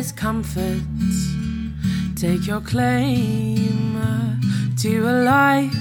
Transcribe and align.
is 0.00 0.12
comfort. 0.12 0.80
Take 2.16 2.46
your 2.46 2.62
claim 2.62 4.00
to 4.78 4.92
a 5.14 5.16
life 5.36 5.74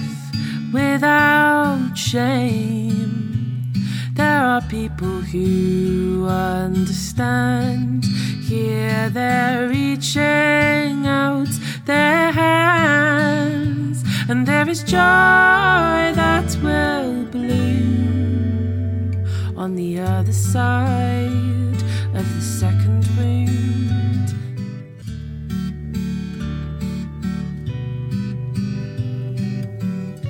without 0.73 1.93
shame. 1.95 3.71
There 4.15 4.41
are 4.51 4.61
people 4.63 5.21
who 5.31 6.27
understand. 6.27 8.03
Here 8.51 9.09
they're 9.09 9.69
reaching 9.69 11.07
out 11.07 11.53
their 11.85 12.33
hands, 12.33 14.03
and 14.27 14.45
there 14.45 14.67
is 14.67 14.83
joy 14.83 16.03
that 16.21 16.49
will 16.61 17.23
bloom 17.35 19.13
on 19.55 19.75
the 19.75 19.99
other 19.99 20.33
side 20.33 21.68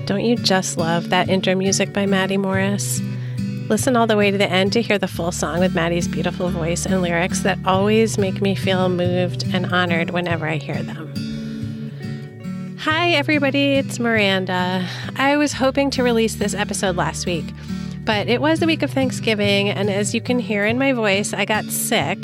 Don't 0.09 0.25
you 0.25 0.35
just 0.37 0.75
love 0.75 1.11
that 1.11 1.29
intro 1.29 1.53
music 1.53 1.93
by 1.93 2.07
Maddie 2.07 2.37
Morris? 2.37 2.99
Listen 3.69 3.95
all 3.95 4.07
the 4.07 4.17
way 4.17 4.31
to 4.31 4.39
the 4.39 4.49
end 4.49 4.73
to 4.73 4.81
hear 4.81 4.97
the 4.97 5.07
full 5.07 5.31
song 5.31 5.59
with 5.59 5.75
Maddie's 5.75 6.07
beautiful 6.07 6.49
voice 6.49 6.87
and 6.87 7.03
lyrics 7.03 7.41
that 7.41 7.59
always 7.63 8.17
make 8.17 8.41
me 8.41 8.55
feel 8.55 8.89
moved 8.89 9.43
and 9.53 9.67
honored 9.67 10.09
whenever 10.09 10.47
I 10.47 10.55
hear 10.55 10.81
them. 10.81 11.13
Hi, 12.79 13.11
everybody, 13.11 13.73
it's 13.73 13.99
Miranda. 13.99 14.83
I 15.15 15.37
was 15.37 15.53
hoping 15.53 15.91
to 15.91 16.01
release 16.01 16.37
this 16.37 16.55
episode 16.55 16.95
last 16.95 17.27
week, 17.27 17.45
but 18.03 18.27
it 18.27 18.41
was 18.41 18.61
the 18.61 18.65
week 18.65 18.81
of 18.81 18.89
Thanksgiving, 18.89 19.69
and 19.69 19.91
as 19.91 20.15
you 20.15 20.21
can 20.21 20.39
hear 20.39 20.65
in 20.65 20.79
my 20.79 20.91
voice, 20.91 21.33
I 21.33 21.45
got 21.45 21.65
sick. 21.65 22.17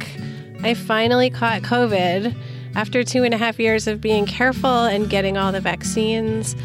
I 0.64 0.74
finally 0.74 1.30
caught 1.30 1.62
COVID 1.62 2.36
after 2.74 3.04
two 3.04 3.24
and 3.24 3.36
a 3.36 3.38
half 3.38 3.60
years 3.60 3.86
of 3.86 4.02
being 4.02 4.26
careful 4.26 4.86
and 4.86 5.08
getting 5.08 5.38
all 5.38 5.52
the 5.52 5.62
vaccines. 5.62 6.56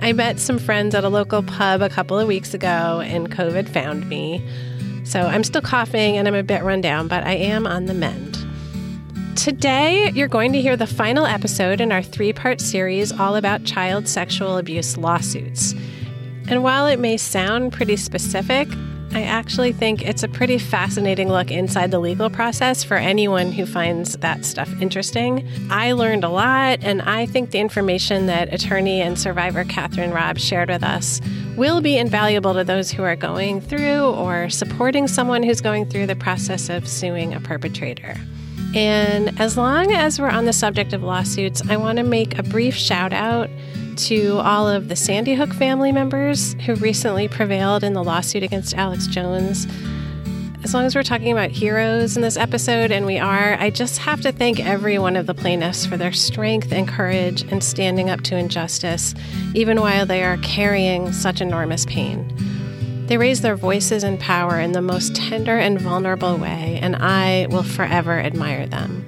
I 0.00 0.12
met 0.12 0.38
some 0.38 0.58
friends 0.58 0.94
at 0.94 1.02
a 1.02 1.08
local 1.08 1.42
pub 1.42 1.82
a 1.82 1.88
couple 1.88 2.18
of 2.18 2.28
weeks 2.28 2.54
ago, 2.54 3.00
and 3.04 3.30
COVID 3.30 3.68
found 3.68 4.08
me. 4.08 4.46
So 5.04 5.22
I'm 5.22 5.42
still 5.42 5.62
coughing 5.62 6.16
and 6.16 6.28
I'm 6.28 6.34
a 6.34 6.42
bit 6.42 6.62
run 6.62 6.80
down, 6.80 7.08
but 7.08 7.24
I 7.24 7.32
am 7.32 7.66
on 7.66 7.86
the 7.86 7.94
mend. 7.94 8.38
Today, 9.36 10.10
you're 10.10 10.28
going 10.28 10.52
to 10.52 10.60
hear 10.60 10.76
the 10.76 10.86
final 10.86 11.26
episode 11.26 11.80
in 11.80 11.92
our 11.92 12.02
three 12.02 12.32
part 12.32 12.60
series 12.60 13.10
all 13.10 13.36
about 13.36 13.64
child 13.64 14.06
sexual 14.06 14.58
abuse 14.58 14.96
lawsuits. 14.96 15.74
And 16.48 16.62
while 16.62 16.86
it 16.86 16.98
may 16.98 17.16
sound 17.16 17.72
pretty 17.72 17.96
specific, 17.96 18.68
I 19.18 19.22
actually 19.22 19.72
think 19.72 20.02
it's 20.02 20.22
a 20.22 20.28
pretty 20.28 20.58
fascinating 20.58 21.28
look 21.28 21.50
inside 21.50 21.90
the 21.90 21.98
legal 21.98 22.30
process 22.30 22.84
for 22.84 22.94
anyone 22.94 23.50
who 23.50 23.66
finds 23.66 24.16
that 24.18 24.44
stuff 24.44 24.70
interesting. 24.80 25.44
I 25.70 25.90
learned 25.90 26.22
a 26.22 26.28
lot, 26.28 26.78
and 26.82 27.02
I 27.02 27.26
think 27.26 27.50
the 27.50 27.58
information 27.58 28.26
that 28.26 28.54
attorney 28.54 29.00
and 29.00 29.18
survivor 29.18 29.64
Kathryn 29.64 30.14
Robb 30.14 30.38
shared 30.38 30.68
with 30.68 30.84
us 30.84 31.20
will 31.56 31.80
be 31.80 31.98
invaluable 31.98 32.54
to 32.54 32.62
those 32.62 32.92
who 32.92 33.02
are 33.02 33.16
going 33.16 33.60
through 33.60 34.04
or 34.04 34.48
supporting 34.50 35.08
someone 35.08 35.42
who's 35.42 35.60
going 35.60 35.86
through 35.86 36.06
the 36.06 36.14
process 36.14 36.68
of 36.68 36.86
suing 36.86 37.34
a 37.34 37.40
perpetrator. 37.40 38.14
And 38.76 39.36
as 39.40 39.56
long 39.56 39.90
as 39.90 40.20
we're 40.20 40.30
on 40.30 40.44
the 40.44 40.52
subject 40.52 40.92
of 40.92 41.02
lawsuits, 41.02 41.60
I 41.68 41.76
want 41.76 41.98
to 41.98 42.04
make 42.04 42.38
a 42.38 42.44
brief 42.44 42.76
shout 42.76 43.12
out 43.12 43.50
to 43.98 44.38
all 44.38 44.68
of 44.68 44.88
the 44.88 44.94
Sandy 44.94 45.34
Hook 45.34 45.52
family 45.52 45.90
members 45.90 46.54
who 46.64 46.76
recently 46.76 47.26
prevailed 47.26 47.82
in 47.82 47.94
the 47.94 48.04
lawsuit 48.04 48.44
against 48.44 48.76
Alex 48.76 49.08
Jones. 49.08 49.66
As 50.62 50.72
long 50.72 50.84
as 50.84 50.94
we're 50.94 51.02
talking 51.02 51.32
about 51.32 51.50
heroes 51.50 52.16
in 52.16 52.22
this 52.22 52.36
episode, 52.36 52.92
and 52.92 53.06
we 53.06 53.18
are, 53.18 53.54
I 53.58 53.70
just 53.70 53.98
have 53.98 54.20
to 54.20 54.30
thank 54.30 54.60
every 54.60 54.98
one 55.00 55.16
of 55.16 55.26
the 55.26 55.34
plaintiffs 55.34 55.84
for 55.84 55.96
their 55.96 56.12
strength 56.12 56.72
and 56.72 56.86
courage 56.86 57.42
in 57.50 57.60
standing 57.60 58.08
up 58.08 58.20
to 58.22 58.36
injustice, 58.36 59.14
even 59.54 59.80
while 59.80 60.06
they 60.06 60.22
are 60.22 60.36
carrying 60.38 61.12
such 61.12 61.40
enormous 61.40 61.84
pain. 61.84 62.32
They 63.06 63.16
raise 63.16 63.40
their 63.40 63.56
voices 63.56 64.04
and 64.04 64.20
power 64.20 64.60
in 64.60 64.72
the 64.72 64.82
most 64.82 65.16
tender 65.16 65.58
and 65.58 65.80
vulnerable 65.80 66.36
way, 66.36 66.78
and 66.80 66.94
I 66.96 67.46
will 67.50 67.64
forever 67.64 68.20
admire 68.20 68.66
them. 68.66 69.04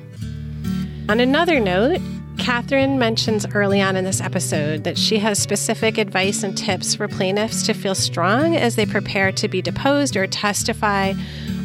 On 1.09 1.21
another 1.21 1.61
note, 1.61 2.01
Kathryn 2.41 2.97
mentions 2.97 3.45
early 3.55 3.83
on 3.83 3.97
in 3.97 4.05
this 4.05 4.23
episode 4.23 4.85
that 4.85 4.97
she 4.97 5.19
has 5.19 5.39
specific 5.39 5.99
advice 5.99 6.43
and 6.43 6.57
tips 6.57 6.95
for 6.95 7.07
plaintiffs 7.07 7.67
to 7.67 7.75
feel 7.75 7.95
strong 7.95 8.57
as 8.57 8.77
they 8.77 8.87
prepare 8.87 9.31
to 9.33 9.47
be 9.47 9.61
deposed 9.61 10.17
or 10.17 10.27
testify 10.27 11.13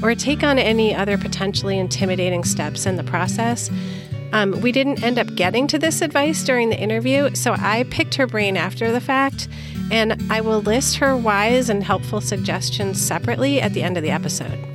or 0.04 0.14
take 0.16 0.44
on 0.44 0.60
any 0.60 0.94
other 0.94 1.18
potentially 1.18 1.80
intimidating 1.80 2.44
steps 2.44 2.86
in 2.86 2.98
the 2.98 3.06
process. 3.06 3.72
Um, 4.34 4.60
we 4.60 4.74
didn't 4.74 5.02
end 5.02 5.18
up 5.18 5.34
getting 5.36 5.66
to 5.68 5.80
this 5.80 6.02
advice 6.02 6.44
during 6.44 6.70
the 6.70 6.78
interview, 6.78 7.34
so 7.36 7.56
I 7.58 7.86
picked 7.90 8.16
her 8.16 8.28
brain 8.28 8.58
after 8.58 8.92
the 8.92 9.00
fact, 9.00 9.48
and 9.92 10.22
I 10.30 10.42
will 10.42 10.60
list 10.60 10.98
her 10.98 11.16
wise 11.16 11.70
and 11.70 11.86
helpful 11.86 12.20
suggestions 12.20 13.02
separately 13.02 13.62
at 13.62 13.72
the 13.72 13.82
end 13.82 13.96
of 13.96 14.04
the 14.04 14.12
episode. 14.12 14.75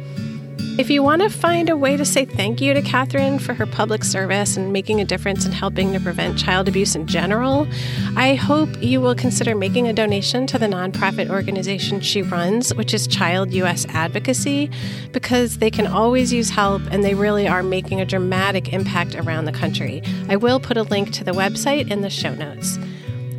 If 0.81 0.89
you 0.89 1.03
want 1.03 1.21
to 1.21 1.29
find 1.29 1.69
a 1.69 1.77
way 1.77 1.99
to 1.99 2.07
say 2.07 2.25
thank 2.25 2.63
you 2.63 2.73
to 2.73 2.81
Kathryn 2.81 3.39
for 3.39 3.53
her 3.53 3.67
public 3.67 4.03
service 4.03 4.57
and 4.57 4.73
making 4.73 4.99
a 4.99 5.05
difference 5.05 5.45
in 5.45 5.53
helping 5.53 5.93
to 5.93 6.01
prevent 6.01 6.39
child 6.39 6.69
abuse 6.69 6.97
in 6.97 7.07
general, 7.07 7.69
I 8.17 8.35
hope 8.35 8.71
you 8.83 8.99
will 9.03 9.15
consider 9.15 9.55
making 9.55 9.89
a 9.89 9.93
donation 9.93 10.47
to 10.47 10.59
the 10.59 10.65
nonprofit 10.65 11.29
organization 11.29 12.01
she 12.01 12.23
runs, 12.23 12.75
which 12.75 12.95
is 12.95 13.07
Child 13.07 13.53
US 13.53 13.85
Advocacy, 13.91 14.71
because 15.13 15.59
they 15.59 15.71
can 15.71 15.87
always 15.87 16.33
use 16.33 16.49
help 16.49 16.81
and 16.91 17.05
they 17.05 17.13
really 17.13 17.47
are 17.47 17.63
making 17.63 18.01
a 18.01 18.07
dramatic 18.07 18.73
impact 18.73 19.15
around 19.15 19.45
the 19.45 19.53
country. 19.53 20.03
I 20.31 20.37
will 20.37 20.61
put 20.61 20.79
a 20.79 20.83
link 20.85 21.13
to 21.13 21.25
the 21.25 21.33
website 21.33 21.91
in 21.91 22.01
the 22.01 22.09
show 22.09 22.35
notes. 22.35 22.79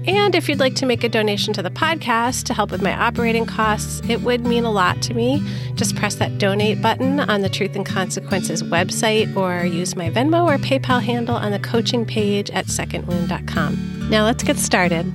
And 0.07 0.33
if 0.33 0.49
you'd 0.49 0.59
like 0.59 0.75
to 0.75 0.85
make 0.85 1.03
a 1.03 1.09
donation 1.09 1.53
to 1.53 1.61
the 1.61 1.69
podcast 1.69 2.45
to 2.45 2.53
help 2.53 2.71
with 2.71 2.81
my 2.81 2.93
operating 2.93 3.45
costs, 3.45 4.01
it 4.09 4.21
would 4.21 4.45
mean 4.45 4.63
a 4.63 4.71
lot 4.71 5.01
to 5.03 5.13
me. 5.13 5.43
Just 5.75 5.95
press 5.95 6.15
that 6.15 6.37
donate 6.37 6.81
button 6.81 7.19
on 7.19 7.41
the 7.41 7.49
Truth 7.49 7.75
and 7.75 7.85
Consequences 7.85 8.63
website 8.63 9.35
or 9.35 9.65
use 9.65 9.95
my 9.95 10.09
Venmo 10.09 10.45
or 10.45 10.57
PayPal 10.57 11.01
handle 11.01 11.35
on 11.35 11.51
the 11.51 11.59
coaching 11.59 12.05
page 12.05 12.49
at 12.51 12.65
secondwound.com. 12.65 14.09
Now 14.09 14.25
let's 14.25 14.43
get 14.43 14.57
started. 14.57 15.13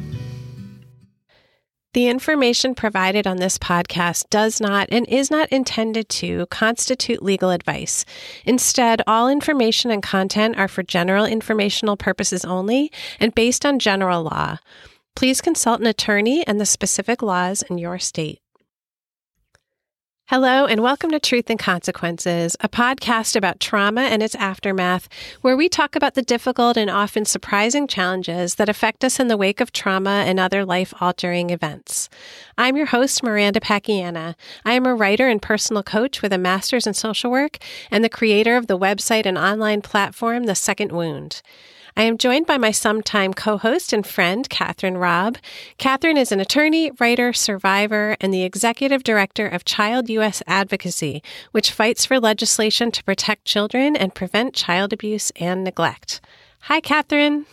The 1.96 2.08
information 2.08 2.74
provided 2.74 3.26
on 3.26 3.38
this 3.38 3.56
podcast 3.56 4.28
does 4.28 4.60
not 4.60 4.86
and 4.92 5.08
is 5.08 5.30
not 5.30 5.48
intended 5.48 6.10
to 6.10 6.44
constitute 6.50 7.22
legal 7.22 7.48
advice. 7.48 8.04
Instead, 8.44 9.00
all 9.06 9.30
information 9.30 9.90
and 9.90 10.02
content 10.02 10.58
are 10.58 10.68
for 10.68 10.82
general 10.82 11.24
informational 11.24 11.96
purposes 11.96 12.44
only 12.44 12.92
and 13.18 13.34
based 13.34 13.64
on 13.64 13.78
general 13.78 14.24
law. 14.24 14.58
Please 15.14 15.40
consult 15.40 15.80
an 15.80 15.86
attorney 15.86 16.46
and 16.46 16.60
the 16.60 16.66
specific 16.66 17.22
laws 17.22 17.62
in 17.62 17.78
your 17.78 17.98
state. 17.98 18.40
Hello, 20.28 20.66
and 20.66 20.82
welcome 20.82 21.12
to 21.12 21.20
Truth 21.20 21.50
and 21.50 21.58
Consequences, 21.58 22.56
a 22.58 22.68
podcast 22.68 23.36
about 23.36 23.60
trauma 23.60 24.00
and 24.00 24.24
its 24.24 24.34
aftermath, 24.34 25.08
where 25.40 25.56
we 25.56 25.68
talk 25.68 25.94
about 25.94 26.14
the 26.14 26.20
difficult 26.20 26.76
and 26.76 26.90
often 26.90 27.24
surprising 27.24 27.86
challenges 27.86 28.56
that 28.56 28.68
affect 28.68 29.04
us 29.04 29.20
in 29.20 29.28
the 29.28 29.36
wake 29.36 29.60
of 29.60 29.70
trauma 29.70 30.24
and 30.26 30.40
other 30.40 30.64
life 30.64 30.92
altering 31.00 31.50
events. 31.50 32.08
I'm 32.58 32.76
your 32.76 32.86
host, 32.86 33.22
Miranda 33.22 33.60
Pacchiana. 33.60 34.34
I 34.64 34.72
am 34.72 34.84
a 34.84 34.96
writer 34.96 35.28
and 35.28 35.40
personal 35.40 35.84
coach 35.84 36.22
with 36.22 36.32
a 36.32 36.38
master's 36.38 36.88
in 36.88 36.94
social 36.94 37.30
work 37.30 37.58
and 37.88 38.02
the 38.02 38.08
creator 38.08 38.56
of 38.56 38.66
the 38.66 38.76
website 38.76 39.26
and 39.26 39.38
online 39.38 39.80
platform, 39.80 40.46
The 40.46 40.56
Second 40.56 40.90
Wound. 40.90 41.40
I 41.98 42.02
am 42.02 42.18
joined 42.18 42.44
by 42.46 42.58
my 42.58 42.72
sometime 42.72 43.32
co 43.32 43.56
host 43.56 43.94
and 43.94 44.06
friend, 44.06 44.46
Kathryn 44.50 45.00
Robb. 45.00 45.38
Kathryn 45.78 46.18
is 46.18 46.30
an 46.30 46.40
attorney, 46.40 46.90
writer, 47.00 47.32
survivor, 47.32 48.18
and 48.20 48.34
the 48.34 48.42
executive 48.42 49.02
director 49.02 49.48
of 49.48 49.64
Child 49.64 50.10
U.S. 50.10 50.42
Advocacy, 50.46 51.22
which 51.52 51.70
fights 51.70 52.04
for 52.04 52.20
legislation 52.20 52.90
to 52.90 53.02
protect 53.02 53.46
children 53.46 53.96
and 53.96 54.14
prevent 54.14 54.52
child 54.52 54.92
abuse 54.92 55.32
and 55.36 55.64
neglect. 55.64 56.20
Hi, 56.60 56.82
Kathryn. 56.82 57.46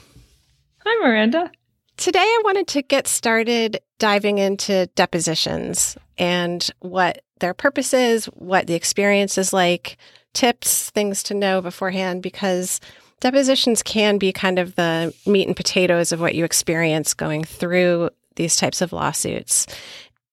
Hi, 0.80 1.08
Miranda. 1.08 1.50
Today, 1.96 2.20
I 2.20 2.42
wanted 2.44 2.68
to 2.68 2.82
get 2.82 3.08
started 3.08 3.80
diving 3.98 4.40
into 4.40 4.88
depositions 4.88 5.98
and 6.18 6.70
what 6.80 7.24
their 7.40 7.54
purpose 7.54 7.94
is, 7.94 8.26
what 8.26 8.68
the 8.68 8.74
experience 8.74 9.38
is 9.38 9.54
like, 9.54 9.96
tips, 10.34 10.90
things 10.90 11.24
to 11.24 11.34
know 11.34 11.62
beforehand, 11.62 12.22
because 12.22 12.82
depositions 13.24 13.82
can 13.82 14.18
be 14.18 14.34
kind 14.34 14.60
of 14.60 14.76
the 14.76 15.14
meat 15.26 15.48
and 15.48 15.56
potatoes 15.56 16.12
of 16.12 16.20
what 16.20 16.36
you 16.36 16.44
experience 16.44 17.14
going 17.14 17.42
through 17.42 18.10
these 18.36 18.58
types 18.58 18.82
of 18.82 18.92
lawsuits. 18.92 19.66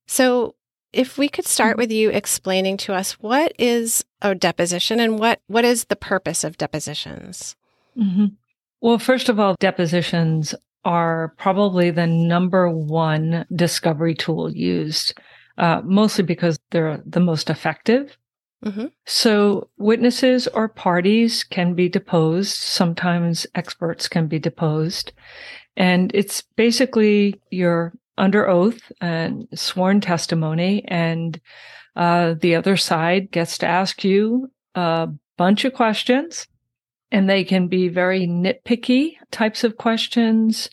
So, 0.07 0.57
if 0.93 1.17
we 1.17 1.29
could 1.29 1.47
start 1.47 1.77
with 1.77 1.93
you 1.93 2.11
explaining 2.11 2.77
to 2.79 2.93
us 2.93 3.13
what 3.21 3.53
is 3.61 4.05
a 4.23 4.35
deposition 4.35 4.99
and 4.99 5.21
what, 5.21 5.41
what 5.47 5.65
is 5.65 5.85
the 5.85 5.95
purpose 5.95 6.43
of 6.43 6.59
depositions? 6.59 7.55
Mm-hmm. 7.97 8.27
Well, 8.81 8.99
first 8.99 9.29
of 9.29 9.39
all, 9.39 9.55
depositions 9.61 10.53
are 10.85 11.33
probably 11.39 11.93
the 11.93 12.09
number 12.09 12.69
one 12.69 13.47
discovery 13.55 14.17
tool 14.17 14.51
used, 14.51 15.15
uh, 15.59 15.81
mostly 15.85 16.25
because 16.25 16.59
they're 16.73 17.01
the 17.07 17.21
most 17.21 17.51
effective 17.51 18.17
Mm-hmm. 18.65 18.87
So, 19.07 19.71
witnesses 19.79 20.47
or 20.49 20.69
parties 20.69 21.45
can 21.45 21.75
be 21.75 21.89
deposed. 21.89 22.57
Sometimes 22.57 23.47
experts 23.55 24.07
can 24.07 24.27
be 24.27 24.39
deposed. 24.39 25.13
And 25.77 26.11
it's 26.15 26.43
basically 26.57 27.41
you're 27.51 27.93
under 28.19 28.47
oath 28.47 28.93
and 29.01 29.49
sworn 29.55 30.03
testimony, 30.03 30.85
and 30.87 31.41
uh, 31.97 32.35
the 32.39 32.55
other 32.55 32.77
side 32.77 33.31
gets 33.31 33.57
to 33.59 33.67
ask 33.67 34.05
you 34.05 34.51
a 34.75 35.09
bunch 35.39 35.65
of 35.65 35.73
questions. 35.73 36.47
And 37.13 37.29
they 37.29 37.43
can 37.43 37.67
be 37.67 37.89
very 37.89 38.27
nitpicky 38.27 39.17
types 39.33 39.65
of 39.65 39.79
questions 39.79 40.71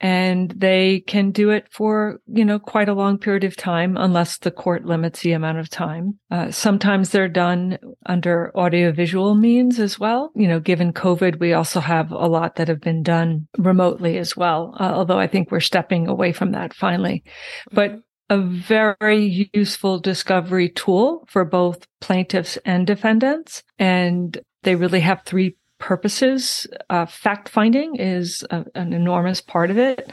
and 0.00 0.50
they 0.50 1.00
can 1.06 1.30
do 1.30 1.50
it 1.50 1.66
for 1.70 2.20
you 2.26 2.44
know 2.44 2.58
quite 2.58 2.88
a 2.88 2.94
long 2.94 3.18
period 3.18 3.44
of 3.44 3.56
time 3.56 3.96
unless 3.96 4.38
the 4.38 4.50
court 4.50 4.84
limits 4.84 5.20
the 5.20 5.32
amount 5.32 5.58
of 5.58 5.70
time. 5.70 6.18
Uh, 6.30 6.50
sometimes 6.50 7.10
they're 7.10 7.28
done 7.28 7.78
under 8.06 8.52
audiovisual 8.56 9.34
means 9.34 9.78
as 9.78 9.98
well. 9.98 10.30
You 10.34 10.48
know 10.48 10.60
given 10.60 10.92
covid 10.92 11.40
we 11.40 11.52
also 11.52 11.80
have 11.80 12.10
a 12.10 12.26
lot 12.26 12.56
that 12.56 12.68
have 12.68 12.80
been 12.80 13.02
done 13.02 13.48
remotely 13.58 14.18
as 14.18 14.36
well 14.36 14.76
uh, 14.80 14.92
although 14.94 15.18
i 15.18 15.26
think 15.26 15.50
we're 15.50 15.60
stepping 15.60 16.08
away 16.08 16.32
from 16.32 16.52
that 16.52 16.74
finally. 16.74 17.24
But 17.72 17.92
mm-hmm. 17.92 18.00
a 18.30 18.38
very 18.42 19.50
useful 19.52 19.98
discovery 19.98 20.68
tool 20.68 21.24
for 21.28 21.44
both 21.44 21.86
plaintiffs 22.00 22.58
and 22.64 22.86
defendants. 22.86 23.62
And 23.78 24.38
they 24.62 24.74
really 24.74 25.00
have 25.00 25.22
three 25.24 25.56
purposes. 25.78 26.66
Uh, 26.90 27.06
fact 27.06 27.48
finding 27.48 27.96
is 27.96 28.44
a, 28.50 28.64
an 28.74 28.92
enormous 28.92 29.40
part 29.40 29.70
of 29.70 29.78
it. 29.78 30.12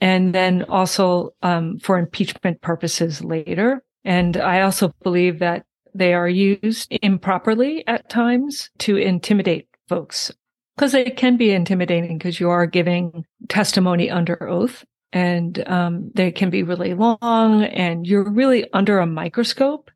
And 0.00 0.34
then 0.34 0.64
also 0.64 1.30
um, 1.42 1.78
for 1.78 1.98
impeachment 1.98 2.60
purposes 2.60 3.22
later. 3.22 3.82
And 4.04 4.36
I 4.36 4.60
also 4.62 4.94
believe 5.02 5.40
that 5.40 5.64
they 5.94 6.14
are 6.14 6.28
used 6.28 6.88
improperly 7.02 7.86
at 7.86 8.08
times 8.08 8.70
to 8.78 8.96
intimidate 8.96 9.68
folks 9.88 10.30
because 10.76 10.94
it 10.94 11.16
can 11.16 11.36
be 11.36 11.50
intimidating 11.50 12.18
because 12.18 12.38
you 12.38 12.50
are 12.50 12.66
giving 12.66 13.24
testimony 13.48 14.08
under 14.10 14.48
oath 14.48 14.84
and 15.12 15.66
um, 15.68 16.10
they 16.14 16.30
can 16.30 16.50
be 16.50 16.62
really 16.62 16.94
long 16.94 17.64
and 17.64 18.06
you're 18.06 18.30
really 18.30 18.70
under 18.72 19.00
a 19.00 19.06
microscope 19.06 19.90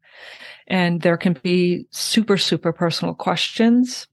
and 0.66 1.02
there 1.02 1.16
can 1.16 1.38
be 1.42 1.86
super 1.90 2.36
super 2.36 2.72
personal 2.72 3.14
questions 3.14 4.08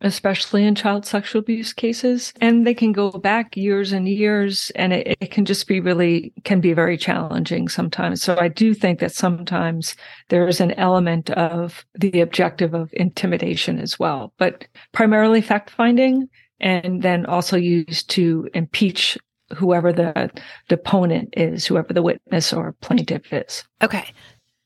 especially 0.00 0.64
in 0.64 0.74
child 0.74 1.04
sexual 1.04 1.40
abuse 1.40 1.72
cases. 1.72 2.32
And 2.40 2.66
they 2.66 2.74
can 2.74 2.92
go 2.92 3.10
back 3.10 3.56
years 3.56 3.92
and 3.92 4.08
years 4.08 4.70
and 4.76 4.92
it, 4.92 5.16
it, 5.20 5.30
can 5.30 5.44
just 5.44 5.66
be 5.66 5.80
really, 5.80 6.32
can 6.44 6.60
be 6.60 6.72
very 6.72 6.96
challenging 6.96 7.68
sometimes. 7.68 8.22
So 8.22 8.36
I 8.38 8.48
do 8.48 8.74
think 8.74 9.00
that 9.00 9.12
sometimes 9.12 9.96
there 10.28 10.46
is 10.46 10.60
an 10.60 10.72
element 10.72 11.30
of 11.30 11.84
the 11.94 12.20
objective 12.20 12.74
of 12.74 12.90
intimidation 12.92 13.80
as 13.80 13.98
well, 13.98 14.32
but 14.38 14.66
primarily 14.92 15.40
fact 15.40 15.70
finding 15.70 16.28
and 16.60 17.02
then 17.02 17.26
also 17.26 17.56
used 17.56 18.10
to 18.10 18.48
impeach 18.54 19.18
whoever 19.56 19.92
the 19.92 20.30
deponent 20.68 21.34
is, 21.36 21.66
whoever 21.66 21.92
the 21.92 22.02
witness 22.02 22.52
or 22.52 22.72
plaintiff 22.80 23.32
is. 23.32 23.64
Okay. 23.82 24.12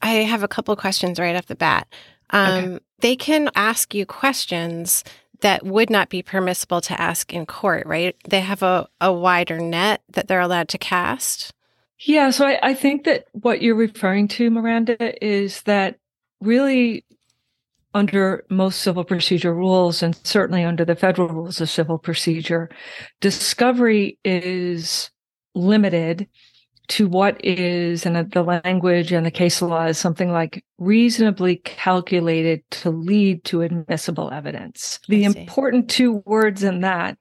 I 0.03 0.15
have 0.15 0.43
a 0.43 0.49
couple 0.49 0.75
questions 0.77 1.21
right 1.21 1.37
off 1.37 1.47
the 1.47 1.55
bat. 1.55 1.87
Um, 2.31 2.65
okay. 2.65 2.79
They 2.99 3.17
can 3.17 3.51
ask 3.55 3.95
you 3.95 4.07
questions 4.07 5.05
that 5.43 5.65
would 5.65 5.91
not 5.91 6.09
be 6.09 6.23
permissible 6.23 6.81
to 6.81 7.01
ask 7.01 7.33
in 7.33 7.47
court, 7.47 7.87
right? 7.87 8.17
They 8.29 8.41
have 8.41 8.63
a, 8.63 8.89
a 9.01 9.13
wider 9.13 9.59
net 9.61 10.03
that 10.13 10.27
they're 10.27 10.41
allowed 10.41 10.69
to 10.71 10.79
cast. 10.79 11.53
Yeah, 12.01 12.31
so 12.31 12.47
I, 12.47 12.59
I 12.63 12.75
think 12.75 13.05
that 13.05 13.27
what 13.33 13.63
you're 13.63 13.77
referring 13.77 14.27
to, 14.29 14.51
Miranda, 14.51 15.25
is 15.25 15.63
that 15.63 15.99
really 16.41 17.05
under 17.95 18.45
most 18.49 18.81
civil 18.81 19.05
procedure 19.05 19.55
rules 19.55 20.03
and 20.03 20.17
certainly 20.25 20.65
under 20.65 20.85
the 20.85 20.97
federal 20.97 21.29
rules 21.29 21.61
of 21.61 21.69
civil 21.69 21.99
procedure, 21.99 22.71
discovery 23.21 24.19
is 24.25 25.11
limited 25.55 26.27
to 26.93 27.09
what 27.09 27.43
is, 27.43 28.05
and 28.05 28.31
the 28.33 28.43
language 28.43 29.13
and 29.13 29.25
the 29.25 29.31
case 29.31 29.63
law 29.63 29.87
is 29.87 29.97
something 29.97 30.31
like 30.31 30.63
reasonably 30.77 31.57
calculated 31.57 32.63
to 32.71 32.91
lead 32.91 33.43
to 33.45 33.63
admissible 33.63 34.31
evidence. 34.31 35.01
The 35.09 35.25
important 35.25 35.89
two 35.89 36.23
words 36.27 36.63
in 36.63 36.83
that 36.83 37.17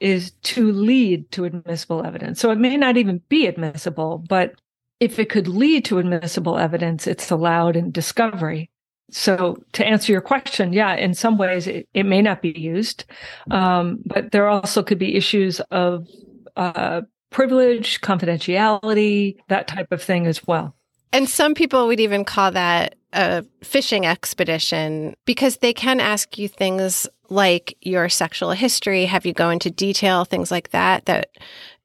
is 0.00 0.32
to 0.42 0.72
lead 0.72 1.30
to 1.30 1.44
admissible 1.44 2.04
evidence. 2.04 2.40
So 2.40 2.50
it 2.50 2.58
may 2.58 2.76
not 2.76 2.96
even 2.96 3.22
be 3.28 3.46
admissible, 3.46 4.18
but 4.28 4.54
if 4.98 5.20
it 5.20 5.28
could 5.30 5.46
lead 5.46 5.84
to 5.84 5.98
admissible 5.98 6.58
evidence, 6.58 7.06
it's 7.06 7.30
allowed 7.30 7.76
in 7.76 7.92
discovery. 7.92 8.68
So 9.12 9.62
to 9.74 9.86
answer 9.86 10.10
your 10.10 10.22
question, 10.22 10.72
yeah, 10.72 10.96
in 10.96 11.14
some 11.14 11.38
ways 11.38 11.68
it, 11.68 11.88
it 11.94 12.02
may 12.02 12.20
not 12.20 12.42
be 12.42 12.58
used, 12.58 13.04
um, 13.52 14.00
but 14.06 14.32
there 14.32 14.48
also 14.48 14.82
could 14.82 14.98
be 14.98 15.14
issues 15.14 15.60
of 15.70 16.08
uh, 16.56 17.02
privilege, 17.34 18.00
confidentiality, 18.00 19.36
that 19.48 19.66
type 19.66 19.90
of 19.90 20.00
thing 20.00 20.26
as 20.26 20.46
well. 20.46 20.74
And 21.12 21.28
some 21.28 21.54
people 21.54 21.86
would 21.88 22.00
even 22.00 22.24
call 22.24 22.52
that 22.52 22.94
a 23.12 23.44
fishing 23.62 24.06
expedition 24.06 25.14
because 25.26 25.58
they 25.58 25.72
can 25.72 26.00
ask 26.00 26.38
you 26.38 26.48
things 26.48 27.06
like 27.28 27.76
your 27.80 28.08
sexual 28.08 28.52
history, 28.52 29.04
have 29.04 29.26
you 29.26 29.32
go 29.32 29.50
into 29.50 29.70
detail, 29.70 30.24
things 30.24 30.50
like 30.50 30.70
that, 30.70 31.06
that 31.06 31.30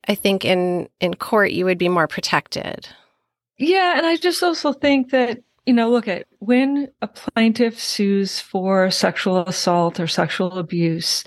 I 0.08 0.16
think 0.16 0.46
in, 0.46 0.88
in 1.00 1.16
court 1.16 1.52
you 1.52 1.66
would 1.66 1.78
be 1.78 1.90
more 1.90 2.08
protected. 2.08 2.88
Yeah. 3.58 3.98
And 3.98 4.06
I 4.06 4.18
just 4.18 4.42
also 4.44 4.72
think 4.72 5.10
that, 5.12 5.42
you 5.66 5.74
know, 5.74 5.90
look 5.90 6.08
at 6.08 6.28
when 6.40 6.90
a 7.02 7.08
plaintiff 7.08 7.80
sues 7.80 8.40
for 8.40 8.90
sexual 8.92 9.40
assault 9.40 10.00
or 10.00 10.08
sexual 10.08 10.58
abuse, 10.58 11.24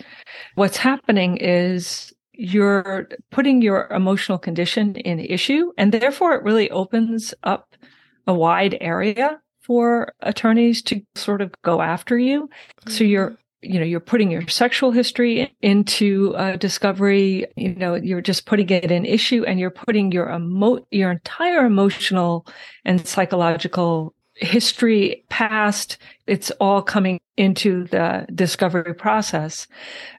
what's 0.55 0.77
happening 0.77 1.37
is 1.39 2.12
you're 2.35 3.09
putting 3.31 3.63
your 3.63 3.89
emotional 3.89 4.39
condition 4.39 4.97
in 4.97 5.21
issue. 5.21 5.73
And 5.77 5.93
therefore, 5.93 6.35
it 6.35 6.43
really 6.43 6.71
opens 6.71 7.35
up 7.43 7.75
a 8.27 8.35
wide 8.35 8.79
area 8.81 9.41
for 9.61 10.13
attorneys 10.21 10.83
to 10.83 11.03
sort 11.15 11.41
of 11.41 11.53
go 11.63 11.81
after 11.81 12.19
you. 12.19 12.43
Mm-hmm. 12.43 12.91
So 12.91 13.05
you're 13.05 13.37
you 13.63 13.79
know 13.79 13.85
you're 13.85 14.01
putting 14.01 14.31
your 14.31 14.47
sexual 14.49 14.91
history 14.91 15.55
into 15.63 16.35
uh, 16.35 16.57
discovery 16.57 17.47
you 17.57 17.75
know 17.77 17.95
you're 17.95 18.21
just 18.21 18.45
putting 18.45 18.69
it 18.69 18.91
in 18.91 19.05
issue 19.05 19.45
and 19.45 19.61
you're 19.61 19.71
putting 19.71 20.11
your 20.11 20.29
emo- 20.31 20.85
your 20.91 21.13
entire 21.13 21.65
emotional 21.65 22.45
and 22.85 23.07
psychological 23.07 24.15
history 24.43 25.25
past 25.29 25.99
it's 26.27 26.51
all 26.53 26.83
coming 26.83 27.21
into 27.37 27.85
the 27.89 28.27
discovery 28.35 28.95
process 28.95 29.67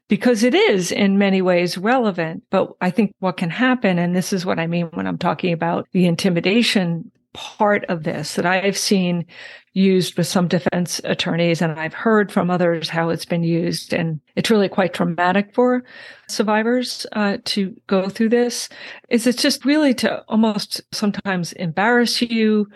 because 0.08 0.44
it 0.44 0.54
is 0.54 0.92
in 0.92 1.18
many 1.18 1.42
ways 1.42 1.78
relevant. 1.78 2.44
But 2.50 2.74
I 2.82 2.90
think 2.90 3.14
what 3.20 3.38
can 3.38 3.50
happen, 3.50 3.98
and 3.98 4.16
this 4.16 4.34
is 4.34 4.46
what 4.46 4.60
I 4.60 4.68
mean 4.68 4.88
when 4.88 5.08
I'm 5.08 5.18
talking 5.18 5.54
about 5.54 5.88
the 5.92 6.06
intimidation 6.06 7.12
part 7.34 7.84
of 7.86 8.04
this 8.04 8.36
that 8.36 8.46
I've 8.46 8.78
seen 8.78 9.26
used 9.74 10.18
with 10.18 10.28
some 10.28 10.48
defense 10.48 11.02
attorneys 11.04 11.62
and 11.62 11.80
I've 11.80 11.94
heard 11.94 12.32
from 12.32 12.50
others 12.50 12.90
how 12.90 13.10
it's 13.10 13.26
been 13.26 13.44
used. 13.44 13.94
And 13.94 14.20
it's 14.36 14.52
really 14.52 14.70
quite 14.70 14.94
traumatic 14.94 15.54
for 15.54 15.84
survivors 16.28 17.06
uh, 17.14 17.38
to 17.46 17.76
go 17.88 18.08
through 18.08 18.30
this 18.30 18.70
is 19.10 19.26
it's 19.26 19.42
just 19.42 19.66
really 19.66 19.94
to 19.96 20.22
almost 20.28 20.82
sometimes 20.92 21.54
embarrass 21.54 22.22
you. 22.22 22.68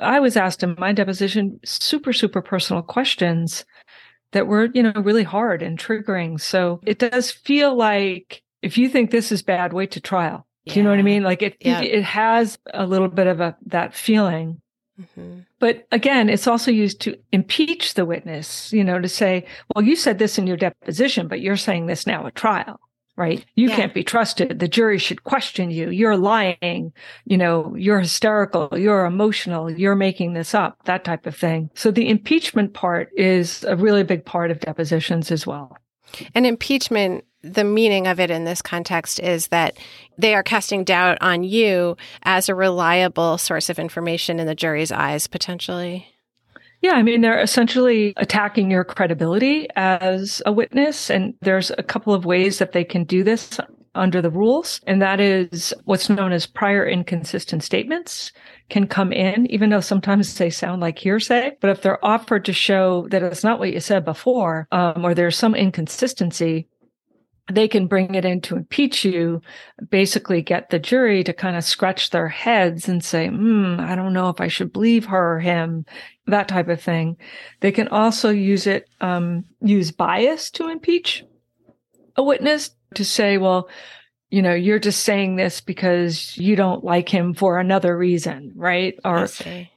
I 0.00 0.20
was 0.20 0.36
asked 0.36 0.62
in 0.62 0.76
my 0.78 0.92
deposition 0.92 1.58
super, 1.64 2.12
super 2.12 2.40
personal 2.40 2.82
questions 2.82 3.64
that 4.30 4.46
were, 4.46 4.68
you 4.74 4.82
know, 4.82 4.92
really 4.96 5.22
hard 5.24 5.62
and 5.62 5.78
triggering. 5.78 6.40
So 6.40 6.80
it 6.84 6.98
does 6.98 7.30
feel 7.30 7.76
like 7.76 8.42
if 8.62 8.78
you 8.78 8.88
think 8.88 9.10
this 9.10 9.32
is 9.32 9.42
bad, 9.42 9.72
wait 9.72 9.90
to 9.92 10.00
trial. 10.00 10.46
Do 10.66 10.74
you 10.74 10.82
know 10.82 10.90
what 10.90 10.98
I 10.98 11.02
mean? 11.02 11.22
Like 11.22 11.42
it, 11.42 11.56
yeah. 11.60 11.82
it, 11.82 11.98
it, 11.98 12.04
has 12.04 12.58
a 12.72 12.86
little 12.86 13.08
bit 13.08 13.26
of 13.26 13.40
a, 13.40 13.54
that 13.66 13.94
feeling. 13.94 14.62
Mm-hmm. 15.00 15.40
But 15.58 15.86
again, 15.90 16.28
it's 16.28 16.46
also 16.46 16.70
used 16.70 17.00
to 17.02 17.16
impeach 17.32 17.94
the 17.94 18.04
witness, 18.04 18.72
you 18.72 18.84
know, 18.84 19.00
to 19.00 19.08
say, 19.08 19.46
well, 19.74 19.84
you 19.84 19.96
said 19.96 20.18
this 20.18 20.38
in 20.38 20.46
your 20.46 20.56
deposition, 20.56 21.28
but 21.28 21.40
you're 21.40 21.56
saying 21.56 21.86
this 21.86 22.06
now 22.06 22.26
at 22.26 22.34
trial 22.34 22.80
right? 23.16 23.44
You 23.54 23.68
yeah. 23.68 23.76
can't 23.76 23.94
be 23.94 24.02
trusted. 24.02 24.58
The 24.58 24.68
jury 24.68 24.98
should 24.98 25.24
question 25.24 25.70
you. 25.70 25.90
You're 25.90 26.16
lying. 26.16 26.92
You 27.24 27.38
know, 27.38 27.74
you're 27.76 28.00
hysterical. 28.00 28.68
You're 28.72 29.04
emotional. 29.04 29.70
You're 29.70 29.94
making 29.94 30.32
this 30.32 30.54
up, 30.54 30.84
that 30.84 31.04
type 31.04 31.26
of 31.26 31.36
thing. 31.36 31.70
So 31.74 31.90
the 31.90 32.08
impeachment 32.08 32.74
part 32.74 33.10
is 33.16 33.64
a 33.64 33.76
really 33.76 34.02
big 34.02 34.24
part 34.24 34.50
of 34.50 34.60
depositions 34.60 35.30
as 35.30 35.46
well. 35.46 35.76
And 36.34 36.46
impeachment, 36.46 37.24
the 37.44 37.64
meaning 37.64 38.06
of 38.06 38.18
it 38.18 38.30
in 38.30 38.44
this 38.44 38.62
context 38.62 39.20
is 39.20 39.48
that 39.48 39.76
they 40.16 40.34
are 40.34 40.42
casting 40.42 40.84
doubt 40.84 41.18
on 41.20 41.44
you 41.44 41.96
as 42.22 42.48
a 42.48 42.54
reliable 42.54 43.36
source 43.38 43.68
of 43.68 43.78
information 43.78 44.40
in 44.40 44.46
the 44.46 44.54
jury's 44.54 44.90
eyes, 44.90 45.26
potentially. 45.26 46.08
Yeah, 46.80 46.92
I 46.92 47.02
mean, 47.02 47.20
they're 47.20 47.40
essentially 47.40 48.12
attacking 48.16 48.70
your 48.70 48.84
credibility 48.84 49.68
as 49.74 50.42
a 50.44 50.52
witness. 50.52 51.10
And 51.10 51.34
there's 51.40 51.70
a 51.78 51.82
couple 51.82 52.12
of 52.12 52.26
ways 52.26 52.58
that 52.58 52.72
they 52.72 52.84
can 52.84 53.04
do 53.04 53.24
this 53.24 53.58
under 53.94 54.20
the 54.20 54.30
rules. 54.30 54.80
And 54.86 55.00
that 55.00 55.20
is 55.20 55.72
what's 55.84 56.10
known 56.10 56.32
as 56.32 56.46
prior 56.46 56.86
inconsistent 56.86 57.62
statements 57.62 58.32
can 58.68 58.86
come 58.86 59.12
in, 59.12 59.46
even 59.50 59.70
though 59.70 59.80
sometimes 59.80 60.34
they 60.34 60.50
sound 60.50 60.80
like 60.80 60.98
hearsay. 60.98 61.56
But 61.60 61.70
if 61.70 61.82
they're 61.82 62.04
offered 62.04 62.44
to 62.46 62.52
show 62.52 63.06
that 63.10 63.22
it's 63.22 63.44
not 63.44 63.58
what 63.58 63.72
you 63.72 63.80
said 63.80 64.04
before, 64.04 64.66
um, 64.72 65.04
or 65.04 65.14
there's 65.14 65.36
some 65.36 65.54
inconsistency, 65.54 66.68
they 67.52 67.68
can 67.68 67.86
bring 67.86 68.14
it 68.14 68.24
in 68.24 68.40
to 68.42 68.56
impeach 68.56 69.04
you, 69.04 69.42
basically 69.90 70.40
get 70.40 70.70
the 70.70 70.78
jury 70.78 71.22
to 71.24 71.32
kind 71.32 71.56
of 71.56 71.64
scratch 71.64 72.10
their 72.10 72.28
heads 72.28 72.88
and 72.88 73.04
say, 73.04 73.28
hmm, 73.28 73.76
I 73.78 73.94
don't 73.94 74.14
know 74.14 74.30
if 74.30 74.40
I 74.40 74.48
should 74.48 74.72
believe 74.72 75.04
her 75.06 75.36
or 75.36 75.40
him, 75.40 75.84
that 76.26 76.48
type 76.48 76.68
of 76.68 76.80
thing. 76.80 77.16
They 77.60 77.70
can 77.70 77.88
also 77.88 78.30
use 78.30 78.66
it, 78.66 78.88
um, 79.00 79.44
use 79.60 79.90
bias 79.90 80.50
to 80.52 80.68
impeach 80.68 81.24
a 82.16 82.22
witness 82.22 82.70
to 82.94 83.04
say, 83.04 83.36
well, 83.36 83.68
you 84.34 84.42
know, 84.42 84.52
you're 84.52 84.80
just 84.80 85.04
saying 85.04 85.36
this 85.36 85.60
because 85.60 86.36
you 86.36 86.56
don't 86.56 86.82
like 86.82 87.08
him 87.08 87.34
for 87.34 87.60
another 87.60 87.96
reason, 87.96 88.50
right? 88.56 88.98
Or 89.04 89.28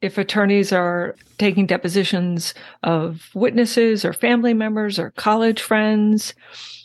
if 0.01 0.17
attorneys 0.17 0.73
are 0.73 1.15
taking 1.37 1.67
depositions 1.67 2.55
of 2.81 3.29
witnesses 3.35 4.03
or 4.03 4.13
family 4.13 4.55
members 4.55 4.97
or 4.97 5.11
college 5.11 5.61
friends, 5.61 6.33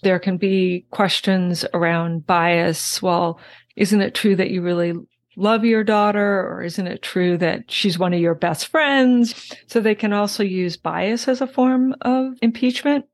there 0.03 0.19
can 0.19 0.37
be 0.37 0.85
questions 0.91 1.65
around 1.73 2.27
bias. 2.27 3.01
Well, 3.01 3.41
isn't 3.75 4.03
it 4.03 4.15
true 4.15 4.37
that 4.37 4.51
you 4.51 4.61
really 4.61 4.93
love 5.37 5.65
your 5.65 5.83
daughter 5.83 6.47
or 6.47 6.63
isn't 6.63 6.87
it 6.87 7.01
true 7.01 7.39
that 7.39 7.71
she's 7.71 7.99
one 7.99 8.13
of 8.13 8.21
your 8.21 8.35
best 8.35 8.67
friends? 8.67 9.51
So 9.67 9.81
they 9.81 9.95
can 9.95 10.13
also 10.13 10.43
use 10.43 10.77
bias 10.77 11.27
as 11.27 11.41
a 11.41 11.47
form 11.47 11.95
of 12.03 12.35
impeachment. 12.43 13.07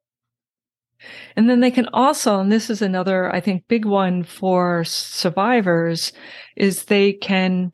And 1.36 1.48
then 1.48 1.60
they 1.60 1.70
can 1.70 1.88
also, 1.92 2.40
and 2.40 2.50
this 2.50 2.70
is 2.70 2.82
another, 2.82 3.34
I 3.34 3.40
think, 3.40 3.68
big 3.68 3.84
one 3.84 4.24
for 4.24 4.84
survivors, 4.84 6.12
is 6.56 6.84
they 6.84 7.12
can 7.12 7.72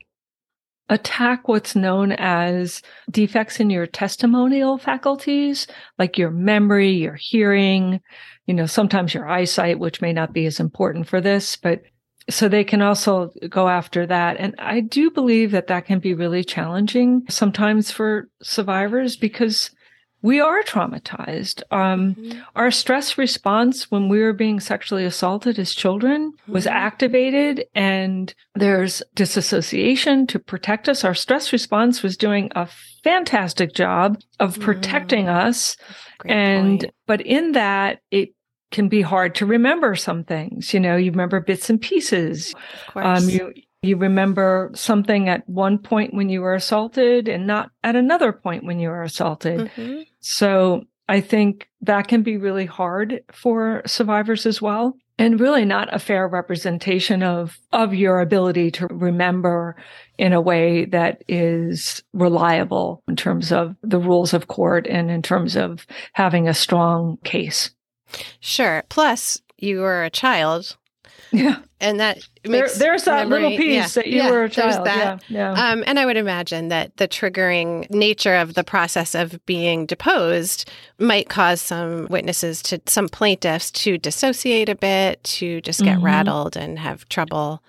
attack 0.90 1.48
what's 1.48 1.74
known 1.74 2.12
as 2.12 2.82
defects 3.10 3.58
in 3.58 3.70
your 3.70 3.86
testimonial 3.86 4.76
faculties, 4.76 5.66
like 5.98 6.18
your 6.18 6.30
memory, 6.30 6.90
your 6.90 7.14
hearing, 7.18 8.00
you 8.46 8.54
know, 8.54 8.66
sometimes 8.66 9.14
your 9.14 9.28
eyesight, 9.28 9.78
which 9.78 10.02
may 10.02 10.12
not 10.12 10.32
be 10.32 10.44
as 10.46 10.60
important 10.60 11.08
for 11.08 11.20
this, 11.20 11.56
but 11.56 11.80
so 12.28 12.48
they 12.48 12.64
can 12.64 12.80
also 12.80 13.32
go 13.48 13.68
after 13.68 14.06
that. 14.06 14.36
And 14.38 14.54
I 14.58 14.80
do 14.80 15.10
believe 15.10 15.50
that 15.50 15.66
that 15.66 15.86
can 15.86 15.98
be 15.98 16.14
really 16.14 16.44
challenging 16.44 17.22
sometimes 17.28 17.90
for 17.90 18.28
survivors 18.42 19.16
because 19.16 19.70
we 20.24 20.40
are 20.40 20.62
traumatized. 20.62 21.62
Um, 21.70 22.14
mm-hmm. 22.14 22.40
Our 22.56 22.70
stress 22.70 23.18
response 23.18 23.90
when 23.90 24.08
we 24.08 24.20
were 24.20 24.32
being 24.32 24.58
sexually 24.58 25.04
assaulted 25.04 25.58
as 25.58 25.74
children 25.74 26.32
mm-hmm. 26.32 26.52
was 26.52 26.66
activated, 26.66 27.66
and 27.74 28.34
there's 28.54 29.02
disassociation 29.14 30.26
to 30.28 30.38
protect 30.38 30.88
us. 30.88 31.04
Our 31.04 31.14
stress 31.14 31.52
response 31.52 32.02
was 32.02 32.16
doing 32.16 32.50
a 32.56 32.66
fantastic 33.02 33.74
job 33.74 34.18
of 34.40 34.58
protecting 34.60 35.26
mm-hmm. 35.26 35.46
us. 35.46 35.76
Great 36.16 36.32
and, 36.32 36.80
point. 36.80 36.94
but 37.06 37.20
in 37.20 37.52
that, 37.52 38.00
it 38.10 38.30
can 38.70 38.88
be 38.88 39.02
hard 39.02 39.34
to 39.34 39.44
remember 39.44 39.94
some 39.94 40.24
things. 40.24 40.72
You 40.72 40.80
know, 40.80 40.96
you 40.96 41.10
remember 41.10 41.40
bits 41.40 41.68
and 41.68 41.78
pieces. 41.78 42.54
Um, 42.96 43.28
you, 43.28 43.52
you 43.84 43.96
remember 43.96 44.70
something 44.74 45.28
at 45.28 45.48
one 45.48 45.78
point 45.78 46.14
when 46.14 46.28
you 46.28 46.40
were 46.40 46.54
assaulted 46.54 47.28
and 47.28 47.46
not 47.46 47.70
at 47.82 47.96
another 47.96 48.32
point 48.32 48.64
when 48.64 48.78
you 48.78 48.88
were 48.88 49.02
assaulted. 49.02 49.60
Mm-hmm. 49.60 50.02
So 50.20 50.84
I 51.08 51.20
think 51.20 51.68
that 51.82 52.08
can 52.08 52.22
be 52.22 52.36
really 52.36 52.66
hard 52.66 53.22
for 53.32 53.82
survivors 53.86 54.46
as 54.46 54.62
well. 54.62 54.96
And 55.16 55.38
really 55.38 55.64
not 55.64 55.94
a 55.94 56.00
fair 56.00 56.26
representation 56.26 57.22
of, 57.22 57.56
of 57.70 57.94
your 57.94 58.20
ability 58.20 58.72
to 58.72 58.88
remember 58.88 59.76
in 60.18 60.32
a 60.32 60.40
way 60.40 60.86
that 60.86 61.22
is 61.28 62.02
reliable 62.12 63.04
in 63.06 63.14
terms 63.14 63.52
of 63.52 63.76
the 63.82 64.00
rules 64.00 64.34
of 64.34 64.48
court 64.48 64.88
and 64.88 65.12
in 65.12 65.22
terms 65.22 65.54
of 65.54 65.86
having 66.14 66.48
a 66.48 66.54
strong 66.54 67.18
case. 67.22 67.70
Sure. 68.40 68.82
Plus, 68.88 69.40
you 69.56 69.80
were 69.80 70.02
a 70.02 70.10
child 70.10 70.76
yeah. 71.32 71.58
And 71.80 72.00
that 72.00 72.26
there, 72.44 72.68
there's 72.78 73.04
that 73.04 73.28
memory, 73.28 73.42
little 73.42 73.58
piece 73.58 73.74
yeah, 73.74 74.02
that 74.02 74.06
you 74.06 74.16
yeah, 74.16 74.30
were 74.30 74.44
a 74.44 74.48
child. 74.48 74.86
That. 74.86 75.22
Yeah, 75.28 75.54
yeah. 75.54 75.70
Um, 75.70 75.84
and 75.86 75.98
I 75.98 76.06
would 76.06 76.16
imagine 76.16 76.68
that 76.68 76.96
the 76.96 77.06
triggering 77.06 77.88
nature 77.90 78.36
of 78.36 78.54
the 78.54 78.64
process 78.64 79.14
of 79.14 79.44
being 79.44 79.84
deposed 79.84 80.70
might 80.98 81.28
cause 81.28 81.60
some 81.60 82.06
witnesses 82.08 82.62
to 82.62 82.80
some 82.86 83.08
plaintiffs 83.08 83.70
to 83.72 83.98
dissociate 83.98 84.68
a 84.68 84.74
bit, 84.74 85.22
to 85.24 85.60
just 85.60 85.82
get 85.82 85.96
mm-hmm. 85.96 86.06
rattled 86.06 86.56
and 86.56 86.78
have 86.78 87.08
trouble 87.08 87.62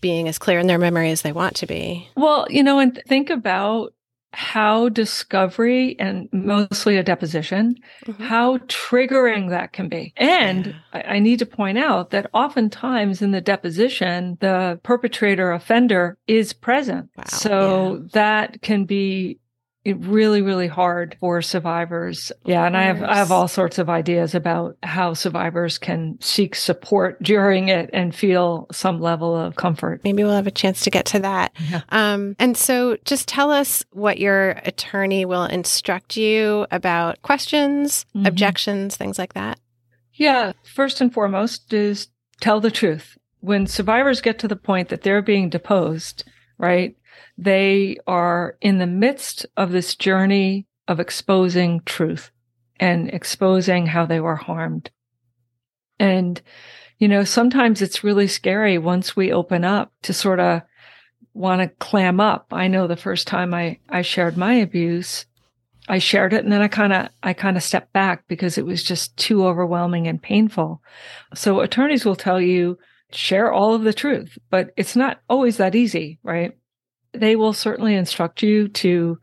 being 0.00 0.28
as 0.28 0.38
clear 0.38 0.58
in 0.58 0.66
their 0.66 0.78
memory 0.78 1.10
as 1.10 1.22
they 1.22 1.32
want 1.32 1.56
to 1.56 1.66
be. 1.66 2.08
Well, 2.16 2.46
you 2.50 2.62
know, 2.62 2.78
and 2.78 3.00
think 3.06 3.30
about 3.30 3.94
how 4.32 4.88
discovery 4.88 5.94
and 5.98 6.28
mostly 6.32 6.96
a 6.96 7.02
deposition, 7.02 7.76
mm-hmm. 8.06 8.22
how 8.22 8.58
triggering 8.58 9.50
that 9.50 9.72
can 9.72 9.88
be. 9.88 10.12
And 10.16 10.66
yeah. 10.66 10.72
I, 10.92 11.02
I, 11.02 11.18
need 11.18 11.38
to 11.40 11.46
point 11.46 11.76
out 11.76 12.10
that 12.10 12.30
oftentimes 12.32 13.20
in 13.20 13.32
the 13.32 13.42
deposition, 13.42 14.38
the 14.40 14.80
perpetrator 14.82 15.52
offender 15.52 16.16
is 16.26 16.54
present. 16.54 17.10
Wow. 17.16 17.24
So 17.26 17.92
yeah. 17.94 18.08
that 18.12 18.62
can 18.62 18.86
be 18.86 19.38
really 19.84 20.42
really 20.42 20.68
hard 20.68 21.16
for 21.20 21.42
survivors. 21.42 22.30
Yeah 22.44 22.64
and 22.66 22.76
i 22.76 22.82
have 22.82 23.02
i 23.02 23.16
have 23.16 23.32
all 23.32 23.48
sorts 23.48 23.78
of 23.78 23.88
ideas 23.90 24.34
about 24.34 24.76
how 24.82 25.14
survivors 25.14 25.78
can 25.78 26.18
seek 26.20 26.54
support 26.54 27.20
during 27.22 27.68
it 27.68 27.90
and 27.92 28.14
feel 28.14 28.66
some 28.70 29.00
level 29.00 29.36
of 29.36 29.56
comfort. 29.56 30.02
Maybe 30.04 30.22
we'll 30.22 30.34
have 30.34 30.46
a 30.46 30.52
chance 30.52 30.82
to 30.82 30.90
get 30.90 31.06
to 31.06 31.18
that. 31.20 31.52
Yeah. 31.68 31.82
um, 31.88 32.36
and 32.38 32.56
so 32.56 32.96
just 33.04 33.26
tell 33.28 33.50
us 33.50 33.84
what 33.90 34.18
your 34.18 34.50
attorney 34.64 35.24
will 35.24 35.44
instruct 35.44 36.16
you 36.16 36.66
about 36.70 37.22
questions 37.22 38.06
mm-hmm. 38.14 38.26
objections 38.26 38.96
things 38.96 39.18
like 39.18 39.34
that. 39.34 39.58
Yeah 40.12 40.52
first 40.64 41.00
and 41.00 41.12
foremost 41.12 41.72
is 41.72 42.08
tell 42.40 42.60
the 42.60 42.70
truth. 42.70 43.18
When 43.40 43.66
survivors 43.66 44.20
get 44.20 44.38
to 44.40 44.48
the 44.48 44.54
point 44.54 44.88
that 44.90 45.02
they're 45.02 45.22
being 45.22 45.48
deposed 45.48 46.22
right 46.58 46.94
they 47.44 47.96
are 48.06 48.56
in 48.60 48.78
the 48.78 48.86
midst 48.86 49.46
of 49.56 49.72
this 49.72 49.96
journey 49.96 50.66
of 50.86 51.00
exposing 51.00 51.80
truth 51.84 52.30
and 52.78 53.08
exposing 53.12 53.86
how 53.86 54.06
they 54.06 54.20
were 54.20 54.36
harmed. 54.36 54.90
And, 55.98 56.40
you 56.98 57.08
know, 57.08 57.24
sometimes 57.24 57.82
it's 57.82 58.04
really 58.04 58.28
scary 58.28 58.78
once 58.78 59.16
we 59.16 59.32
open 59.32 59.64
up 59.64 59.92
to 60.02 60.12
sort 60.12 60.40
of 60.40 60.62
want 61.34 61.62
to 61.62 61.68
clam 61.68 62.20
up. 62.20 62.46
I 62.52 62.68
know 62.68 62.86
the 62.86 62.96
first 62.96 63.26
time 63.26 63.54
I, 63.54 63.78
I 63.88 64.02
shared 64.02 64.36
my 64.36 64.54
abuse, 64.54 65.26
I 65.88 65.98
shared 65.98 66.32
it 66.32 66.44
and 66.44 66.52
then 66.52 66.62
I 66.62 66.68
kind 66.68 66.92
of, 66.92 67.08
I 67.22 67.32
kind 67.32 67.56
of 67.56 67.62
stepped 67.62 67.92
back 67.92 68.24
because 68.28 68.58
it 68.58 68.66
was 68.66 68.82
just 68.82 69.16
too 69.16 69.46
overwhelming 69.46 70.06
and 70.06 70.22
painful. 70.22 70.82
So 71.34 71.60
attorneys 71.60 72.04
will 72.04 72.16
tell 72.16 72.40
you, 72.40 72.78
share 73.12 73.52
all 73.52 73.74
of 73.74 73.82
the 73.82 73.92
truth, 73.92 74.38
but 74.50 74.70
it's 74.76 74.96
not 74.96 75.20
always 75.28 75.56
that 75.56 75.74
easy, 75.74 76.18
right? 76.22 76.52
They 77.12 77.36
will 77.36 77.52
certainly 77.52 77.94
instruct 77.94 78.42
you 78.42 78.68
to 78.68 79.18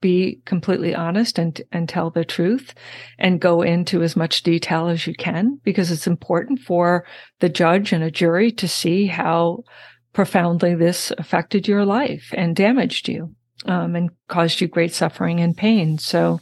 be 0.00 0.40
completely 0.44 0.94
honest 0.94 1.38
and 1.38 1.60
and 1.72 1.88
tell 1.88 2.10
the 2.10 2.24
truth 2.24 2.74
and 3.18 3.40
go 3.40 3.62
into 3.62 4.02
as 4.02 4.14
much 4.14 4.42
detail 4.42 4.88
as 4.88 5.06
you 5.06 5.14
can 5.14 5.58
because 5.64 5.90
it's 5.90 6.06
important 6.06 6.60
for 6.60 7.04
the 7.40 7.48
judge 7.48 7.92
and 7.92 8.04
a 8.04 8.10
jury 8.10 8.52
to 8.52 8.68
see 8.68 9.06
how 9.06 9.64
profoundly 10.12 10.74
this 10.74 11.12
affected 11.18 11.66
your 11.66 11.84
life 11.84 12.32
and 12.36 12.56
damaged 12.56 13.08
you 13.08 13.34
um, 13.66 13.96
and 13.96 14.10
caused 14.28 14.60
you 14.60 14.68
great 14.68 14.92
suffering 14.92 15.40
and 15.40 15.56
pain. 15.56 15.98
So 15.98 16.40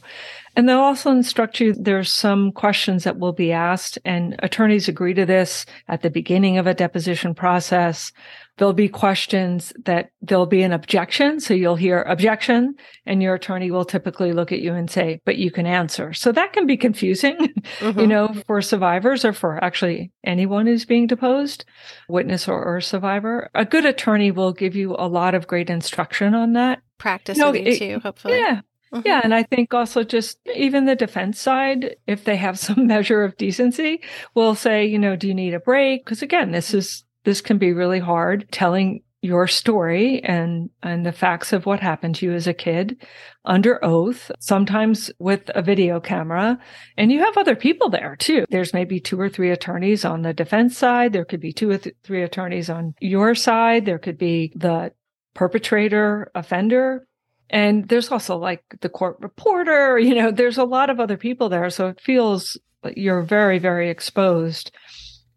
and 0.55 0.69
they'll 0.69 0.79
also 0.79 1.11
instruct 1.11 1.59
you 1.59 1.73
there's 1.73 2.11
some 2.11 2.51
questions 2.51 3.03
that 3.03 3.19
will 3.19 3.33
be 3.33 3.51
asked 3.51 3.97
and 4.05 4.35
attorneys 4.39 4.87
agree 4.87 5.13
to 5.13 5.25
this 5.25 5.65
at 5.87 6.01
the 6.01 6.09
beginning 6.09 6.57
of 6.57 6.67
a 6.67 6.73
deposition 6.73 7.35
process 7.35 8.13
There'll 8.57 8.73
be 8.73 8.87
questions 8.87 9.73
that 9.83 10.11
there'll 10.21 10.45
be 10.45 10.63
an 10.63 10.71
objection. 10.71 11.39
So 11.39 11.53
you'll 11.53 11.75
hear 11.75 12.01
objection 12.03 12.75
and 13.05 13.21
your 13.21 13.35
attorney 13.35 13.69
will 13.69 13.85
typically 13.85 14.31
look 14.31 14.51
at 14.51 14.61
you 14.61 14.73
and 14.73 14.89
say, 14.89 15.21
but 15.25 15.37
you 15.37 15.51
can 15.51 15.65
answer. 15.65 16.13
So 16.13 16.31
that 16.31 16.53
can 16.53 16.65
be 16.65 16.77
confusing, 16.77 17.35
mm-hmm. 17.79 17.99
you 17.99 18.07
know, 18.07 18.33
for 18.47 18.61
survivors 18.61 19.25
or 19.25 19.33
for 19.33 19.61
actually 19.63 20.11
anyone 20.23 20.67
who's 20.67 20.85
being 20.85 21.07
deposed, 21.07 21.65
witness 22.07 22.47
or, 22.47 22.63
or, 22.63 22.81
survivor. 22.81 23.49
A 23.55 23.65
good 23.65 23.85
attorney 23.85 24.31
will 24.31 24.53
give 24.53 24.75
you 24.75 24.95
a 24.97 25.07
lot 25.07 25.35
of 25.35 25.47
great 25.47 25.69
instruction 25.69 26.33
on 26.33 26.53
that. 26.53 26.81
Practice 26.97 27.37
you 27.37 27.43
know, 27.43 27.53
it, 27.53 27.77
too, 27.77 27.99
hopefully. 27.99 28.37
Yeah. 28.37 28.61
Mm-hmm. 28.93 29.07
Yeah. 29.07 29.21
And 29.23 29.33
I 29.33 29.43
think 29.43 29.73
also 29.73 30.03
just 30.03 30.39
even 30.55 30.85
the 30.85 30.95
defense 30.95 31.39
side, 31.39 31.95
if 32.07 32.23
they 32.23 32.35
have 32.35 32.57
some 32.59 32.87
measure 32.87 33.23
of 33.23 33.37
decency, 33.37 34.01
will 34.33 34.55
say, 34.55 34.85
you 34.85 34.99
know, 34.99 35.15
do 35.15 35.27
you 35.27 35.33
need 35.33 35.53
a 35.53 35.59
break? 35.59 36.05
Because 36.05 36.21
again, 36.21 36.51
this 36.51 36.73
is 36.73 37.04
this 37.25 37.41
can 37.41 37.57
be 37.57 37.73
really 37.73 37.99
hard 37.99 38.47
telling 38.51 39.01
your 39.25 39.47
story 39.47 40.23
and 40.23 40.69
and 40.83 41.05
the 41.05 41.11
facts 41.11 41.51
of 41.51 41.65
what 41.65 41.79
happened 41.79 42.15
to 42.15 42.25
you 42.27 42.33
as 42.33 42.47
a 42.47 42.53
kid 42.53 42.95
under 43.43 43.83
oath 43.83 44.31
sometimes 44.39 45.11
with 45.19 45.49
a 45.55 45.61
video 45.61 45.99
camera. 45.99 46.57
And 46.95 47.11
you 47.11 47.19
have 47.19 47.37
other 47.37 47.55
people 47.55 47.89
there 47.89 48.15
too. 48.15 48.45
There's 48.49 48.73
maybe 48.73 48.99
two 48.99 49.19
or 49.19 49.27
three 49.27 49.51
attorneys 49.51 50.05
on 50.05 50.21
the 50.21 50.33
defense 50.33 50.77
side. 50.77 51.11
There 51.11 51.25
could 51.25 51.39
be 51.39 51.51
two 51.51 51.71
or 51.71 51.77
th- 51.77 51.95
three 52.03 52.21
attorneys 52.21 52.69
on 52.69 52.93
your 53.01 53.35
side. 53.35 53.85
There 53.85 53.99
could 53.99 54.17
be 54.17 54.53
the 54.55 54.93
perpetrator 55.33 56.31
offender. 56.35 57.07
And 57.49 57.87
there's 57.89 58.11
also 58.11 58.37
like 58.37 58.63
the 58.81 58.89
court 58.89 59.17
reporter 59.19 59.97
you 59.99 60.15
know 60.15 60.31
there's 60.31 60.57
a 60.57 60.63
lot 60.63 60.89
of 60.89 60.99
other 60.99 61.17
people 61.17 61.49
there. 61.49 61.69
So 61.71 61.87
it 61.87 61.99
feels 61.99 62.57
you're 62.95 63.23
very 63.23 63.57
very 63.57 63.89
exposed 63.89 64.71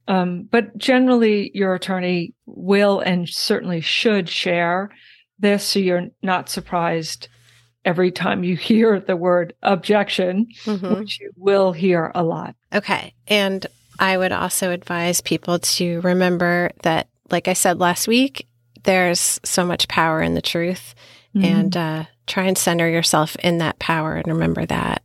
um, 0.08 0.48
but 0.50 0.76
generally, 0.78 1.50
your 1.54 1.74
attorney 1.74 2.34
will 2.46 3.00
and 3.00 3.28
certainly 3.28 3.82
should 3.82 4.28
share 4.28 4.90
this 5.38 5.62
so 5.62 5.78
you're 5.78 6.08
not 6.22 6.48
surprised 6.48 7.28
every 7.84 8.10
time 8.10 8.42
you 8.42 8.56
hear 8.56 8.98
the 8.98 9.16
word 9.16 9.52
objection, 9.62 10.48
mm-hmm. 10.64 10.94
which 10.94 11.20
you 11.20 11.30
will 11.36 11.72
hear 11.72 12.10
a 12.14 12.24
lot. 12.24 12.56
Okay. 12.74 13.14
And 13.28 13.66
I 14.00 14.16
would 14.16 14.32
also 14.32 14.70
advise 14.70 15.20
people 15.20 15.58
to 15.58 16.00
remember 16.00 16.70
that, 16.82 17.08
like 17.30 17.46
I 17.46 17.52
said 17.52 17.78
last 17.78 18.08
week, 18.08 18.48
there's 18.84 19.38
so 19.44 19.66
much 19.66 19.88
power 19.88 20.22
in 20.22 20.34
the 20.34 20.42
truth 20.42 20.94
mm-hmm. 21.34 21.44
and 21.44 21.76
uh, 21.76 22.04
try 22.26 22.44
and 22.44 22.56
center 22.56 22.88
yourself 22.88 23.36
in 23.36 23.58
that 23.58 23.78
power 23.78 24.14
and 24.14 24.26
remember 24.28 24.64
that 24.66 25.02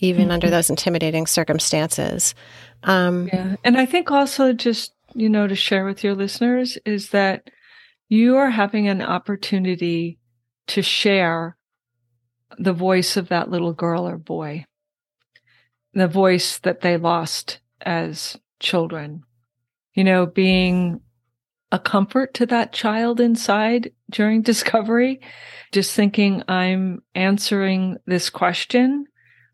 even 0.00 0.24
mm-hmm. 0.24 0.32
under 0.32 0.50
those 0.50 0.70
intimidating 0.70 1.26
circumstances. 1.26 2.34
Um, 2.82 3.28
yeah. 3.28 3.56
And 3.64 3.78
I 3.78 3.86
think 3.86 4.10
also 4.10 4.52
just, 4.52 4.92
you 5.14 5.28
know, 5.28 5.46
to 5.46 5.54
share 5.54 5.84
with 5.84 6.04
your 6.04 6.14
listeners 6.14 6.78
is 6.84 7.10
that 7.10 7.50
you 8.08 8.36
are 8.36 8.50
having 8.50 8.88
an 8.88 9.02
opportunity 9.02 10.18
to 10.68 10.82
share 10.82 11.56
the 12.58 12.72
voice 12.72 13.16
of 13.16 13.28
that 13.28 13.50
little 13.50 13.72
girl 13.72 14.06
or 14.06 14.18
boy, 14.18 14.64
the 15.92 16.08
voice 16.08 16.58
that 16.58 16.80
they 16.80 16.96
lost 16.96 17.60
as 17.80 18.36
children. 18.60 19.22
You 19.94 20.04
know, 20.04 20.26
being 20.26 21.00
a 21.70 21.78
comfort 21.78 22.34
to 22.34 22.46
that 22.46 22.72
child 22.72 23.20
inside 23.20 23.92
during 24.10 24.42
discovery, 24.42 25.20
just 25.72 25.94
thinking 25.94 26.42
I'm 26.48 27.02
answering 27.14 27.96
this 28.06 28.30
question 28.30 29.06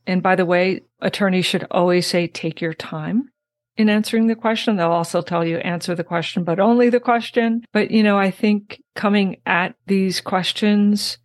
and 0.07 0.23
by 0.23 0.37
the 0.37 0.47
way, 0.47 0.83
attorneys 1.01 1.47
should 1.47 1.67
always 1.71 2.07
say, 2.07 2.27
take 2.27 2.61
your 2.61 2.75
time 2.75 3.31
in 3.77 3.89
answering 3.89 4.27
the 4.27 4.35
question. 4.35 4.77
They'll 4.77 4.91
also 4.91 5.23
tell 5.23 5.45
you 5.45 5.59
answer 5.59 5.95
the 5.95 6.05
question, 6.05 6.45
but 6.45 6.61
only 6.61 6.91
the 6.91 7.01
question. 7.01 7.65
But, 7.73 7.91
you 7.91 8.03
know, 8.03 8.19
I 8.19 8.31
think 8.31 8.83
coming 8.95 9.37
at 9.47 9.75
these 9.87 10.21
questions 10.21 11.19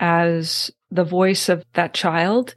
as 0.00 0.70
the 0.90 1.04
voice 1.04 1.48
of 1.48 1.64
that 1.74 1.94
child 1.94 2.54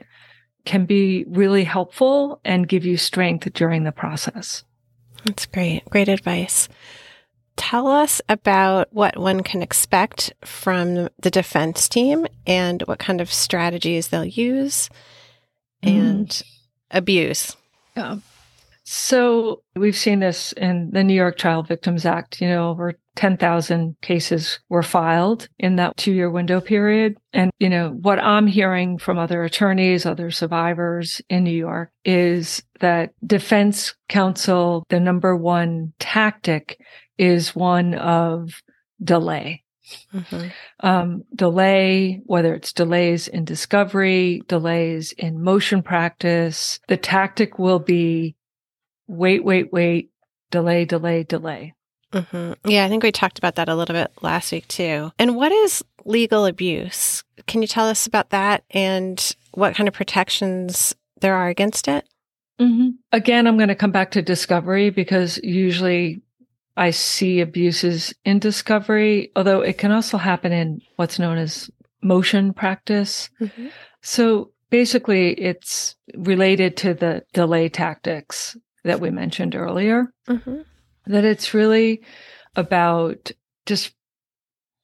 can 0.65 0.85
be 0.85 1.23
really 1.27 1.63
helpful 1.63 2.41
and 2.43 2.67
give 2.67 2.85
you 2.85 2.97
strength 2.97 3.51
during 3.53 3.83
the 3.83 3.91
process. 3.91 4.63
That's 5.25 5.45
great. 5.45 5.85
Great 5.89 6.09
advice. 6.09 6.67
Tell 7.55 7.87
us 7.87 8.21
about 8.29 8.89
what 8.91 9.17
one 9.17 9.41
can 9.41 9.63
expect 9.63 10.33
from 10.43 11.09
the 11.19 11.31
defense 11.31 11.89
team 11.89 12.27
and 12.45 12.81
what 12.83 12.99
kind 12.99 13.19
of 13.19 13.33
strategies 13.33 14.09
they'll 14.09 14.25
use 14.25 14.89
and 15.87 16.27
mm. 16.27 16.43
abuse. 16.91 17.55
Yeah. 17.95 18.17
So 18.89 19.63
we've 19.75 19.97
seen 19.97 20.19
this 20.19 20.53
in 20.53 20.91
the 20.91 21.03
New 21.03 21.13
York 21.13 21.37
Child 21.37 21.67
Victims 21.67 22.05
Act. 22.05 22.39
You 22.39 22.47
know, 22.47 22.69
over 22.69 22.93
10,000 23.17 23.97
cases 24.01 24.59
were 24.69 24.81
filed 24.81 25.49
in 25.59 25.75
that 25.75 25.97
two 25.97 26.13
year 26.13 26.29
window 26.29 26.61
period. 26.61 27.17
And, 27.33 27.51
you 27.59 27.67
know, 27.67 27.89
what 27.89 28.19
I'm 28.19 28.47
hearing 28.47 28.97
from 28.97 29.17
other 29.17 29.43
attorneys, 29.43 30.05
other 30.05 30.31
survivors 30.31 31.19
in 31.29 31.43
New 31.43 31.51
York 31.51 31.91
is 32.05 32.63
that 32.79 33.11
defense 33.25 33.93
counsel, 34.07 34.85
the 34.87 35.01
number 35.01 35.35
one 35.35 35.91
tactic 35.99 36.79
is 37.17 37.53
one 37.53 37.93
of 37.95 38.61
delay. 39.03 39.63
Mm-hmm. 40.13 40.47
Um, 40.79 41.23
delay, 41.35 42.21
whether 42.25 42.53
it's 42.53 42.73
delays 42.73 43.27
in 43.27 43.45
discovery, 43.45 44.41
delays 44.47 45.11
in 45.13 45.41
motion 45.41 45.81
practice, 45.81 46.79
the 46.87 46.97
tactic 46.97 47.59
will 47.59 47.79
be 47.79 48.35
wait, 49.07 49.43
wait, 49.43 49.71
wait, 49.71 50.11
delay, 50.51 50.85
delay, 50.85 51.23
delay. 51.23 51.73
Mm-hmm. 52.13 52.69
Yeah, 52.69 52.85
I 52.85 52.89
think 52.89 53.03
we 53.03 53.11
talked 53.11 53.37
about 53.37 53.55
that 53.55 53.69
a 53.69 53.75
little 53.75 53.93
bit 53.93 54.11
last 54.21 54.51
week 54.51 54.67
too. 54.67 55.11
And 55.19 55.35
what 55.35 55.51
is 55.51 55.83
legal 56.05 56.45
abuse? 56.45 57.23
Can 57.47 57.61
you 57.61 57.67
tell 57.67 57.87
us 57.87 58.07
about 58.07 58.29
that 58.29 58.63
and 58.71 59.35
what 59.51 59.75
kind 59.75 59.87
of 59.87 59.93
protections 59.93 60.95
there 61.19 61.35
are 61.35 61.49
against 61.49 61.87
it? 61.87 62.07
Mm-hmm. 62.59 62.89
Again, 63.11 63.45
I'm 63.45 63.57
going 63.57 63.67
to 63.69 63.75
come 63.75 63.91
back 63.91 64.11
to 64.11 64.21
discovery 64.21 64.89
because 64.89 65.37
usually 65.43 66.21
I 66.77 66.91
see 66.91 67.41
abuses 67.41 68.13
in 68.23 68.39
discovery, 68.39 69.31
although 69.35 69.61
it 69.61 69.79
can 69.79 69.91
also 69.91 70.17
happen 70.17 70.51
in 70.51 70.81
what's 70.95 71.17
known 71.17 71.37
as 71.37 71.71
motion 72.03 72.53
practice. 72.53 73.29
Mm-hmm. 73.41 73.67
So 74.01 74.51
basically, 74.69 75.33
it's 75.33 75.95
related 76.15 76.77
to 76.77 76.93
the 76.93 77.23
delay 77.33 77.67
tactics 77.67 78.55
that 78.83 79.01
we 79.01 79.09
mentioned 79.09 79.55
earlier, 79.55 80.13
mm-hmm. 80.29 80.61
that 81.07 81.25
it's 81.25 81.53
really 81.53 82.03
about 82.55 83.31
just 83.65 83.93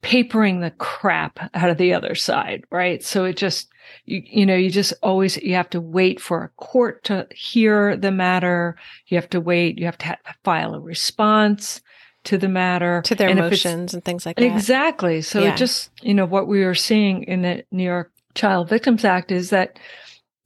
papering 0.02 0.60
the 0.60 0.72
crap 0.72 1.38
out 1.54 1.70
of 1.70 1.78
the 1.78 1.94
other 1.94 2.14
side, 2.14 2.64
right? 2.70 3.02
So 3.02 3.24
it 3.24 3.36
just, 3.36 3.68
you, 4.04 4.22
you 4.26 4.44
know, 4.44 4.56
you 4.56 4.68
just 4.68 4.92
always, 5.02 5.38
you 5.38 5.54
have 5.54 5.70
to 5.70 5.80
wait 5.80 6.20
for 6.20 6.42
a 6.42 6.62
court 6.62 7.04
to 7.04 7.26
hear 7.30 7.96
the 7.96 8.10
matter. 8.10 8.76
You 9.06 9.16
have 9.16 9.30
to 9.30 9.40
wait. 9.40 9.78
You 9.78 9.86
have 9.86 9.96
to 9.98 10.06
ha- 10.06 10.18
file 10.42 10.74
a 10.74 10.80
response 10.80 11.80
to 12.24 12.38
the 12.38 12.48
matter, 12.48 13.02
to 13.04 13.14
their 13.14 13.28
and 13.28 13.38
motions 13.38 13.94
and 13.94 14.04
things 14.04 14.26
like 14.26 14.36
that. 14.36 14.44
Exactly. 14.44 15.22
So 15.22 15.42
yeah. 15.42 15.54
just, 15.54 15.90
you 16.02 16.14
know, 16.14 16.26
what 16.26 16.48
we 16.48 16.62
are 16.62 16.74
seeing 16.74 17.24
in 17.24 17.42
the 17.42 17.64
New 17.70 17.84
York 17.84 18.10
Child 18.34 18.68
Victims 18.68 19.04
Act 19.04 19.30
is 19.30 19.50
that 19.50 19.78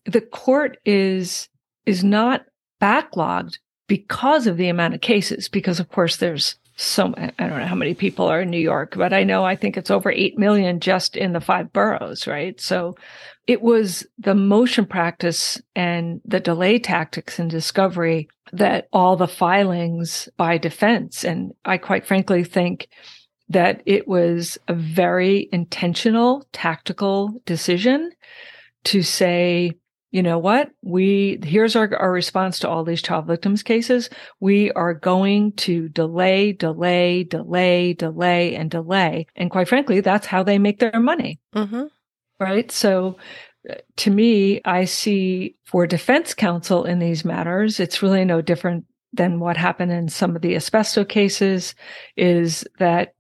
the 0.05 0.21
court 0.21 0.79
is, 0.85 1.49
is 1.87 2.03
not 2.05 2.45
backlogged 2.83 3.59
because 3.87 4.47
of 4.47 4.57
the 4.57 4.69
amount 4.69 4.95
of 4.95 5.01
cases, 5.01 5.49
because 5.49 5.81
of 5.81 5.89
course 5.89 6.17
there's 6.17 6.57
so 6.81 7.13
I 7.17 7.33
don't 7.39 7.59
know 7.59 7.67
how 7.67 7.75
many 7.75 7.93
people 7.93 8.27
are 8.27 8.43
in 8.43 8.51
New 8.51 8.61
York, 8.61 8.95
but 8.97 9.13
I 9.13 9.25
know 9.25 9.45
I 9.45 9.57
think 9.57 9.77
it's 9.77 9.91
over 9.91 10.13
8 10.13 10.39
million 10.39 10.79
just 10.79 11.17
in 11.17 11.33
the 11.33 11.41
five 11.41 11.73
boroughs, 11.73 12.29
right? 12.29 12.59
So 12.61 12.95
it 13.49 13.63
was 13.63 14.07
the 14.17 14.37
motion 14.37 14.87
practice 14.87 15.61
and 15.75 16.21
the 16.25 16.39
delay 16.39 16.79
tactics 16.79 17.41
and 17.41 17.51
discovery 17.51 18.29
that 18.53 18.87
all 18.93 19.17
the 19.17 19.27
filings 19.27 20.29
by 20.37 20.57
defense. 20.57 21.25
And 21.25 21.53
I 21.65 21.79
quite 21.79 22.07
frankly 22.07 22.45
think 22.45 22.89
that 23.49 23.83
it 23.85 24.07
was 24.07 24.57
a 24.69 24.75
very 24.75 25.49
intentional 25.51 26.47
tactical 26.53 27.43
decision 27.45 28.13
to 28.85 29.03
say, 29.03 29.73
you 30.11 30.23
know 30.23 30.39
what? 30.39 30.71
We, 30.83 31.39
here's 31.43 31.77
our, 31.77 31.95
our 31.97 32.11
response 32.11 32.59
to 32.61 32.69
all 32.69 32.83
these 32.85 33.03
child 33.03 33.27
victims 33.27 33.63
cases. 33.63 34.09
We 34.41 34.73
are 34.73 34.95
going 34.95 35.53
to 35.53 35.89
delay, 35.91 36.53
delay, 36.53 37.25
delay, 37.25 37.93
delay, 37.93 38.55
and 38.55 38.71
delay. 38.71 39.27
And 39.37 39.51
quite 39.51 39.69
frankly, 39.69 40.01
that's 40.01 40.27
how 40.27 40.43
they 40.43 40.59
make 40.59 40.79
their 40.79 40.99
money. 40.99 41.41
Mm-hmm. 41.55 41.85
Right. 42.41 42.71
So 42.71 43.19
uh, 43.69 43.75
to 43.99 44.11
me, 44.11 44.63
I 44.65 44.87
see 44.87 45.57
for 45.67 45.87
defense 45.87 46.33
counsel 46.33 46.85
in 46.85 47.01
these 47.01 47.25
matters, 47.25 47.79
it's 47.79 48.03
really 48.03 48.25
no 48.25 48.41
different 48.41 48.87
than 49.13 49.41
what 49.41 49.57
happened 49.57 49.93
in 49.93 50.09
some 50.09 50.37
of 50.37 50.43
the 50.43 50.55
asbestos 50.55 51.07
cases 51.09 51.75
is 52.17 52.67
that 52.79 53.15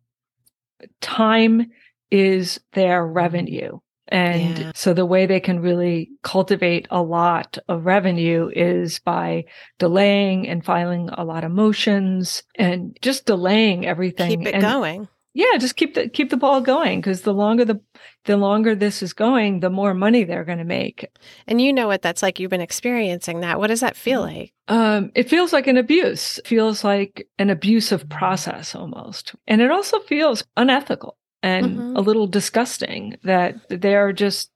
time 1.01 1.67
is 2.11 2.61
their 2.73 3.07
revenue. 3.07 3.79
And 4.09 4.59
yeah. 4.59 4.73
so 4.75 4.95
the 4.95 5.07
way 5.07 5.27
they 5.27 5.41
can 5.41 5.61
really 5.61 6.11
cultivate 6.23 6.87
a 6.91 7.03
lot 7.03 7.59
of 7.69 7.85
revenue 7.85 8.51
is 8.55 9.01
by 9.01 9.45
delaying 9.79 10.49
and 10.49 10.65
filing 10.65 11.11
a 11.11 11.25
lot 11.25 11.45
of 11.45 11.53
motions 11.53 12.43
and 12.55 12.97
just 13.03 13.27
delaying 13.27 13.87
everything. 13.87 14.31
Keep 14.31 14.49
it 14.49 14.55
and, 14.55 14.63
going. 14.63 15.09
Yeah, 15.35 15.59
just 15.59 15.77
keep 15.77 15.95
the 15.95 16.09
keep 16.09 16.31
the 16.31 16.37
ball 16.37 16.61
going 16.61 17.01
because 17.01 17.23
the 17.23 17.35
longer 17.35 17.65
the 17.65 17.81
the 18.25 18.37
longer 18.37 18.75
this 18.75 19.03
is 19.03 19.13
going, 19.13 19.61
the 19.61 19.71
more 19.71 19.93
money 19.93 20.25
they're 20.25 20.45
going 20.45 20.59
to 20.59 20.65
make. 20.65 21.07
And 21.47 21.61
you 21.61 21.73
know 21.73 21.87
what 21.87 22.03
that's 22.03 22.23
like. 22.23 22.41
You've 22.41 22.51
been 22.51 22.63
experiencing 22.63 23.41
that. 23.41 23.59
What 23.59 23.67
does 23.67 23.81
that 23.81 23.95
feel 23.95 24.23
mm. 24.23 24.37
like? 24.37 24.55
Um, 24.69 25.13
it 25.15 25.29
feels 25.29 25.53
like 25.53 25.67
an 25.67 25.77
abuse. 25.77 26.39
It 26.39 26.47
feels 26.49 26.83
like 26.83 27.29
an 27.39 27.51
abusive 27.51 28.09
process 28.09 28.75
almost, 28.75 29.35
and 29.47 29.61
it 29.61 29.71
also 29.71 30.01
feels 30.01 30.45
unethical 30.57 31.18
and 31.43 31.67
mm-hmm. 31.67 31.97
a 31.97 32.01
little 32.01 32.27
disgusting 32.27 33.17
that 33.23 33.57
they're 33.69 34.13
just 34.13 34.51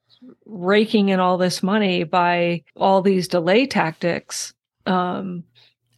raking 0.46 1.08
in 1.08 1.20
all 1.20 1.38
this 1.38 1.62
money 1.62 2.04
by 2.04 2.62
all 2.76 3.02
these 3.02 3.28
delay 3.28 3.66
tactics. 3.66 4.52
Um, 4.86 5.44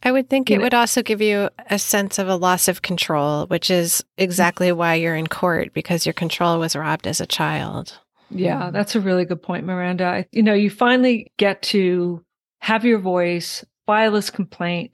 I 0.03 0.11
would 0.11 0.29
think 0.29 0.51
it 0.51 0.57
know- 0.57 0.63
would 0.63 0.73
also 0.73 1.01
give 1.01 1.21
you 1.21 1.49
a 1.69 1.79
sense 1.79 2.19
of 2.19 2.27
a 2.27 2.35
loss 2.35 2.67
of 2.67 2.81
control, 2.81 3.47
which 3.47 3.71
is 3.71 4.03
exactly 4.17 4.71
why 4.71 4.95
you're 4.95 5.15
in 5.15 5.27
court 5.27 5.73
because 5.73 6.05
your 6.05 6.13
control 6.13 6.59
was 6.59 6.75
robbed 6.75 7.07
as 7.07 7.19
a 7.19 7.25
child. 7.25 7.99
Yeah, 8.29 8.71
that's 8.71 8.95
a 8.95 9.01
really 9.01 9.25
good 9.25 9.41
point, 9.41 9.65
Miranda. 9.65 10.05
I- 10.05 10.25
You 10.31 10.43
know, 10.43 10.53
you 10.53 10.69
finally 10.69 11.31
get 11.37 11.61
to 11.63 12.23
have 12.59 12.85
your 12.85 12.99
voice, 12.99 13.63
file 13.85 14.11
this 14.11 14.29
complaint, 14.29 14.91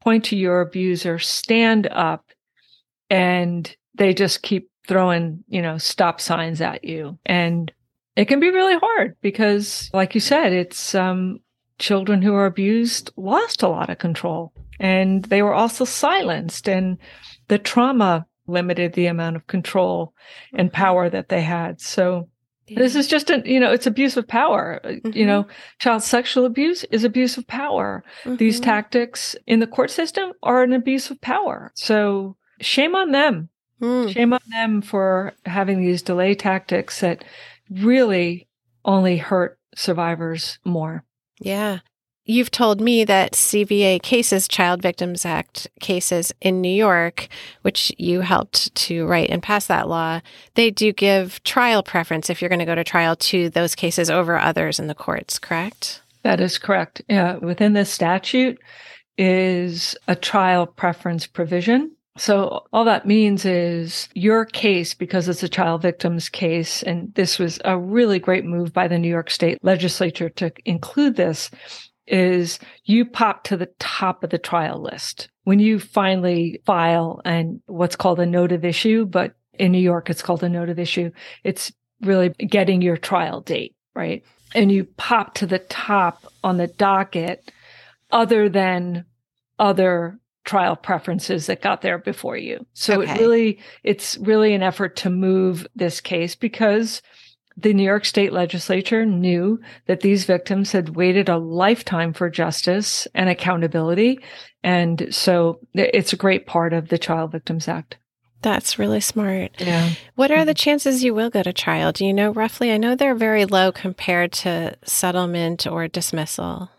point 0.00 0.24
to 0.26 0.36
your 0.36 0.60
abuser, 0.60 1.18
stand 1.18 1.86
up, 1.88 2.24
and 3.08 3.74
they 3.94 4.14
just 4.14 4.42
keep 4.42 4.68
throwing, 4.86 5.44
you 5.48 5.62
know, 5.62 5.78
stop 5.78 6.20
signs 6.20 6.60
at 6.60 6.84
you. 6.84 7.18
And 7.26 7.72
it 8.16 8.26
can 8.26 8.40
be 8.40 8.50
really 8.50 8.76
hard 8.76 9.16
because, 9.22 9.90
like 9.92 10.14
you 10.14 10.20
said, 10.20 10.52
it's 10.52 10.94
um, 10.94 11.38
children 11.78 12.22
who 12.22 12.34
are 12.34 12.46
abused 12.46 13.10
lost 13.16 13.62
a 13.62 13.68
lot 13.68 13.90
of 13.90 13.98
control 13.98 14.52
and 14.80 15.24
they 15.26 15.42
were 15.42 15.54
also 15.54 15.84
silenced, 15.84 16.68
and 16.68 16.98
the 17.48 17.58
trauma 17.58 18.26
limited 18.48 18.94
the 18.94 19.06
amount 19.06 19.36
of 19.36 19.46
control 19.46 20.12
and 20.54 20.72
power 20.72 21.08
that 21.08 21.28
they 21.28 21.40
had. 21.40 21.80
So, 21.80 22.28
this 22.68 22.96
is 22.96 23.06
just 23.06 23.30
a, 23.30 23.42
you 23.44 23.60
know, 23.60 23.70
it's 23.72 23.86
abuse 23.86 24.16
of 24.16 24.26
power. 24.26 24.80
Uh, 24.82 24.94
You 25.12 25.26
know, 25.26 25.46
child 25.78 26.02
sexual 26.02 26.46
abuse 26.46 26.84
is 26.84 27.04
abuse 27.04 27.36
of 27.38 27.46
power. 27.46 28.02
These 28.24 28.60
Mhm. 28.60 28.64
tactics 28.64 29.36
in 29.46 29.60
the 29.60 29.66
court 29.66 29.90
system 29.90 30.32
are 30.42 30.62
an 30.62 30.72
abuse 30.72 31.10
of 31.10 31.20
power. 31.20 31.70
So 31.74 32.36
shame 32.60 32.94
on 32.96 33.12
them. 33.12 33.50
Mm. 33.82 34.12
Shame 34.12 34.32
on 34.32 34.40
them 34.48 34.82
for 34.82 35.34
having 35.44 35.80
these 35.80 36.02
delay 36.02 36.34
tactics 36.34 37.00
that 37.00 37.24
really 37.70 38.48
only 38.84 39.16
hurt 39.16 39.58
survivors 39.74 40.58
more. 40.64 41.04
Yeah. 41.40 41.80
You've 42.24 42.52
told 42.52 42.80
me 42.80 43.02
that 43.04 43.32
CVA 43.32 44.00
cases, 44.00 44.46
Child 44.46 44.80
Victims 44.80 45.26
Act 45.26 45.66
cases 45.80 46.32
in 46.40 46.60
New 46.60 46.72
York, 46.72 47.26
which 47.62 47.92
you 47.98 48.20
helped 48.20 48.72
to 48.76 49.06
write 49.06 49.28
and 49.30 49.42
pass 49.42 49.66
that 49.66 49.88
law, 49.88 50.20
they 50.54 50.70
do 50.70 50.92
give 50.92 51.42
trial 51.42 51.82
preference 51.82 52.30
if 52.30 52.40
you're 52.40 52.48
going 52.48 52.60
to 52.60 52.64
go 52.64 52.76
to 52.76 52.84
trial 52.84 53.16
to 53.16 53.50
those 53.50 53.74
cases 53.74 54.08
over 54.08 54.38
others 54.38 54.78
in 54.78 54.86
the 54.86 54.94
courts, 54.94 55.40
correct? 55.40 56.00
That 56.22 56.40
is 56.40 56.58
correct. 56.58 57.02
Yeah, 57.08 57.38
within 57.38 57.72
this 57.72 57.90
statute 57.90 58.60
is 59.18 59.96
a 60.06 60.14
trial 60.14 60.66
preference 60.66 61.26
provision. 61.26 61.96
So 62.18 62.66
all 62.72 62.84
that 62.84 63.06
means 63.06 63.44
is 63.46 64.08
your 64.14 64.44
case, 64.44 64.92
because 64.92 65.28
it's 65.28 65.42
a 65.42 65.48
child 65.48 65.80
victims 65.80 66.28
case, 66.28 66.82
and 66.82 67.14
this 67.14 67.38
was 67.38 67.58
a 67.64 67.78
really 67.78 68.18
great 68.18 68.44
move 68.44 68.72
by 68.72 68.86
the 68.86 68.98
New 68.98 69.08
York 69.08 69.30
State 69.30 69.58
legislature 69.62 70.28
to 70.28 70.52
include 70.66 71.16
this, 71.16 71.50
is 72.06 72.58
you 72.84 73.06
pop 73.06 73.44
to 73.44 73.56
the 73.56 73.70
top 73.78 74.22
of 74.22 74.30
the 74.30 74.38
trial 74.38 74.82
list 74.82 75.28
when 75.44 75.58
you 75.58 75.78
finally 75.78 76.60
file 76.66 77.22
and 77.24 77.60
what's 77.66 77.96
called 77.96 78.20
a 78.20 78.26
note 78.26 78.52
of 78.52 78.64
issue, 78.64 79.06
but 79.06 79.34
in 79.54 79.72
New 79.72 79.78
York, 79.78 80.10
it's 80.10 80.22
called 80.22 80.42
a 80.42 80.48
note 80.48 80.68
of 80.68 80.78
issue. 80.78 81.10
It's 81.44 81.72
really 82.02 82.30
getting 82.30 82.82
your 82.82 82.96
trial 82.96 83.40
date, 83.40 83.74
right? 83.94 84.22
And 84.54 84.70
you 84.70 84.84
pop 84.84 85.34
to 85.34 85.46
the 85.46 85.60
top 85.60 86.26
on 86.44 86.58
the 86.58 86.66
docket 86.66 87.50
other 88.10 88.48
than 88.48 89.04
other 89.58 90.18
trial 90.44 90.76
preferences 90.76 91.46
that 91.46 91.62
got 91.62 91.82
there 91.82 91.98
before 91.98 92.36
you. 92.36 92.66
So 92.74 93.00
Okay. 93.00 93.12
it 93.12 93.20
really, 93.20 93.58
it's 93.84 94.18
really 94.18 94.54
an 94.54 94.62
effort 94.62 94.96
to 94.96 95.10
move 95.10 95.66
this 95.76 96.00
case 96.00 96.34
because 96.34 97.02
the 97.56 97.74
New 97.74 97.84
York 97.84 98.04
State 98.04 98.32
legislature 98.32 99.04
knew 99.04 99.60
that 99.86 100.00
these 100.00 100.24
victims 100.24 100.72
had 100.72 100.96
waited 100.96 101.28
a 101.28 101.36
lifetime 101.36 102.12
for 102.12 102.30
justice 102.30 103.06
and 103.14 103.28
accountability. 103.28 104.18
And 104.64 105.08
so 105.10 105.60
it's 105.74 106.12
a 106.12 106.16
great 106.16 106.46
part 106.46 106.72
of 106.72 106.88
the 106.88 106.98
Child 106.98 107.32
Victims 107.32 107.68
Act. 107.68 107.98
That's 108.40 108.78
really 108.78 109.00
smart. 109.00 109.52
Yeah. 109.58 109.90
What 110.16 110.32
are 110.32 110.44
the 110.44 110.52
mm-hmm. 110.52 110.56
chances 110.56 111.04
you 111.04 111.14
will 111.14 111.30
go 111.30 111.42
to 111.42 111.52
trial? 111.52 111.92
Do 111.92 112.04
you 112.04 112.12
know 112.12 112.32
roughly? 112.32 112.72
I 112.72 112.76
know 112.76 112.96
they're 112.96 113.14
very 113.14 113.44
low 113.44 113.70
compared 113.70 114.32
to 114.32 114.76
settlement 114.84 115.66
or 115.66 115.86
dismissal. 115.86 116.70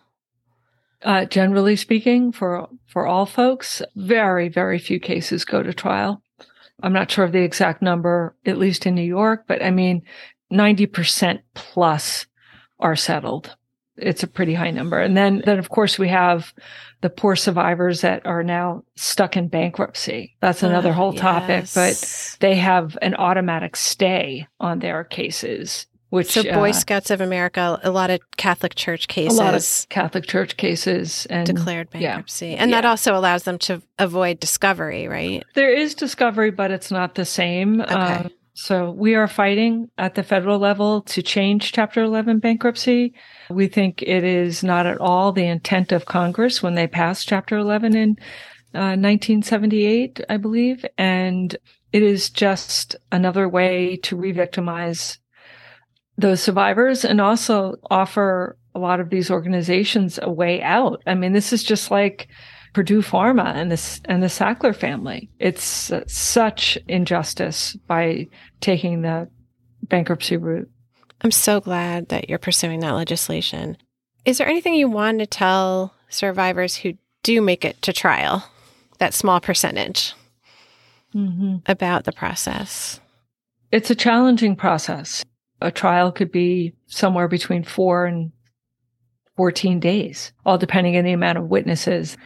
Uh, 1.04 1.26
generally 1.26 1.76
speaking, 1.76 2.32
for 2.32 2.70
for 2.88 3.06
all 3.06 3.26
folks, 3.26 3.82
very 3.96 4.48
very 4.50 4.80
few 4.80 5.00
cases 5.00 5.46
go 5.46 5.62
to 5.62 5.74
trial. 5.74 6.22
I'm 6.82 6.94
not 6.94 7.12
sure 7.12 7.26
of 7.26 7.32
the 7.32 7.44
exact 7.44 7.82
number, 7.82 8.36
at 8.46 8.58
least 8.58 8.86
in 8.86 8.96
New 8.96 9.02
York, 9.04 9.46
but 9.48 9.62
I 9.64 9.72
mean, 9.72 10.04
ninety 10.50 10.86
percent 10.86 11.42
plus 11.54 12.26
are 12.80 12.96
settled. 12.96 13.56
It's 13.96 14.24
a 14.24 14.28
pretty 14.28 14.56
high 14.56 14.72
number, 14.72 15.00
and 15.00 15.16
then 15.16 15.44
then 15.46 15.60
of 15.60 15.70
course 15.70 16.00
we 16.00 16.08
have 16.10 16.54
the 17.02 17.10
poor 17.10 17.36
survivors 17.36 18.02
that 18.02 18.26
are 18.26 18.44
now 18.44 18.84
stuck 18.96 19.36
in 19.38 19.50
bankruptcy. 19.50 20.36
That's 20.40 20.64
another 20.64 20.90
Ah, 20.90 20.94
whole 20.94 21.14
topic, 21.14 21.66
but 21.76 22.38
they 22.40 22.56
have 22.56 22.98
an 23.02 23.14
automatic 23.16 23.76
stay 23.76 24.48
on 24.60 24.80
their 24.80 25.04
cases, 25.04 25.86
which 26.14 26.34
so 26.34 26.44
Boy 26.44 26.70
uh, 26.70 26.74
Scouts 26.74 27.10
of 27.10 27.22
America, 27.22 27.80
a 27.82 27.90
lot 27.90 28.12
of 28.12 28.20
Catholic 28.38 28.76
Church 28.76 29.08
cases, 29.08 29.40
a 29.40 29.44
lot 29.44 29.56
of 29.56 29.90
Catholic 29.90 30.28
Church 30.28 30.58
cases 30.58 31.26
and 31.26 31.48
declared 31.48 31.88
yeah. 31.92 32.02
bankruptcy, 32.02 32.54
and 32.54 32.72
that 32.72 32.86
also 32.86 33.16
allows 33.16 33.44
them 33.44 33.58
to 33.60 33.82
avoid 33.98 34.40
discovery, 34.40 35.08
right? 35.08 35.44
There 35.56 35.74
is 35.74 35.96
discovery, 35.96 36.52
but 36.52 36.70
it's 36.70 36.92
not 36.92 37.16
the 37.16 37.26
same. 37.26 37.82
Okay. 37.82 37.94
Um, 37.94 38.30
so 38.54 38.92
we 38.92 39.16
are 39.16 39.28
fighting 39.28 39.90
at 39.98 40.14
the 40.14 40.22
federal 40.22 40.60
level 40.60 41.02
to 41.02 41.24
change 41.24 41.72
Chapter 41.72 42.04
11 42.04 42.38
bankruptcy. 42.38 43.16
We 43.50 43.68
think 43.68 44.04
it 44.04 44.24
is 44.24 44.64
not 44.64 44.86
at 44.86 45.00
all 45.00 45.32
the 45.32 45.48
intent 45.48 45.92
of 45.92 46.06
Congress 46.06 46.62
when 46.62 46.76
they 46.76 46.86
passed 46.86 47.28
Chapter 47.28 47.58
11 47.58 47.96
in 47.96 48.10
uh, 48.76 48.94
1978, 48.94 50.22
I 50.30 50.38
believe. 50.38 50.86
And 50.96 51.58
it 51.92 52.04
is 52.04 52.30
just 52.30 52.96
another 53.12 53.50
way 53.50 53.96
to 54.04 54.16
re 54.16 54.32
victimize 54.32 55.18
those 56.18 56.42
survivors 56.42 57.04
and 57.06 57.20
also 57.20 57.76
offer 57.90 58.58
a 58.76 58.80
lot 58.80 59.00
of 59.00 59.10
these 59.10 59.30
organizations 59.32 60.20
a 60.22 60.32
way 60.32 60.62
out. 60.62 61.02
I 61.08 61.14
mean, 61.16 61.34
this 61.34 61.54
is 61.54 61.64
just 61.64 61.92
like 61.92 62.28
Purdue 62.74 63.02
Pharma 63.02 63.54
and 63.56 63.72
this 63.72 64.02
and 64.06 64.22
the 64.24 64.28
Sackler 64.28 64.76
family. 64.76 65.30
It's 65.40 65.92
uh, 65.92 66.04
such 66.08 66.78
injustice 66.88 67.76
by 67.88 68.28
taking 68.62 69.02
the 69.02 69.30
bankruptcy 69.84 70.38
route. 70.38 70.70
I'm 71.22 71.32
so 71.32 71.62
glad 71.62 72.10
that 72.10 72.30
you're 72.30 72.40
pursuing 72.40 72.80
that 72.82 72.92
legislation. 72.96 73.78
Is 74.26 74.38
there 74.38 74.48
anything 74.48 74.74
you 74.74 74.90
want 74.90 75.20
to 75.20 75.26
tell 75.26 75.94
survivors 76.10 76.78
who 76.78 76.94
do 77.24 77.42
make 77.42 77.64
it 77.64 77.82
to 77.84 77.94
trial, 77.94 78.50
that 79.00 79.14
small 79.14 79.40
percentage, 79.40 80.14
Mm-hmm. 81.16 81.58
about 81.68 82.06
the 82.06 82.12
process? 82.12 83.00
It's 83.72 83.92
a 83.92 83.96
challenging 83.96 84.56
process. 84.56 85.24
A 85.64 85.72
trial 85.72 86.12
could 86.12 86.32
be 86.32 86.74
somewhere 86.88 87.28
between 87.28 87.64
four 87.64 88.06
and 88.06 88.32
14 89.38 89.80
days, 89.80 90.32
all 90.46 90.58
depending 90.58 90.98
on 90.98 91.06
the 91.06 91.14
amount 91.14 91.38
of 91.38 91.46
witnesses 91.48 92.18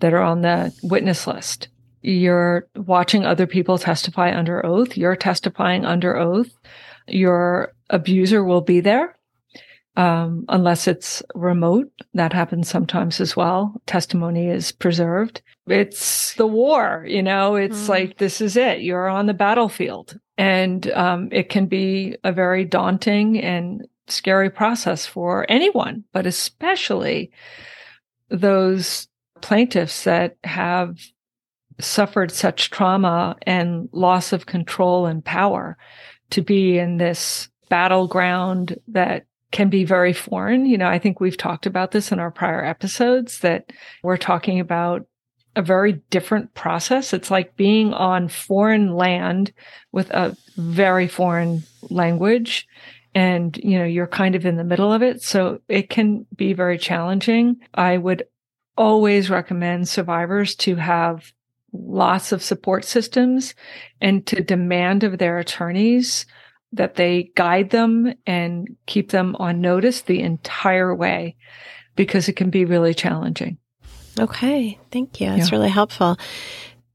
that 0.00 0.14
are 0.14 0.22
on 0.22 0.40
the 0.42 0.72
witness 0.82 1.26
list. 1.26 1.68
You're 2.02 2.68
watching 2.76 3.24
other 3.24 3.46
people 3.46 3.78
testify 3.78 4.32
under 4.36 4.64
oath. 4.64 4.96
You're 4.96 5.16
testifying 5.16 5.84
under 5.84 6.16
oath. 6.16 6.50
Your 7.08 7.72
abuser 7.90 8.44
will 8.44 8.60
be 8.60 8.80
there. 8.80 9.18
Um, 9.96 10.44
unless 10.48 10.88
it's 10.88 11.22
remote, 11.34 11.90
that 12.14 12.32
happens 12.32 12.68
sometimes 12.68 13.20
as 13.20 13.36
well. 13.36 13.80
Testimony 13.86 14.48
is 14.48 14.72
preserved. 14.72 15.40
It's 15.68 16.34
the 16.34 16.46
war, 16.48 17.04
you 17.08 17.22
know, 17.22 17.54
it's 17.54 17.84
Mm. 17.86 17.88
like, 17.88 18.18
this 18.18 18.40
is 18.40 18.56
it. 18.56 18.80
You're 18.80 19.08
on 19.08 19.26
the 19.26 19.34
battlefield. 19.34 20.18
And 20.36 20.90
um, 20.92 21.28
it 21.30 21.48
can 21.48 21.66
be 21.66 22.16
a 22.24 22.32
very 22.32 22.64
daunting 22.64 23.40
and 23.40 23.86
scary 24.08 24.50
process 24.50 25.06
for 25.06 25.46
anyone, 25.48 26.04
but 26.12 26.26
especially 26.26 27.30
those 28.28 29.08
plaintiffs 29.40 30.04
that 30.04 30.36
have 30.44 30.98
suffered 31.80 32.30
such 32.30 32.70
trauma 32.70 33.36
and 33.42 33.88
loss 33.92 34.32
of 34.32 34.46
control 34.46 35.06
and 35.06 35.24
power 35.24 35.76
to 36.30 36.42
be 36.42 36.78
in 36.78 36.96
this 36.96 37.48
battleground 37.68 38.78
that 38.88 39.26
can 39.52 39.68
be 39.68 39.84
very 39.84 40.12
foreign. 40.12 40.66
You 40.66 40.78
know, 40.78 40.88
I 40.88 40.98
think 40.98 41.20
we've 41.20 41.36
talked 41.36 41.66
about 41.66 41.92
this 41.92 42.10
in 42.10 42.18
our 42.18 42.30
prior 42.30 42.64
episodes 42.64 43.40
that 43.40 43.72
we're 44.02 44.16
talking 44.16 44.60
about 44.60 45.06
a 45.56 45.62
very 45.62 45.94
different 46.10 46.54
process. 46.54 47.12
It's 47.12 47.30
like 47.30 47.56
being 47.56 47.92
on 47.94 48.28
foreign 48.28 48.94
land 48.94 49.52
with 49.92 50.10
a 50.10 50.36
very 50.56 51.08
foreign 51.08 51.62
language 51.90 52.66
and 53.14 53.56
you 53.58 53.78
know 53.78 53.84
you're 53.84 54.08
kind 54.08 54.34
of 54.34 54.44
in 54.44 54.56
the 54.56 54.64
middle 54.64 54.92
of 54.92 55.02
it. 55.02 55.22
So 55.22 55.60
it 55.68 55.88
can 55.88 56.26
be 56.34 56.52
very 56.52 56.78
challenging. 56.78 57.56
I 57.74 57.96
would 57.96 58.24
always 58.76 59.30
recommend 59.30 59.88
survivors 59.88 60.56
to 60.56 60.74
have 60.76 61.32
lots 61.72 62.32
of 62.32 62.42
support 62.42 62.84
systems 62.84 63.54
and 64.00 64.26
to 64.26 64.42
demand 64.42 65.04
of 65.04 65.18
their 65.18 65.38
attorneys 65.38 66.26
that 66.72 66.96
they 66.96 67.30
guide 67.36 67.70
them 67.70 68.12
and 68.26 68.68
keep 68.86 69.10
them 69.10 69.36
on 69.38 69.60
notice 69.60 70.02
the 70.02 70.20
entire 70.20 70.94
way 70.94 71.36
because 71.94 72.28
it 72.28 72.34
can 72.34 72.50
be 72.50 72.64
really 72.64 72.94
challenging 72.94 73.58
Okay, 74.18 74.78
thank 74.90 75.20
you. 75.20 75.28
That's 75.28 75.50
Yeah. 75.50 75.56
really 75.56 75.70
helpful. 75.70 76.16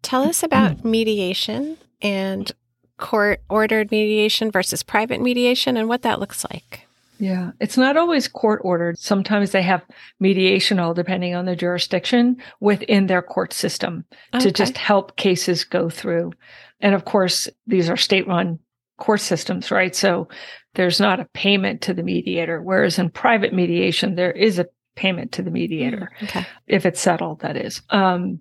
Tell 0.01 0.23
us 0.23 0.41
mm. 0.41 0.45
about 0.45 0.86
mediation 0.86 1.77
and 2.01 2.51
court 2.97 3.41
ordered 3.49 3.91
mediation 3.91 4.51
versus 4.51 4.84
private 4.84 5.21
mediation 5.21 5.77
and 5.77 5.88
what 5.88 6.01
that 6.03 6.19
looks 6.19 6.45
like. 6.51 6.86
Yeah, 7.21 7.51
it's 7.60 7.75
not 7.77 7.97
always 7.97 8.29
court 8.29 8.62
ordered. 8.63 8.97
Sometimes 8.97 9.51
they 9.51 9.62
have 9.62 9.84
mediation, 10.21 10.79
all 10.79 10.93
depending 10.93 11.36
on 11.36 11.45
the 11.45 11.55
jurisdiction 11.55 12.38
within 12.62 13.08
their 13.08 13.21
court 13.21 13.51
system 13.51 14.05
to 14.32 14.38
Okay. 14.38 14.51
just 14.51 14.77
help 14.77 15.17
cases 15.17 15.65
go 15.65 15.89
through. 15.89 16.32
And 16.79 16.95
of 16.95 17.03
course, 17.03 17.49
these 17.67 17.89
are 17.89 17.97
state 17.97 18.25
run 18.25 18.60
court 18.97 19.19
systems, 19.19 19.69
right? 19.69 19.93
So 19.93 20.29
there's 20.75 20.99
not 21.01 21.19
a 21.19 21.27
payment 21.34 21.82
to 21.82 21.93
the 21.93 22.03
mediator. 22.03 22.62
Whereas 22.62 22.97
in 22.97 23.10
private 23.10 23.53
mediation, 23.53 24.15
there 24.15 24.32
is 24.32 24.58
a 24.60 24.67
payment 24.99 25.31
to 25.31 25.41
the 25.41 25.51
mediator 25.51 26.12
Okay. 26.23 26.45
if 26.67 26.85
it's 26.85 26.99
settled, 26.99 27.39
that 27.39 27.55
is. 27.55 27.81
Um, 27.89 28.39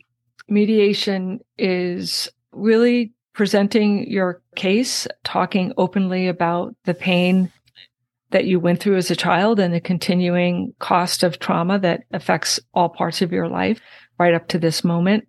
mediation 0.49 1.39
is 1.57 2.29
really 2.53 3.13
presenting 3.33 4.11
your 4.11 4.43
case, 4.57 5.07
talking 5.23 5.73
openly 5.77 6.27
about 6.27 6.75
the 6.85 6.95
pain 6.95 7.53
that 8.31 8.47
you 8.47 8.59
went 8.59 8.81
through 8.81 8.97
as 8.97 9.11
a 9.11 9.17
child 9.17 9.61
and 9.61 9.73
the 9.73 9.81
continuing 9.81 10.75
cost 10.81 11.23
of 11.23 11.39
trauma 11.39 11.79
that 11.79 12.03
affects 12.13 12.59
all 12.75 12.89
parts 12.89 13.23
of 13.23 13.31
your 13.31 13.49
life 13.49 13.81
right 14.19 14.35
up 14.35 14.49
to 14.49 14.59
this 14.59 14.83
moment. 14.83 15.28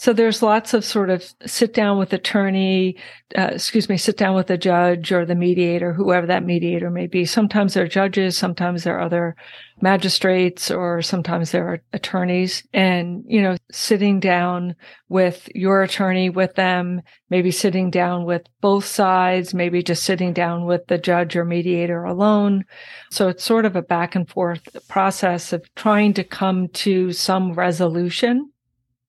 So 0.00 0.12
there's 0.12 0.44
lots 0.44 0.74
of 0.74 0.84
sort 0.84 1.10
of 1.10 1.24
sit 1.44 1.74
down 1.74 1.98
with 1.98 2.12
attorney, 2.12 2.96
uh, 3.36 3.50
excuse 3.54 3.88
me, 3.88 3.96
sit 3.96 4.16
down 4.16 4.36
with 4.36 4.46
the 4.46 4.56
judge 4.56 5.10
or 5.10 5.26
the 5.26 5.34
mediator, 5.34 5.92
whoever 5.92 6.24
that 6.28 6.44
mediator 6.44 6.88
may 6.88 7.08
be. 7.08 7.24
Sometimes 7.24 7.74
they're 7.74 7.88
judges, 7.88 8.38
sometimes 8.38 8.84
they're 8.84 9.00
other 9.00 9.34
magistrates, 9.80 10.70
or 10.70 11.02
sometimes 11.02 11.50
there 11.50 11.66
are 11.66 11.82
attorneys. 11.92 12.62
And, 12.72 13.24
you 13.26 13.42
know, 13.42 13.56
sitting 13.72 14.20
down 14.20 14.76
with 15.08 15.48
your 15.52 15.82
attorney 15.82 16.30
with 16.30 16.54
them, 16.54 17.02
maybe 17.28 17.50
sitting 17.50 17.90
down 17.90 18.24
with 18.24 18.46
both 18.60 18.84
sides, 18.84 19.52
maybe 19.52 19.82
just 19.82 20.04
sitting 20.04 20.32
down 20.32 20.64
with 20.64 20.86
the 20.86 20.98
judge 20.98 21.34
or 21.34 21.44
mediator 21.44 22.04
alone. 22.04 22.64
So 23.10 23.26
it's 23.26 23.42
sort 23.42 23.64
of 23.64 23.74
a 23.74 23.82
back 23.82 24.14
and 24.14 24.28
forth 24.28 24.76
process 24.86 25.52
of 25.52 25.68
trying 25.74 26.14
to 26.14 26.22
come 26.22 26.68
to 26.68 27.10
some 27.10 27.54
resolution. 27.54 28.52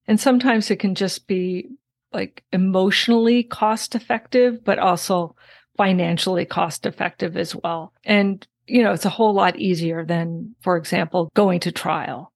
And 0.10 0.20
sometimes 0.20 0.72
it 0.72 0.78
can 0.78 0.96
just 0.96 1.28
be 1.28 1.70
like 2.12 2.44
emotionally 2.52 3.44
cost 3.44 3.94
effective, 3.94 4.66
but 4.66 4.80
also 4.80 5.36
financially 5.78 6.46
cost 6.46 6.88
effective 6.88 7.38
as 7.38 7.56
well. 7.56 7.94
And, 8.04 8.46
you 8.66 8.82
know, 8.82 8.92
it's 8.92 9.06
a 9.06 9.10
whole 9.10 9.34
lot 9.36 9.60
easier 9.60 10.04
than, 10.04 10.56
for 10.62 10.78
example, 10.78 11.30
going 11.36 11.60
to 11.60 11.72
trial. 11.72 12.34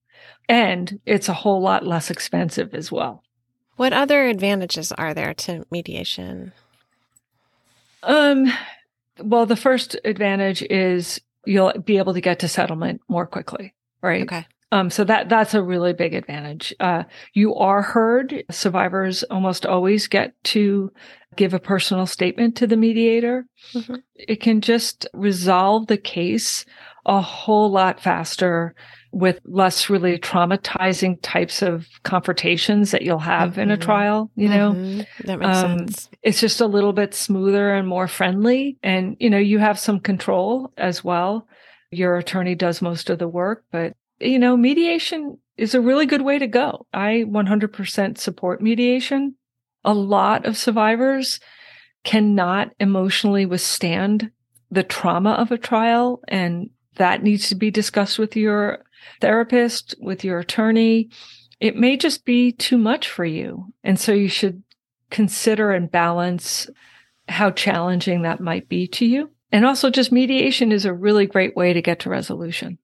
And 0.47 0.99
it's 1.07 1.27
a 1.27 1.33
whole 1.33 1.61
lot 1.63 1.83
less 1.83 2.11
expensive 2.11 2.75
as 2.75 2.91
well. 2.91 3.23
What 3.75 3.91
other 3.91 4.27
advantages 4.27 4.91
are 4.91 5.15
there 5.15 5.33
to 5.33 5.65
mediation? 5.71 6.53
Um, 8.03 8.53
well, 9.17 9.47
the 9.47 9.55
first 9.55 9.97
advantage 10.05 10.61
is 10.61 11.19
you'll 11.43 11.73
be 11.83 11.97
able 11.97 12.13
to 12.13 12.21
get 12.21 12.37
to 12.41 12.47
settlement 12.47 13.01
more 13.07 13.25
quickly, 13.25 13.73
right? 14.03 14.21
Okay. 14.21 14.45
Um, 14.73 14.89
so 14.89 15.03
that 15.03 15.29
that's 15.29 15.53
a 15.53 15.61
really 15.61 15.93
big 15.93 16.15
advantage. 16.15 16.73
Uh, 16.79 17.03
you 17.33 17.53
are 17.55 17.83
heard. 17.83 18.43
Survivors 18.49 19.21
almost 19.29 19.67
always 19.67 20.07
get 20.07 20.33
to 20.45 20.91
give 21.35 21.53
a 21.53 21.59
personal 21.59 22.07
statement 22.07 22.55
to 22.57 22.65
the 22.65 22.75
mediator. 22.77 23.45
Mhm. 23.75 24.01
It 24.15 24.41
can 24.41 24.61
just 24.61 25.05
resolve 25.13 25.85
the 25.87 25.97
case 25.97 26.65
a 27.05 27.21
whole 27.21 27.69
lot 27.69 27.99
faster 27.99 28.73
with 29.11 29.39
less 29.45 29.91
really 29.91 30.17
traumatizing 30.17 31.19
types 31.21 31.61
of 31.61 31.87
confrontations 32.01 32.89
that 32.91 33.03
you'll 33.03 33.19
have 33.19 33.59
in 33.59 33.69
a 33.69 33.77
Mhm. 33.77 33.81
trial, 33.81 34.31
you 34.35 34.49
know? 34.49 34.71
Mhm. 34.73 35.05
that 35.25 35.37
makes 35.39 35.57
Um, 35.63 35.77
sense. 35.79 36.09
it's 36.23 36.39
just 36.41 36.61
a 36.61 36.65
little 36.65 36.93
bit 36.93 37.13
smoother 37.13 37.75
and 37.75 37.87
more 37.87 38.07
friendly 38.07 38.77
and 38.81 39.15
you 39.19 39.29
know 39.29 39.37
you 39.37 39.59
have 39.59 39.77
some 39.77 39.99
control 39.99 40.71
as 40.77 41.03
well 41.03 41.47
your 41.91 42.17
attorney 42.17 42.55
does 42.55 42.81
most 42.81 43.11
of 43.11 43.19
the 43.19 43.27
work 43.27 43.63
but 43.71 43.93
you 44.23 44.39
know 44.39 44.57
mediation 44.57 45.37
is 45.57 45.75
a 45.75 45.81
really 45.81 46.05
good 46.05 46.21
way 46.21 46.39
to 46.39 46.47
go 46.47 46.85
i 46.93 47.23
100% 47.27 48.17
support 48.17 48.61
mediation 48.61 49.35
a 49.83 49.93
lot 49.93 50.45
of 50.45 50.57
survivors 50.57 51.39
cannot 52.03 52.71
emotionally 52.79 53.45
withstand 53.45 54.31
the 54.71 54.83
trauma 54.83 55.31
of 55.31 55.51
a 55.51 55.57
trial 55.57 56.21
and 56.27 56.69
that 56.95 57.23
needs 57.23 57.49
to 57.49 57.55
be 57.55 57.71
discussed 57.71 58.19
with 58.19 58.35
your 58.35 58.83
therapist 59.21 59.95
with 59.99 60.23
your 60.23 60.39
attorney 60.39 61.09
it 61.59 61.75
may 61.75 61.95
just 61.95 62.25
be 62.25 62.51
too 62.51 62.77
much 62.77 63.07
for 63.07 63.25
you 63.25 63.65
and 63.83 63.99
so 63.99 64.11
you 64.11 64.27
should 64.27 64.63
consider 65.13 65.71
and 65.71 65.91
balance 65.91 66.67
how 67.29 67.51
challenging 67.51 68.23
that 68.23 68.41
might 68.41 68.67
be 68.67 68.87
to 68.87 69.05
you. 69.05 69.29
And 69.51 69.65
also, 69.65 69.89
just 69.89 70.11
mediation 70.11 70.71
is 70.71 70.85
a 70.85 70.93
really 70.93 71.27
great 71.27 71.55
way 71.55 71.73
to 71.73 71.81
get 71.81 71.99
to 71.99 72.09
resolution. 72.09 72.79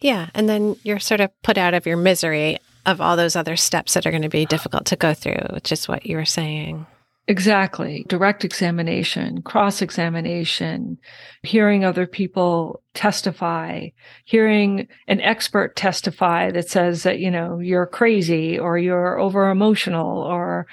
Yeah. 0.00 0.28
And 0.34 0.48
then 0.48 0.76
you're 0.82 0.98
sort 0.98 1.20
of 1.20 1.30
put 1.42 1.58
out 1.58 1.74
of 1.74 1.86
your 1.86 1.96
misery 1.96 2.58
of 2.84 3.00
all 3.00 3.16
those 3.16 3.36
other 3.36 3.56
steps 3.56 3.94
that 3.94 4.06
are 4.06 4.10
going 4.10 4.22
to 4.22 4.28
be 4.28 4.46
difficult 4.46 4.86
to 4.86 4.96
go 4.96 5.14
through, 5.14 5.46
which 5.50 5.72
is 5.72 5.88
what 5.88 6.06
you 6.06 6.16
were 6.16 6.24
saying. 6.24 6.86
Exactly. 7.28 8.04
Direct 8.08 8.44
examination, 8.44 9.42
cross 9.42 9.82
examination, 9.82 10.96
hearing 11.42 11.84
other 11.84 12.06
people 12.06 12.82
testify, 12.94 13.88
hearing 14.24 14.86
an 15.08 15.20
expert 15.20 15.74
testify 15.74 16.52
that 16.52 16.68
says 16.68 17.02
that, 17.02 17.18
you 17.18 17.32
know, 17.32 17.58
you're 17.58 17.86
crazy 17.86 18.56
or 18.56 18.78
you're 18.78 19.18
over 19.18 19.50
emotional 19.50 20.18
or 20.18 20.68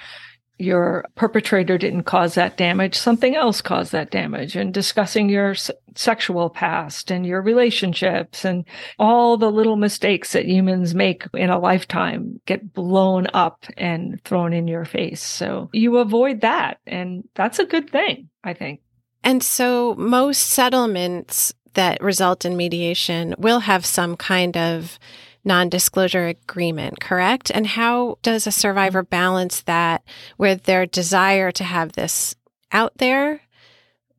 your 0.60 1.06
perpetrator 1.16 1.78
didn't 1.78 2.04
cause 2.04 2.36
that 2.36 2.58
damage, 2.58 2.96
something 2.96 3.36
else 3.36 3.62
caused 3.62 3.92
that 3.92 4.12
damage, 4.12 4.56
and 4.56 4.74
discussing 4.74 5.30
your 5.30 5.52
s- 5.52 5.72
sexual 5.96 6.50
past 6.50 7.12
and 7.12 7.26
your 7.26 7.42
relationships 7.42 8.46
and 8.46 8.66
all 9.00 9.38
the 9.38 9.52
little 9.52 9.76
mistakes 9.76 10.34
that 10.34 10.46
humans 10.46 10.94
make 10.94 11.26
in 11.34 11.50
a 11.50 11.60
lifetime 11.60 12.40
get 12.46 12.74
blown 12.74 13.28
up 13.34 13.66
and 13.78 14.24
thrown 14.24 14.54
in 14.54 14.68
your 14.68 14.86
face. 14.86 15.22
So 15.22 15.70
you 15.74 15.98
avoid 15.98 16.42
that. 16.42 16.80
And 16.86 17.28
that's 17.36 17.60
a 17.60 17.66
good 17.66 17.90
thing, 17.90 18.30
I 18.44 18.54
think. 18.54 18.82
And 19.24 19.42
so 19.42 19.96
most 19.96 20.40
settlements 20.40 21.54
that 21.74 22.02
result 22.04 22.46
in 22.46 22.56
mediation 22.58 23.34
will 23.38 23.62
have 23.62 23.86
some 23.86 24.16
kind 24.16 24.56
of 24.56 25.00
non 25.44 25.70
disclosure 25.70 26.28
agreement, 26.28 27.00
correct? 27.00 27.52
And 27.54 27.68
how 27.68 28.18
does 28.22 28.48
a 28.48 28.52
survivor 28.52 29.04
balance 29.04 29.62
that 29.64 30.04
with 30.38 30.64
their 30.64 30.86
desire 30.86 31.52
to 31.52 31.64
have 31.64 31.94
this 31.94 32.36
out 32.72 32.98
there? 32.98 33.42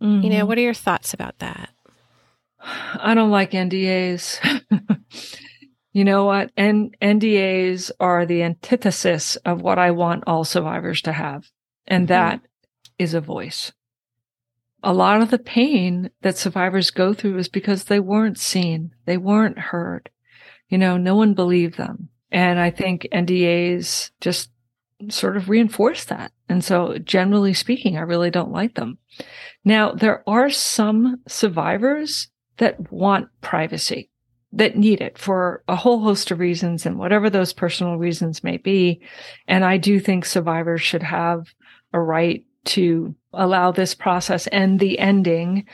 You 0.01 0.29
know, 0.29 0.45
what 0.45 0.59
are 0.59 0.63
your 0.63 0.75
thoughts 0.75 1.15
about 1.15 1.39
that? 1.39 1.71
I 2.61 3.15
don't 3.15 3.31
like 3.31 3.53
NDAs. 3.53 4.39
you 5.95 6.05
know 6.05 6.27
what? 6.27 6.51
N- 6.59 6.91
NDAs 7.01 7.91
are 8.01 8.27
the 8.27 8.43
antithesis 8.43 9.37
of 9.37 9.63
what 9.63 9.79
I 9.79 9.93
want 9.93 10.25
all 10.27 10.45
survivors 10.45 11.01
to 11.03 11.13
have, 11.13 11.47
and 11.87 12.05
Mhm. 12.05 12.09
that 12.09 12.41
is 12.99 13.15
a 13.15 13.21
voice. 13.23 13.73
A 14.83 14.93
lot 14.93 15.23
of 15.23 15.31
the 15.31 15.39
pain 15.39 16.11
that 16.21 16.37
survivors 16.37 16.91
go 16.91 17.15
through 17.15 17.39
is 17.39 17.49
because 17.49 17.85
they 17.85 18.01
weren't 18.01 18.39
seen, 18.39 18.95
they 19.07 19.17
weren't 19.17 19.59
heard. 19.59 20.11
You 20.75 20.79
know, 20.79 20.97
no 20.97 21.15
one 21.15 21.35
believed 21.35 21.77
them. 21.77 22.09
And 22.33 22.59
I 22.59 22.71
think 22.71 23.07
NDAs 23.13 24.11
just 24.21 24.51
sort 25.09 25.37
of 25.37 25.49
reinforce 25.49 26.07
that. 26.07 26.33
And 26.49 26.65
so, 26.65 26.99
generally 26.99 27.55
speaking, 27.55 27.97
I 27.97 28.01
really 28.01 28.29
don't 28.29 28.51
like 28.51 28.75
them. 28.75 28.99
Now, 29.65 29.93
there 29.93 30.29
are 30.29 30.51
some 30.51 31.21
survivors 31.29 32.27
that 32.57 32.91
want 32.91 33.29
privacy, 33.41 34.11
that 34.53 34.77
need 34.77 35.01
it 35.01 35.17
for 35.17 35.63
a 35.69 35.77
whole 35.77 36.01
host 36.01 36.33
of 36.33 36.41
reasons 36.41 36.85
and 36.87 36.99
whatever 36.99 37.31
those 37.31 37.53
personal 37.53 37.97
reasons 37.97 38.43
may 38.43 38.57
be. 38.57 39.01
And 39.47 39.65
I 39.65 39.77
do 39.77 40.01
think 40.01 40.25
survivors 40.25 40.83
should 40.83 41.05
have 41.05 41.55
a 41.93 42.01
right 42.01 42.45
to 42.65 43.15
allow 43.33 43.71
this 43.71 43.95
process 43.95 44.49
and 44.49 44.81
the 44.81 44.99
ending 44.99 45.67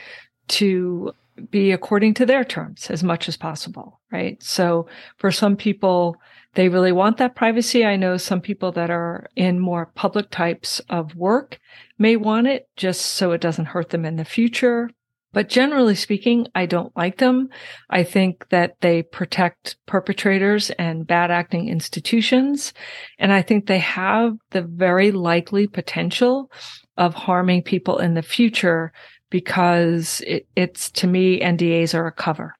to 0.49 1.15
be 1.49 1.71
according 1.71 2.13
to 2.15 2.25
their 2.25 2.43
terms 2.43 2.89
as 2.89 3.03
much 3.03 3.27
as 3.27 3.37
possible, 3.37 3.99
right? 4.11 4.41
So 4.41 4.87
for 5.17 5.31
some 5.31 5.55
people, 5.55 6.17
they 6.53 6.69
really 6.69 6.91
want 6.91 7.17
that 7.17 7.35
privacy. 7.35 7.85
I 7.85 7.95
know 7.95 8.17
some 8.17 8.41
people 8.41 8.71
that 8.73 8.89
are 8.89 9.27
in 9.35 9.59
more 9.59 9.87
public 9.95 10.29
types 10.29 10.81
of 10.89 11.15
work 11.15 11.59
may 11.97 12.15
want 12.17 12.47
it 12.47 12.67
just 12.75 13.01
so 13.01 13.31
it 13.31 13.41
doesn't 13.41 13.65
hurt 13.65 13.89
them 13.89 14.05
in 14.05 14.17
the 14.17 14.25
future. 14.25 14.89
But 15.33 15.47
generally 15.47 15.95
speaking, 15.95 16.47
I 16.55 16.65
don't 16.65 16.95
like 16.97 17.17
them. 17.17 17.47
I 17.89 18.03
think 18.03 18.49
that 18.49 18.75
they 18.81 19.01
protect 19.01 19.77
perpetrators 19.85 20.71
and 20.71 21.07
bad 21.07 21.31
acting 21.31 21.69
institutions. 21.69 22.73
And 23.17 23.31
I 23.31 23.41
think 23.41 23.65
they 23.65 23.79
have 23.79 24.33
the 24.49 24.61
very 24.61 25.11
likely 25.11 25.67
potential 25.67 26.51
of 26.97 27.13
harming 27.13 27.63
people 27.63 27.99
in 27.99 28.13
the 28.13 28.21
future 28.21 28.91
because 29.31 30.21
it, 30.27 30.47
it's 30.55 30.91
to 30.91 31.07
me, 31.07 31.41
NDAs 31.41 31.95
are 31.95 32.05
a 32.05 32.11
cover. 32.11 32.53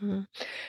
Mm-hmm. 0.00 0.20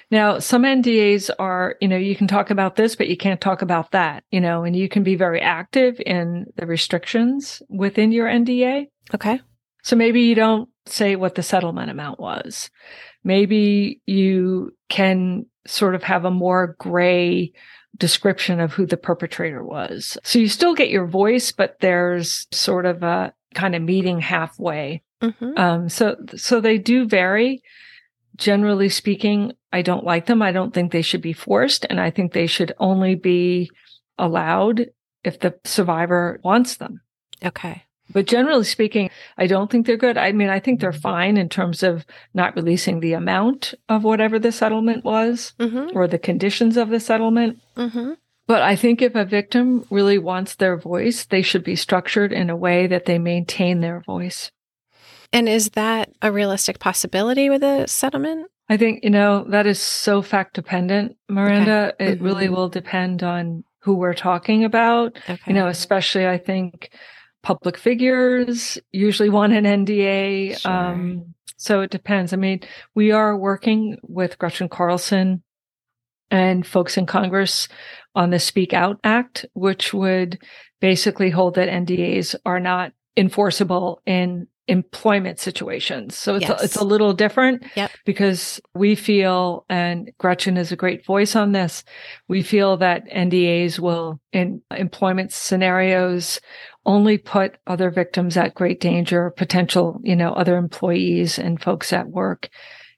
Now, 0.09 0.39
some 0.39 0.63
NDAs 0.63 1.29
are, 1.37 1.75
you 1.79 1.87
know, 1.87 1.97
you 1.97 2.15
can 2.15 2.27
talk 2.27 2.49
about 2.49 2.75
this, 2.75 2.95
but 2.95 3.07
you 3.07 3.15
can't 3.15 3.39
talk 3.39 3.61
about 3.61 3.91
that, 3.91 4.23
you 4.31 4.41
know, 4.41 4.63
and 4.63 4.75
you 4.75 4.89
can 4.89 5.03
be 5.03 5.15
very 5.15 5.39
active 5.39 6.01
in 6.05 6.47
the 6.55 6.65
restrictions 6.65 7.61
within 7.69 8.11
your 8.11 8.27
NDA. 8.27 8.87
Okay. 9.13 9.39
So 9.83 9.95
maybe 9.95 10.21
you 10.21 10.35
don't 10.35 10.69
say 10.85 11.15
what 11.15 11.35
the 11.35 11.43
settlement 11.43 11.91
amount 11.91 12.19
was. 12.19 12.69
Maybe 13.23 14.01
you 14.05 14.71
can 14.89 15.45
sort 15.67 15.95
of 15.95 16.03
have 16.03 16.25
a 16.25 16.31
more 16.31 16.75
gray 16.79 17.53
description 17.97 18.59
of 18.59 18.73
who 18.73 18.85
the 18.85 18.97
perpetrator 18.97 19.63
was. 19.63 20.17
So 20.23 20.39
you 20.39 20.47
still 20.47 20.73
get 20.73 20.89
your 20.89 21.05
voice, 21.05 21.51
but 21.51 21.77
there's 21.81 22.47
sort 22.51 22.85
of 22.85 23.03
a 23.03 23.33
kind 23.53 23.75
of 23.75 23.81
meeting 23.81 24.19
halfway. 24.19 25.03
Mm-hmm. 25.21 25.57
Um, 25.57 25.89
so, 25.89 26.15
so 26.35 26.59
they 26.59 26.77
do 26.77 27.07
vary 27.07 27.61
generally 28.37 28.89
speaking, 28.89 29.53
I 29.71 29.81
don't 29.81 30.03
like 30.03 30.25
them. 30.25 30.41
I 30.41 30.51
don't 30.51 30.73
think 30.73 30.91
they 30.91 31.01
should 31.01 31.21
be 31.21 31.33
forced. 31.33 31.85
And 31.89 31.99
I 31.99 32.09
think 32.11 32.33
they 32.33 32.47
should 32.47 32.73
only 32.79 33.15
be 33.15 33.69
allowed 34.17 34.87
if 35.23 35.39
the 35.39 35.55
survivor 35.63 36.39
wants 36.43 36.77
them. 36.77 37.01
Okay. 37.43 37.83
But 38.09 38.27
generally 38.27 38.65
speaking, 38.65 39.09
I 39.37 39.47
don't 39.47 39.71
think 39.71 39.85
they're 39.85 39.95
good. 39.95 40.17
I 40.17 40.33
mean, 40.33 40.49
I 40.49 40.59
think 40.59 40.79
they're 40.79 40.91
fine 40.91 41.37
in 41.37 41.47
terms 41.47 41.81
of 41.81 42.05
not 42.33 42.55
releasing 42.55 42.99
the 42.99 43.13
amount 43.13 43.73
of 43.87 44.03
whatever 44.03 44.37
the 44.37 44.51
settlement 44.51 45.05
was 45.05 45.53
mm-hmm. 45.57 45.95
or 45.95 46.07
the 46.07 46.19
conditions 46.19 46.75
of 46.75 46.89
the 46.89 46.99
settlement. 46.99 47.59
Mm-hmm. 47.77 48.13
But 48.51 48.63
I 48.63 48.75
think 48.75 49.01
if 49.01 49.15
a 49.15 49.23
victim 49.23 49.85
really 49.89 50.17
wants 50.17 50.55
their 50.55 50.75
voice, 50.75 51.23
they 51.23 51.41
should 51.41 51.63
be 51.63 51.77
structured 51.77 52.33
in 52.33 52.49
a 52.49 52.55
way 52.57 52.85
that 52.85 53.05
they 53.05 53.17
maintain 53.17 53.79
their 53.79 54.01
voice. 54.01 54.51
And 55.31 55.47
is 55.47 55.69
that 55.69 56.11
a 56.21 56.33
realistic 56.33 56.77
possibility 56.77 57.49
with 57.49 57.63
a 57.63 57.87
settlement? 57.87 58.51
I 58.67 58.75
think, 58.75 59.05
you 59.05 59.09
know, 59.09 59.45
that 59.45 59.67
is 59.67 59.79
so 59.79 60.21
fact 60.21 60.53
dependent, 60.55 61.15
Miranda. 61.29 61.93
Okay. 61.93 62.11
It 62.11 62.15
mm-hmm. 62.15 62.25
really 62.25 62.49
will 62.49 62.67
depend 62.67 63.23
on 63.23 63.63
who 63.83 63.93
we're 63.93 64.13
talking 64.13 64.65
about. 64.65 65.17
Okay. 65.29 65.39
You 65.47 65.53
know, 65.53 65.67
especially 65.67 66.27
I 66.27 66.37
think 66.37 66.91
public 67.43 67.77
figures 67.77 68.77
usually 68.91 69.29
want 69.29 69.53
an 69.53 69.63
NDA. 69.63 70.59
Sure. 70.59 70.69
Um, 70.69 71.35
so 71.55 71.79
it 71.79 71.89
depends. 71.89 72.33
I 72.33 72.35
mean, 72.35 72.59
we 72.95 73.13
are 73.13 73.37
working 73.37 73.95
with 74.03 74.37
Gretchen 74.37 74.67
Carlson 74.67 75.41
and 76.31 76.65
folks 76.65 76.97
in 76.97 77.05
Congress 77.05 77.67
on 78.15 78.29
the 78.29 78.39
Speak 78.39 78.73
Out 78.73 78.99
Act, 79.03 79.45
which 79.53 79.93
would 79.93 80.39
basically 80.79 81.29
hold 81.29 81.55
that 81.55 81.69
NDAs 81.69 82.35
are 82.45 82.59
not 82.59 82.93
enforceable 83.17 84.01
in 84.05 84.47
employment 84.67 85.37
situations. 85.39 86.15
So 86.15 86.35
it's, 86.35 86.47
yes. 86.47 86.61
a, 86.61 86.63
it's 86.63 86.75
a 86.77 86.83
little 86.85 87.13
different 87.13 87.65
yep. 87.75 87.91
because 88.05 88.61
we 88.73 88.95
feel, 88.95 89.65
and 89.69 90.11
Gretchen 90.17 90.55
is 90.55 90.71
a 90.71 90.77
great 90.77 91.05
voice 91.05 91.35
on 91.35 91.51
this, 91.51 91.83
we 92.27 92.41
feel 92.41 92.77
that 92.77 93.09
NDAs 93.09 93.79
will, 93.79 94.21
in 94.31 94.61
employment 94.71 95.33
scenarios, 95.33 96.39
only 96.85 97.17
put 97.17 97.57
other 97.67 97.91
victims 97.91 98.37
at 98.37 98.55
great 98.55 98.79
danger, 98.79 99.31
potential, 99.31 99.99
you 100.03 100.15
know, 100.15 100.31
other 100.33 100.57
employees 100.57 101.37
and 101.37 101.61
folks 101.61 101.91
at 101.91 102.07
work 102.07 102.49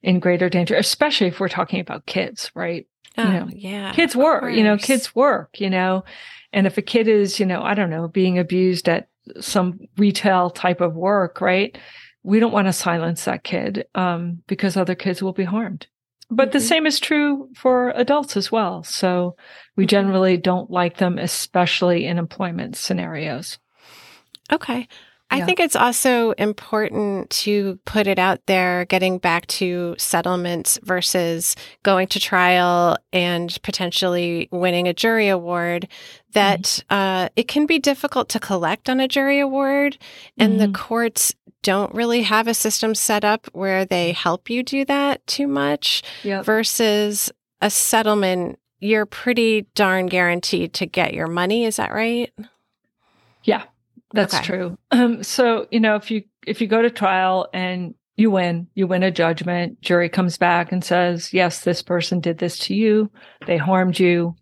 in 0.04 0.20
greater 0.20 0.50
danger, 0.50 0.76
especially 0.76 1.28
if 1.28 1.40
we're 1.40 1.50
talking 1.50 1.80
about 1.80 2.06
kids, 2.06 2.52
right? 2.54 2.86
Oh, 3.18 3.24
you 3.24 3.30
know, 3.30 3.50
yeah. 3.52 3.94
Kids 3.94 4.16
work, 4.16 4.54
you 4.54 4.64
know, 4.64 4.78
kids 4.78 5.16
work, 5.16 5.60
you 5.60 5.70
know, 5.70 6.04
and 6.52 6.68
if 6.68 6.78
a 6.78 6.82
kid 6.82 7.08
is, 7.08 7.40
you 7.40 7.46
know, 7.46 7.62
I 7.62 7.74
don't 7.74 7.90
know, 7.90 8.08
being 8.08 8.40
abused 8.40 8.88
at 8.88 9.08
some 9.40 9.80
retail 9.98 10.50
type 10.50 10.82
of 10.82 10.96
work, 10.96 11.42
right? 11.42 11.78
We 12.24 12.40
don't 12.40 12.54
want 12.54 12.68
to 12.68 12.74
silence 12.74 13.26
that 13.26 13.44
kid 13.44 13.86
um, 13.96 14.44
because 14.48 14.78
other 14.78 14.96
kids 14.96 15.22
will 15.22 15.34
be 15.34 15.44
harmed. 15.44 15.88
But 16.30 16.50
mm-hmm. 16.50 16.54
the 16.54 16.62
same 16.62 16.86
is 16.86 17.00
true 17.00 17.50
for 17.56 17.92
adults 17.92 18.38
as 18.38 18.52
well. 18.52 18.84
So 18.84 19.36
we 19.76 19.84
mm-hmm. 19.84 19.90
generally 19.90 20.38
don't 20.38 20.72
like 20.72 20.98
them, 20.98 21.18
especially 21.18 22.06
in 22.06 22.18
employment 22.18 22.76
scenarios. 22.76 23.58
Okay. 24.52 24.88
I 25.34 25.38
yeah. 25.38 25.46
think 25.48 25.60
it's 25.60 25.76
also 25.76 26.34
important 26.34 27.32
to 27.32 27.80
put 27.86 28.06
it 28.06 28.20
out 28.20 28.46
there, 28.46 28.86
getting 28.86 29.18
back 29.18 29.48
to 29.48 29.96
settlements 29.98 30.78
versus 30.84 31.56
going 31.82 32.06
to 32.10 32.20
trial 32.20 32.98
and 33.12 33.58
potentially 33.64 34.48
winning 34.52 34.88
a 34.88 34.94
jury 34.94 35.30
award, 35.30 35.88
that 36.34 36.62
mm-hmm. 36.62 36.94
uh, 36.94 37.30
it 37.36 37.48
can 37.48 37.66
be 37.66 37.80
difficult 37.80 38.30
to 38.30 38.40
collect 38.40 38.92
on 38.92 39.00
a 39.00 39.08
jury 39.08 39.40
award. 39.40 39.98
And 40.38 40.60
mm-hmm. 40.60 40.72
the 40.72 40.78
courts 40.78 41.34
don't 41.64 41.96
really 41.96 42.22
have 42.22 42.48
a 42.48 42.54
system 42.54 42.94
set 42.94 43.26
up 43.26 43.48
where 43.54 43.86
they 43.86 44.12
help 44.12 44.52
you 44.52 44.62
do 44.62 44.86
that 44.86 45.26
too 45.26 45.48
much 45.48 46.04
yep. 46.22 46.46
versus 46.46 47.32
a 47.60 47.72
settlement. 47.72 48.60
You're 48.80 49.08
pretty 49.08 49.66
darn 49.74 50.06
guaranteed 50.06 50.76
to 50.76 50.86
get 50.86 51.16
your 51.16 51.26
money. 51.28 51.66
Is 51.66 51.78
that 51.78 51.92
right? 51.92 52.32
Yeah. 53.44 53.64
That's 54.14 54.36
okay. 54.36 54.44
true. 54.44 54.78
Um, 54.92 55.24
so, 55.24 55.68
you 55.72 55.80
know, 55.80 55.96
if 55.96 56.12
you 56.12 56.24
if 56.46 56.62
you 56.62 56.68
go 56.68 56.82
to 56.82 56.90
trial 56.90 57.50
and 57.54 57.96
you 58.16 58.30
win, 58.30 58.68
you 58.76 58.86
win 58.86 59.02
a 59.04 59.12
judgment, 59.12 59.82
jury 59.82 60.08
comes 60.08 60.38
back 60.38 60.72
and 60.72 60.84
says, 60.84 61.34
yes, 61.34 61.64
this 61.64 61.82
person 61.82 62.20
did 62.20 62.38
this 62.38 62.60
to 62.60 62.76
you. 62.76 63.10
They 63.48 63.58
harmed 63.58 64.00
you. 64.00 64.36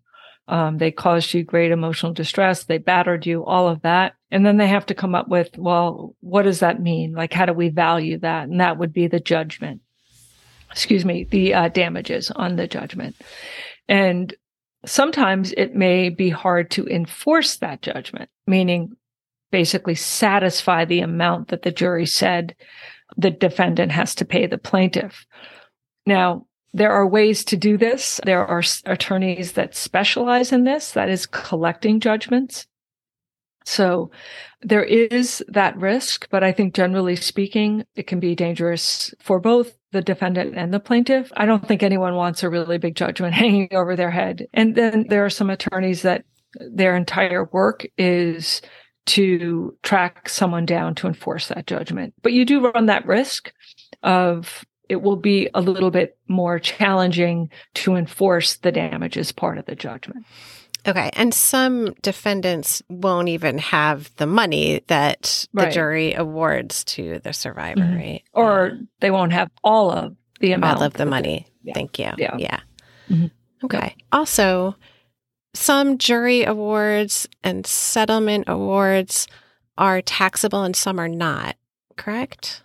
Um, 0.49 0.77
they 0.77 0.91
caused 0.91 1.33
you 1.33 1.43
great 1.43 1.71
emotional 1.71 2.11
distress. 2.11 2.65
They 2.65 2.77
battered 2.77 3.25
you, 3.25 3.45
all 3.45 3.69
of 3.69 3.83
that. 3.83 4.15
And 4.29 4.45
then 4.45 4.57
they 4.57 4.67
have 4.67 4.85
to 4.87 4.93
come 4.93 5.15
up 5.15 5.29
with, 5.29 5.57
well, 5.57 6.15
what 6.19 6.41
does 6.41 6.59
that 6.59 6.81
mean? 6.81 7.13
Like, 7.13 7.31
how 7.31 7.45
do 7.45 7.53
we 7.53 7.69
value 7.69 8.17
that? 8.19 8.49
And 8.49 8.59
that 8.59 8.77
would 8.77 8.91
be 8.91 9.07
the 9.07 9.21
judgment. 9.21 9.81
Excuse 10.69 11.05
me, 11.05 11.23
the 11.23 11.53
uh, 11.53 11.67
damages 11.69 12.31
on 12.31 12.57
the 12.57 12.67
judgment. 12.67 13.15
And 13.87 14.33
sometimes 14.85 15.53
it 15.53 15.75
may 15.75 16.09
be 16.09 16.29
hard 16.29 16.71
to 16.71 16.87
enforce 16.87 17.57
that 17.57 17.81
judgment, 17.81 18.29
meaning 18.47 18.95
basically 19.51 19.95
satisfy 19.95 20.85
the 20.85 21.01
amount 21.01 21.49
that 21.49 21.61
the 21.61 21.71
jury 21.71 22.05
said 22.05 22.55
the 23.17 23.31
defendant 23.31 23.91
has 23.91 24.15
to 24.15 24.25
pay 24.25 24.47
the 24.47 24.57
plaintiff. 24.57 25.25
Now, 26.05 26.45
there 26.73 26.91
are 26.91 27.07
ways 27.07 27.43
to 27.45 27.57
do 27.57 27.77
this. 27.77 28.19
There 28.25 28.45
are 28.45 28.63
attorneys 28.85 29.53
that 29.53 29.75
specialize 29.75 30.51
in 30.51 30.63
this, 30.63 30.91
that 30.93 31.09
is 31.09 31.25
collecting 31.25 31.99
judgments. 31.99 32.65
So 33.65 34.09
there 34.61 34.83
is 34.83 35.43
that 35.47 35.77
risk, 35.77 36.27
but 36.31 36.43
I 36.43 36.51
think 36.51 36.73
generally 36.73 37.15
speaking, 37.15 37.83
it 37.95 38.07
can 38.07 38.19
be 38.19 38.35
dangerous 38.35 39.13
for 39.19 39.39
both 39.39 39.77
the 39.91 40.01
defendant 40.01 40.55
and 40.55 40.73
the 40.73 40.79
plaintiff. 40.79 41.31
I 41.35 41.45
don't 41.45 41.67
think 41.67 41.83
anyone 41.83 42.15
wants 42.15 42.41
a 42.41 42.49
really 42.49 42.77
big 42.77 42.95
judgment 42.95 43.33
hanging 43.43 43.69
over 43.73 43.95
their 43.95 44.11
head. 44.11 44.47
And 44.53 44.75
then 44.75 45.07
there 45.09 45.25
are 45.25 45.29
some 45.29 45.49
attorneys 45.49 46.01
that 46.03 46.23
their 46.55 46.95
entire 46.95 47.45
work 47.45 47.85
is 47.97 48.61
to 49.07 49.75
track 49.83 50.29
someone 50.29 50.65
down 50.65 50.95
to 50.95 51.07
enforce 51.07 51.47
that 51.47 51.67
judgment. 51.67 52.13
But 52.21 52.33
you 52.33 52.45
do 52.45 52.69
run 52.71 52.85
that 52.85 53.05
risk 53.05 53.51
of 54.03 54.65
it 54.89 55.01
will 55.01 55.15
be 55.15 55.49
a 55.53 55.61
little 55.61 55.89
bit 55.89 56.17
more 56.27 56.59
challenging 56.59 57.49
to 57.75 57.95
enforce 57.95 58.57
the 58.57 58.73
damages 58.73 59.31
part 59.31 59.57
of 59.57 59.65
the 59.65 59.75
judgment. 59.75 60.25
Okay. 60.85 61.11
And 61.13 61.33
some 61.33 61.93
defendants 62.01 62.81
won't 62.89 63.29
even 63.29 63.57
have 63.59 64.13
the 64.17 64.25
money 64.25 64.81
that 64.87 65.47
the 65.53 65.69
jury 65.69 66.13
awards 66.13 66.83
to 66.85 67.19
the 67.19 67.33
survivor, 67.33 67.81
mm-hmm. 67.81 67.95
right? 67.95 68.23
Or 68.33 68.71
yeah. 68.73 68.81
they 68.99 69.11
won't 69.11 69.31
have 69.31 69.49
all 69.63 69.91
of 69.91 70.15
the 70.39 70.53
amount. 70.53 70.79
All 70.79 70.83
of 70.83 70.93
the 70.93 71.05
money. 71.05 71.47
yeah. 71.63 71.73
Thank 71.73 71.99
you. 71.99 72.11
Yeah. 72.17 72.35
Yeah. 72.37 72.59
Mm-hmm. 73.09 73.27
Okay. 73.63 73.95
Also, 74.11 74.75
some 75.53 75.97
jury 75.97 76.43
awards 76.43 77.27
and 77.43 77.65
settlement 77.65 78.45
awards 78.47 79.27
are 79.77 80.01
taxable 80.01 80.63
and 80.63 80.75
some 80.75 80.99
are 80.99 81.09
not, 81.09 81.55
correct? 81.97 82.63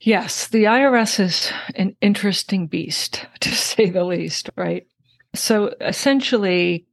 Yes, 0.00 0.48
the 0.48 0.64
IRS 0.64 1.18
is 1.18 1.52
an 1.76 1.96
interesting 2.00 2.66
beast, 2.66 3.26
to 3.40 3.54
say 3.54 3.90
the 3.90 4.04
least, 4.04 4.50
right? 4.56 4.86
So 5.34 5.74
essentially, 5.80 6.86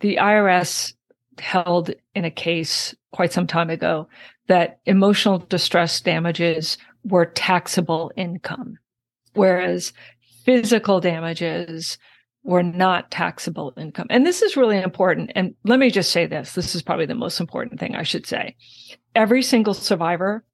the 0.00 0.16
IRS 0.16 0.94
held 1.38 1.90
in 2.14 2.24
a 2.24 2.30
case 2.30 2.94
quite 3.12 3.32
some 3.32 3.46
time 3.46 3.70
ago 3.70 4.08
that 4.46 4.80
emotional 4.86 5.38
distress 5.38 6.00
damages 6.00 6.78
were 7.04 7.26
taxable 7.26 8.12
income, 8.16 8.78
whereas 9.34 9.92
physical 10.44 11.00
damages 11.00 11.98
were 12.44 12.62
not 12.62 13.10
taxable 13.10 13.72
income. 13.76 14.06
And 14.10 14.26
this 14.26 14.42
is 14.42 14.56
really 14.56 14.80
important. 14.80 15.30
And 15.34 15.54
let 15.64 15.78
me 15.78 15.90
just 15.90 16.10
say 16.10 16.26
this 16.26 16.54
this 16.54 16.74
is 16.74 16.82
probably 16.82 17.06
the 17.06 17.14
most 17.14 17.40
important 17.40 17.78
thing 17.78 17.94
I 17.94 18.02
should 18.02 18.26
say. 18.26 18.56
Every 19.14 19.42
single 19.42 19.74
survivor 19.74 20.44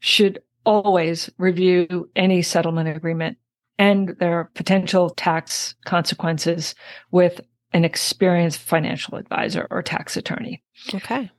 should 0.00 0.40
always 0.64 1.30
review 1.38 2.10
any 2.14 2.42
settlement 2.42 2.94
agreement 2.94 3.38
and 3.78 4.10
their 4.20 4.50
potential 4.54 5.10
tax 5.10 5.74
consequences 5.84 6.74
with 7.10 7.40
an 7.72 7.84
experienced 7.84 8.60
financial 8.60 9.16
advisor 9.16 9.66
or 9.70 9.82
tax 9.82 10.16
attorney. 10.16 10.62
Okay. 10.94 11.30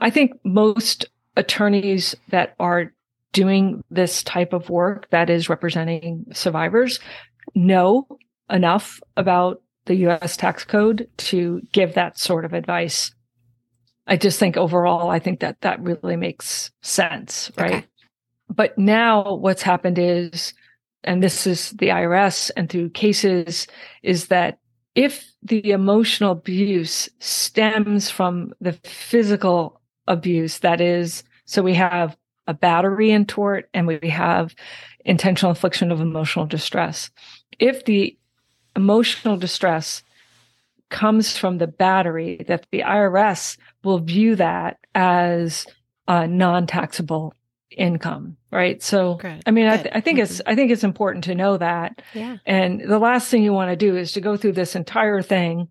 I 0.00 0.10
think 0.10 0.32
most 0.44 1.06
attorneys 1.36 2.14
that 2.28 2.54
are 2.60 2.92
doing 3.32 3.82
this 3.90 4.22
type 4.22 4.52
of 4.52 4.70
work 4.70 5.10
that 5.10 5.28
is 5.28 5.48
representing 5.48 6.24
survivors 6.32 7.00
know 7.54 8.06
enough 8.50 9.00
about 9.16 9.62
the 9.86 9.94
US 10.06 10.36
tax 10.36 10.64
code 10.64 11.08
to 11.18 11.62
give 11.72 11.94
that 11.94 12.18
sort 12.18 12.44
of 12.44 12.52
advice. 12.52 13.12
I 14.06 14.16
just 14.16 14.38
think 14.38 14.56
overall, 14.56 15.10
I 15.10 15.18
think 15.18 15.40
that 15.40 15.60
that 15.62 15.80
really 15.80 16.16
makes 16.16 16.70
sense, 16.82 17.50
right? 17.56 17.74
Okay. 17.74 17.86
But 18.48 18.78
now 18.78 19.34
what's 19.34 19.62
happened 19.62 19.98
is, 19.98 20.54
and 21.02 21.22
this 21.22 21.46
is 21.46 21.70
the 21.70 21.88
IRS 21.88 22.50
and 22.56 22.68
through 22.68 22.90
cases, 22.90 23.66
is 24.02 24.26
that 24.28 24.58
if 24.94 25.30
the 25.42 25.70
emotional 25.70 26.32
abuse 26.32 27.08
stems 27.18 28.10
from 28.10 28.52
the 28.60 28.72
physical 28.72 29.80
abuse, 30.06 30.60
that 30.60 30.80
is, 30.80 31.22
so 31.44 31.62
we 31.62 31.74
have 31.74 32.16
a 32.46 32.54
battery 32.54 33.10
in 33.10 33.26
tort 33.26 33.68
and 33.74 33.86
we 33.86 33.98
have 34.08 34.54
intentional 35.04 35.50
infliction 35.50 35.90
of 35.90 36.00
emotional 36.00 36.46
distress. 36.46 37.10
If 37.58 37.84
the 37.84 38.16
emotional 38.76 39.36
distress 39.36 40.02
comes 40.88 41.36
from 41.36 41.58
the 41.58 41.66
battery, 41.66 42.44
that 42.46 42.66
the 42.70 42.80
IRS 42.80 43.56
will 43.82 43.98
view 43.98 44.36
that 44.36 44.78
as 44.94 45.66
a 46.06 46.26
non-taxable 46.28 47.34
income 47.70 48.36
right? 48.56 48.82
So 48.82 49.16
Good. 49.16 49.42
i 49.44 49.50
mean 49.50 49.66
I, 49.66 49.76
th- 49.76 49.94
I, 49.94 50.00
think 50.00 50.18
mm-hmm. 50.18 50.32
it's 50.32 50.40
i 50.46 50.54
think 50.54 50.70
it's 50.70 50.84
important 50.84 51.24
to 51.24 51.34
know 51.34 51.58
that. 51.58 52.00
Yeah. 52.14 52.38
And 52.46 52.80
the 52.80 52.98
last 52.98 53.28
thing 53.28 53.42
you 53.42 53.52
want 53.52 53.70
to 53.70 53.76
do 53.76 53.96
is 53.96 54.12
to 54.12 54.20
go 54.20 54.36
through 54.36 54.52
this 54.52 54.74
entire 54.74 55.22
thing 55.22 55.68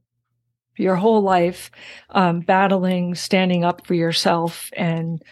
your 0.78 0.96
whole 0.96 1.22
life 1.22 1.72
um, 2.10 2.42
battling 2.42 3.16
standing 3.16 3.64
up 3.64 3.88
for 3.88 3.94
yourself 3.94 4.70
and 4.76 5.24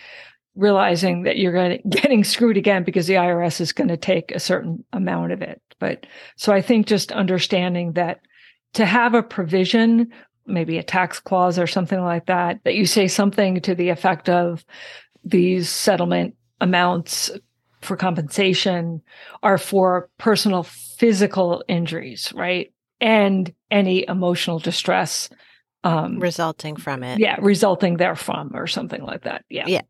realizing 0.56 1.24
that 1.24 1.38
you're 1.38 1.78
getting 1.90 2.24
screwed 2.24 2.58
again 2.58 2.84
because 2.84 3.08
the 3.08 3.14
irs 3.14 3.62
is 3.62 3.74
going 3.74 3.88
to 3.88 3.98
take 3.98 4.32
a 4.32 4.40
certain 4.40 4.84
amount 4.94 5.32
of 5.32 5.42
it 5.42 5.62
but 5.80 6.06
so 6.36 6.54
i 6.54 6.62
think 6.62 6.88
just 6.88 7.12
understanding 7.12 7.94
that 7.94 8.20
to 8.74 8.86
have 8.86 9.14
a 9.14 9.24
provision 9.24 10.12
maybe 10.46 10.78
a 10.78 10.84
tax 10.84 11.20
clause 11.20 11.58
or 11.58 11.68
something 11.68 12.02
like 12.02 12.26
that 12.26 12.60
that 12.64 12.76
you 12.76 12.86
say 12.86 13.08
something 13.08 13.62
to 13.62 13.74
the 13.74 13.90
effect 13.90 14.30
of 14.30 14.66
these 15.24 15.70
settlement 15.70 16.36
amounts 16.60 17.32
for 17.84 17.98
compensation 17.98 19.02
are 19.44 19.58
for 19.58 20.10
personal 20.18 20.64
physical 20.64 21.64
injuries, 21.68 22.32
right? 22.34 22.72
And 23.02 23.54
any 23.70 24.08
emotional 24.08 24.60
distress 24.60 25.30
um, 25.84 26.20
resulting 26.20 26.78
from 26.78 27.04
it. 27.04 27.20
Yeah, 27.20 27.36
resulting 27.42 27.98
therefrom 27.98 28.52
or 28.56 28.68
something 28.68 29.04
like 29.04 29.24
that. 29.24 29.44
Yeah. 29.50 29.66
Yeah. 29.68 29.82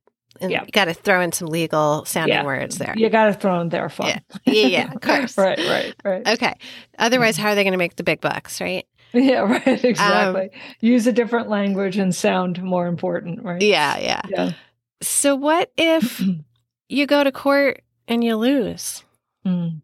And 0.41 0.51
yeah. 0.51 0.63
you 0.63 0.71
got 0.71 0.85
to 0.85 0.93
throw 0.93 1.21
in 1.21 1.31
some 1.31 1.47
legal 1.47 2.05
sounding 2.05 2.35
yeah. 2.35 2.43
words 2.43 2.77
there. 2.77 2.93
You 2.97 3.09
got 3.09 3.25
to 3.25 3.33
throw 3.33 3.59
in 3.61 3.69
therefrom. 3.69 4.09
Yeah. 4.09 4.19
yeah, 4.45 4.67
yeah, 4.67 4.93
of 4.93 5.01
course. 5.01 5.37
right, 5.37 5.57
right, 5.57 5.95
right. 6.03 6.27
Okay. 6.27 6.53
Otherwise, 6.97 7.37
how 7.37 7.49
are 7.49 7.55
they 7.55 7.63
going 7.63 7.73
to 7.73 7.77
make 7.77 7.95
the 7.95 8.03
big 8.03 8.19
bucks, 8.19 8.59
right? 8.59 8.85
Yeah, 9.13 9.39
right. 9.65 9.83
Exactly. 9.83 10.41
Um, 10.41 10.49
Use 10.79 11.07
a 11.07 11.11
different 11.11 11.49
language 11.49 11.97
and 11.97 12.13
sound 12.13 12.61
more 12.61 12.87
important, 12.87 13.43
right? 13.43 13.61
Yeah, 13.61 13.97
yeah. 13.99 14.21
Yeah. 14.27 14.51
So, 15.01 15.35
what 15.35 15.71
if 15.77 16.21
you 16.89 17.05
go 17.05 17.23
to 17.23 17.31
court 17.31 17.83
and 18.07 18.23
you 18.23 18.35
lose. 18.35 19.03
Mm. 19.45 19.81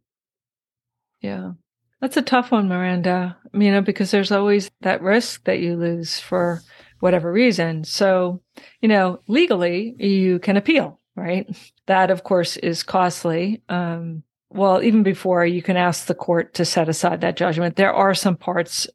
Yeah. 1.22 1.54
That's 2.02 2.18
a 2.18 2.22
tough 2.22 2.52
one, 2.52 2.70
Miranda. 2.70 3.38
You 3.54 3.72
know, 3.72 3.82
because 3.82 4.12
there's 4.12 4.32
always 4.32 4.72
that 4.82 5.02
risk 5.02 5.44
that 5.46 5.60
you 5.60 5.76
lose 5.76 6.20
for 6.20 6.62
whatever 7.00 7.32
reason. 7.32 7.84
So, 7.84 8.42
you 8.82 8.88
know, 8.88 9.20
legally 9.28 9.96
you 10.00 10.40
can 10.40 10.58
appeal, 10.58 11.00
right? 11.16 11.48
That 11.88 12.12
of 12.12 12.24
course 12.24 12.58
is 12.58 12.84
costly. 12.84 13.62
Um, 13.70 14.24
well, 14.52 14.82
even 14.82 15.04
before 15.04 15.46
you 15.46 15.62
can 15.62 15.78
ask 15.78 16.08
the 16.08 16.16
court 16.16 16.56
to 16.56 16.66
set 16.66 16.90
aside 16.90 17.22
that 17.22 17.38
judgment, 17.38 17.76
there 17.76 17.94
are 17.94 18.16
some 18.16 18.36
parts 18.36 18.88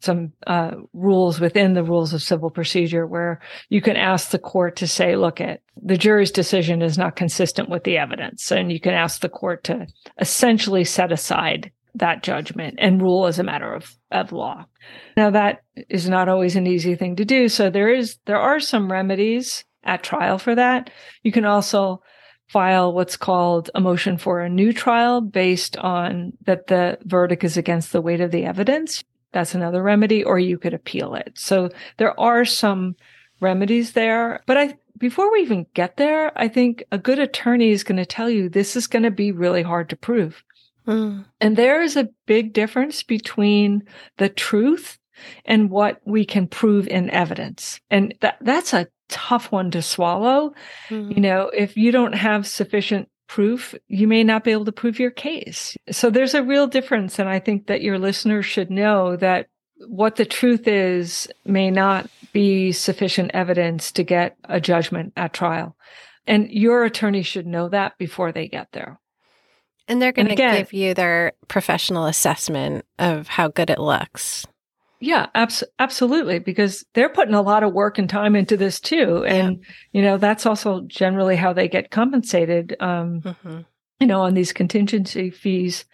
some 0.00 0.32
uh, 0.46 0.72
rules 0.92 1.40
within 1.40 1.74
the 1.74 1.82
rules 1.82 2.12
of 2.12 2.22
civil 2.22 2.50
procedure 2.50 3.06
where 3.06 3.40
you 3.70 3.80
can 3.80 3.96
ask 3.96 4.30
the 4.30 4.38
court 4.38 4.76
to 4.76 4.86
say, 4.86 5.16
look, 5.16 5.40
at 5.40 5.62
the 5.82 5.96
jury's 5.96 6.30
decision 6.30 6.82
is 6.82 6.98
not 6.98 7.16
consistent 7.16 7.68
with 7.68 7.84
the 7.84 7.96
evidence. 7.96 8.52
And 8.52 8.70
you 8.70 8.78
can 8.78 8.94
ask 8.94 9.20
the 9.20 9.28
court 9.28 9.64
to 9.64 9.86
essentially 10.20 10.84
set 10.84 11.12
aside 11.12 11.72
that 11.96 12.22
judgment 12.22 12.76
and 12.78 13.02
rule 13.02 13.26
as 13.26 13.38
a 13.38 13.44
matter 13.44 13.72
of, 13.72 13.94
of 14.10 14.32
law. 14.32 14.64
Now 15.16 15.30
that 15.30 15.62
is 15.88 16.08
not 16.08 16.28
always 16.28 16.56
an 16.56 16.66
easy 16.66 16.94
thing 16.94 17.16
to 17.16 17.24
do. 17.24 17.48
So 17.48 17.70
there 17.70 17.92
is, 17.92 18.18
there 18.26 18.38
are 18.38 18.60
some 18.60 18.90
remedies 18.90 19.64
at 19.82 20.02
trial 20.02 20.38
for 20.38 20.54
that. 20.54 20.90
You 21.22 21.32
can 21.32 21.44
also 21.44 22.02
file 22.48 22.92
what's 22.92 23.16
called 23.16 23.70
a 23.74 23.80
motion 23.80 24.18
for 24.18 24.40
a 24.40 24.48
new 24.48 24.72
trial 24.72 25.20
based 25.20 25.76
on 25.78 26.32
that 26.44 26.68
the 26.68 26.98
verdict 27.02 27.44
is 27.44 27.56
against 27.56 27.92
the 27.92 28.00
weight 28.00 28.20
of 28.20 28.30
the 28.30 28.44
evidence. 28.44 29.02
That's 29.32 29.54
another 29.54 29.82
remedy, 29.82 30.22
or 30.22 30.38
you 30.38 30.58
could 30.58 30.74
appeal 30.74 31.14
it. 31.14 31.32
So 31.34 31.70
there 31.98 32.18
are 32.18 32.44
some 32.44 32.94
remedies 33.40 33.92
there. 33.92 34.42
But 34.46 34.56
I, 34.56 34.74
before 34.96 35.30
we 35.32 35.40
even 35.40 35.66
get 35.74 35.96
there, 35.96 36.32
I 36.36 36.48
think 36.48 36.84
a 36.92 36.98
good 36.98 37.18
attorney 37.18 37.70
is 37.70 37.84
going 37.84 37.98
to 37.98 38.06
tell 38.06 38.30
you 38.30 38.48
this 38.48 38.76
is 38.76 38.86
going 38.86 39.02
to 39.02 39.10
be 39.10 39.32
really 39.32 39.62
hard 39.62 39.90
to 39.90 39.96
prove. 39.96 40.42
Mm. 40.86 41.24
And 41.40 41.56
there 41.56 41.82
is 41.82 41.96
a 41.96 42.08
big 42.26 42.52
difference 42.52 43.02
between 43.02 43.84
the 44.18 44.28
truth 44.28 44.98
and 45.44 45.70
what 45.70 46.00
we 46.04 46.24
can 46.24 46.46
prove 46.46 46.86
in 46.88 47.10
evidence. 47.10 47.80
And 47.90 48.14
that, 48.20 48.38
that's 48.40 48.72
a 48.72 48.88
tough 49.08 49.50
one 49.50 49.70
to 49.70 49.82
swallow. 49.82 50.54
Mm. 50.88 51.14
You 51.14 51.20
know, 51.20 51.50
if 51.54 51.76
you 51.76 51.90
don't 51.90 52.14
have 52.14 52.46
sufficient 52.46 53.08
proof, 53.28 53.74
you 53.88 54.06
may 54.06 54.22
not 54.22 54.44
be 54.44 54.52
able 54.52 54.64
to 54.64 54.72
prove 54.72 54.98
your 54.98 55.10
case. 55.10 55.76
So 55.90 56.10
there's 56.10 56.34
a 56.34 56.42
real 56.42 56.66
difference. 56.66 57.18
And 57.18 57.28
I 57.28 57.38
think 57.38 57.66
that 57.66 57.82
your 57.82 57.98
listeners 57.98 58.46
should 58.46 58.70
know 58.70 59.16
that 59.16 59.48
what 59.88 60.16
the 60.16 60.24
truth 60.24 60.66
is 60.66 61.28
may 61.44 61.70
not 61.70 62.08
be 62.32 62.72
sufficient 62.72 63.30
evidence 63.34 63.92
to 63.92 64.02
get 64.02 64.36
a 64.44 64.60
judgment 64.60 65.12
at 65.16 65.32
trial. 65.32 65.76
And 66.26 66.50
your 66.50 66.84
attorney 66.84 67.22
should 67.22 67.46
know 67.46 67.68
that 67.68 67.98
before 67.98 68.32
they 68.32 68.48
get 68.48 68.68
there. 68.72 68.98
And 69.88 70.02
they're 70.02 70.12
going 70.12 70.28
to 70.28 70.34
give 70.34 70.72
you 70.72 70.94
their 70.94 71.32
professional 71.48 72.06
assessment 72.06 72.84
of 72.98 73.28
how 73.28 73.48
good 73.48 73.70
it 73.70 73.78
looks. 73.78 74.46
Yeah, 74.98 75.26
abs- 75.34 75.64
absolutely. 75.78 76.38
Because 76.38 76.84
they're 76.94 77.08
putting 77.08 77.34
a 77.34 77.42
lot 77.42 77.62
of 77.62 77.72
work 77.72 77.98
and 77.98 78.08
time 78.08 78.34
into 78.34 78.56
this 78.56 78.80
too. 78.80 79.24
And, 79.24 79.58
yeah. 79.58 79.72
you 79.92 80.02
know, 80.02 80.16
that's 80.16 80.46
also 80.46 80.80
generally 80.86 81.36
how 81.36 81.52
they 81.52 81.68
get 81.68 81.90
compensated, 81.90 82.76
um, 82.80 83.20
mm-hmm. 83.20 83.60
you 84.00 84.06
know, 84.06 84.22
on 84.22 84.34
these 84.34 84.52
contingency 84.52 85.30
fees. 85.30 85.84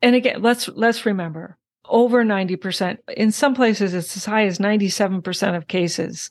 And 0.00 0.14
again, 0.14 0.40
let's, 0.40 0.68
let's 0.68 1.04
remember 1.04 1.58
over 1.88 2.24
90%, 2.24 2.98
in 3.16 3.32
some 3.32 3.54
places 3.54 3.94
it's 3.94 4.16
as 4.16 4.24
high 4.24 4.46
as 4.46 4.58
97% 4.58 5.56
of 5.56 5.66
cases 5.66 6.30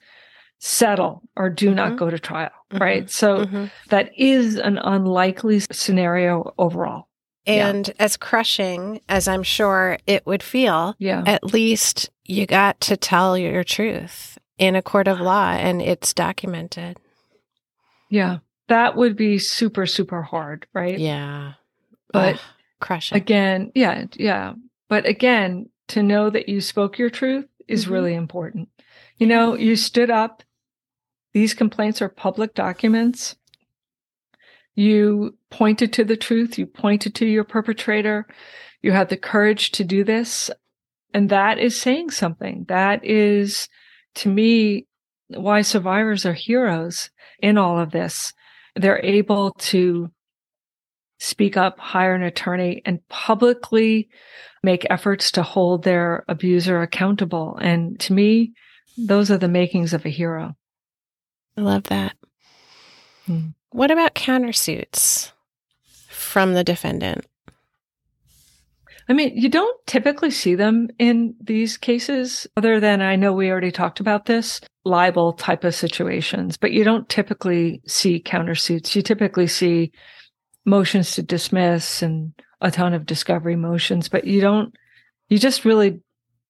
settle 0.60 1.24
or 1.36 1.50
do 1.50 1.68
mm-hmm. 1.68 1.76
not 1.76 1.98
go 1.98 2.10
to 2.10 2.20
trial, 2.20 2.52
mm-hmm. 2.72 2.84
right? 2.84 3.10
So 3.10 3.46
mm-hmm. 3.46 3.66
that 3.90 4.12
is 4.18 4.56
an 4.56 4.78
unlikely 4.78 5.62
scenario 5.72 6.54
overall. 6.58 7.08
And 7.46 7.88
yeah. 7.88 7.94
as 8.00 8.18
crushing 8.18 9.00
as 9.08 9.28
I'm 9.28 9.44
sure 9.44 9.98
it 10.06 10.26
would 10.26 10.44
feel, 10.44 10.96
yeah. 11.00 11.24
at 11.26 11.46
least 11.46 12.10
you 12.26 12.46
got 12.46 12.82
to 12.82 12.98
tell 12.98 13.38
your 13.38 13.64
truth 13.64 14.38
in 14.58 14.76
a 14.76 14.82
court 14.82 15.08
of 15.08 15.22
law 15.22 15.52
and 15.52 15.82
it's 15.82 16.14
documented. 16.14 16.98
Yeah. 18.10 18.40
That 18.68 18.98
would 18.98 19.16
be 19.16 19.40
super, 19.40 19.86
super 19.86 20.22
hard, 20.22 20.68
right? 20.74 21.00
Yeah. 21.00 21.54
But 22.12 22.36
Ugh, 22.36 22.42
crushing. 22.82 23.16
Again, 23.16 23.72
yeah, 23.76 24.06
yeah. 24.16 24.54
But 24.90 25.06
again, 25.06 25.70
to 25.90 26.04
know 26.04 26.30
that 26.30 26.50
you 26.50 26.60
spoke 26.60 26.98
your 26.98 27.10
truth 27.10 27.48
is 27.68 27.86
mm-hmm. 27.86 27.94
really 27.94 28.14
important. 28.14 28.68
You 29.18 29.28
know, 29.28 29.56
you 29.56 29.76
stood 29.78 30.10
up. 30.10 30.44
These 31.38 31.54
complaints 31.54 32.02
are 32.02 32.10
public 32.10 32.56
documents. 32.56 33.36
You 34.74 35.38
pointed 35.52 35.94
to 35.94 36.04
the 36.04 36.18
truth. 36.18 36.58
You 36.58 36.66
pointed 36.66 37.14
to 37.14 37.28
your 37.28 37.44
perpetrator. 37.44 38.26
You 38.82 38.92
had 38.92 39.10
the 39.10 39.18
courage 39.18 39.70
to 39.74 39.84
do 39.84 40.04
this. 40.04 40.50
And 41.14 41.30
that 41.30 41.60
is 41.60 41.80
saying 41.80 42.10
something. 42.10 42.66
That 42.70 43.06
is, 43.06 43.70
to 44.16 44.30
me, 44.30 44.88
why 45.28 45.62
survivors 45.62 46.26
are 46.26 46.34
heroes 46.34 47.12
in 47.40 47.60
all 47.60 47.78
of 47.80 47.92
this. 47.92 48.34
They're 48.76 49.06
able 49.06 49.52
to 49.52 50.10
speak 51.20 51.56
up, 51.56 51.78
hire 51.78 52.16
an 52.16 52.24
attorney, 52.24 52.82
and 52.84 53.08
publicly 53.10 54.10
make 54.64 54.88
efforts 54.90 55.30
to 55.34 55.44
hold 55.44 55.84
their 55.84 56.26
abuser 56.28 56.82
accountable. 56.82 57.60
And 57.62 58.00
to 58.00 58.14
me, 58.14 58.54
those 58.98 59.30
are 59.30 59.38
the 59.38 59.48
makings 59.48 59.94
of 59.94 60.04
a 60.04 60.10
hero. 60.10 60.56
I 61.58 61.62
love 61.62 61.84
that. 61.86 62.16
Hmm. 63.26 63.48
What 63.72 63.92
about 63.92 64.16
countersuits 64.16 65.32
from 66.10 66.54
the 66.54 66.64
defendant? 66.64 67.26
I 69.10 69.14
mean, 69.14 69.38
you 69.38 69.50
don't 69.50 69.86
typically 69.88 70.32
see 70.32 70.56
them 70.56 70.90
in 71.00 71.34
these 71.42 71.78
cases, 71.78 72.46
other 72.58 72.80
than 72.80 73.02
I 73.02 73.16
know 73.16 73.32
we 73.32 73.50
already 73.50 73.72
talked 73.72 74.00
about 74.00 74.26
this 74.26 74.60
libel 74.84 75.34
type 75.34 75.64
of 75.64 75.76
situations, 75.76 76.58
but 76.58 76.74
you 76.74 76.84
don't 76.84 77.08
typically 77.08 77.82
see 77.88 78.22
countersuits. 78.22 78.96
You 78.96 79.02
typically 79.02 79.48
see 79.48 79.92
motions 80.66 81.14
to 81.14 81.24
dismiss 81.24 82.02
and 82.02 82.34
a 82.60 82.70
ton 82.70 82.94
of 82.94 83.06
discovery 83.06 83.56
motions, 83.56 84.10
but 84.10 84.26
you 84.26 84.42
don't, 84.42 84.76
you 85.30 85.40
just 85.40 85.64
really 85.64 86.02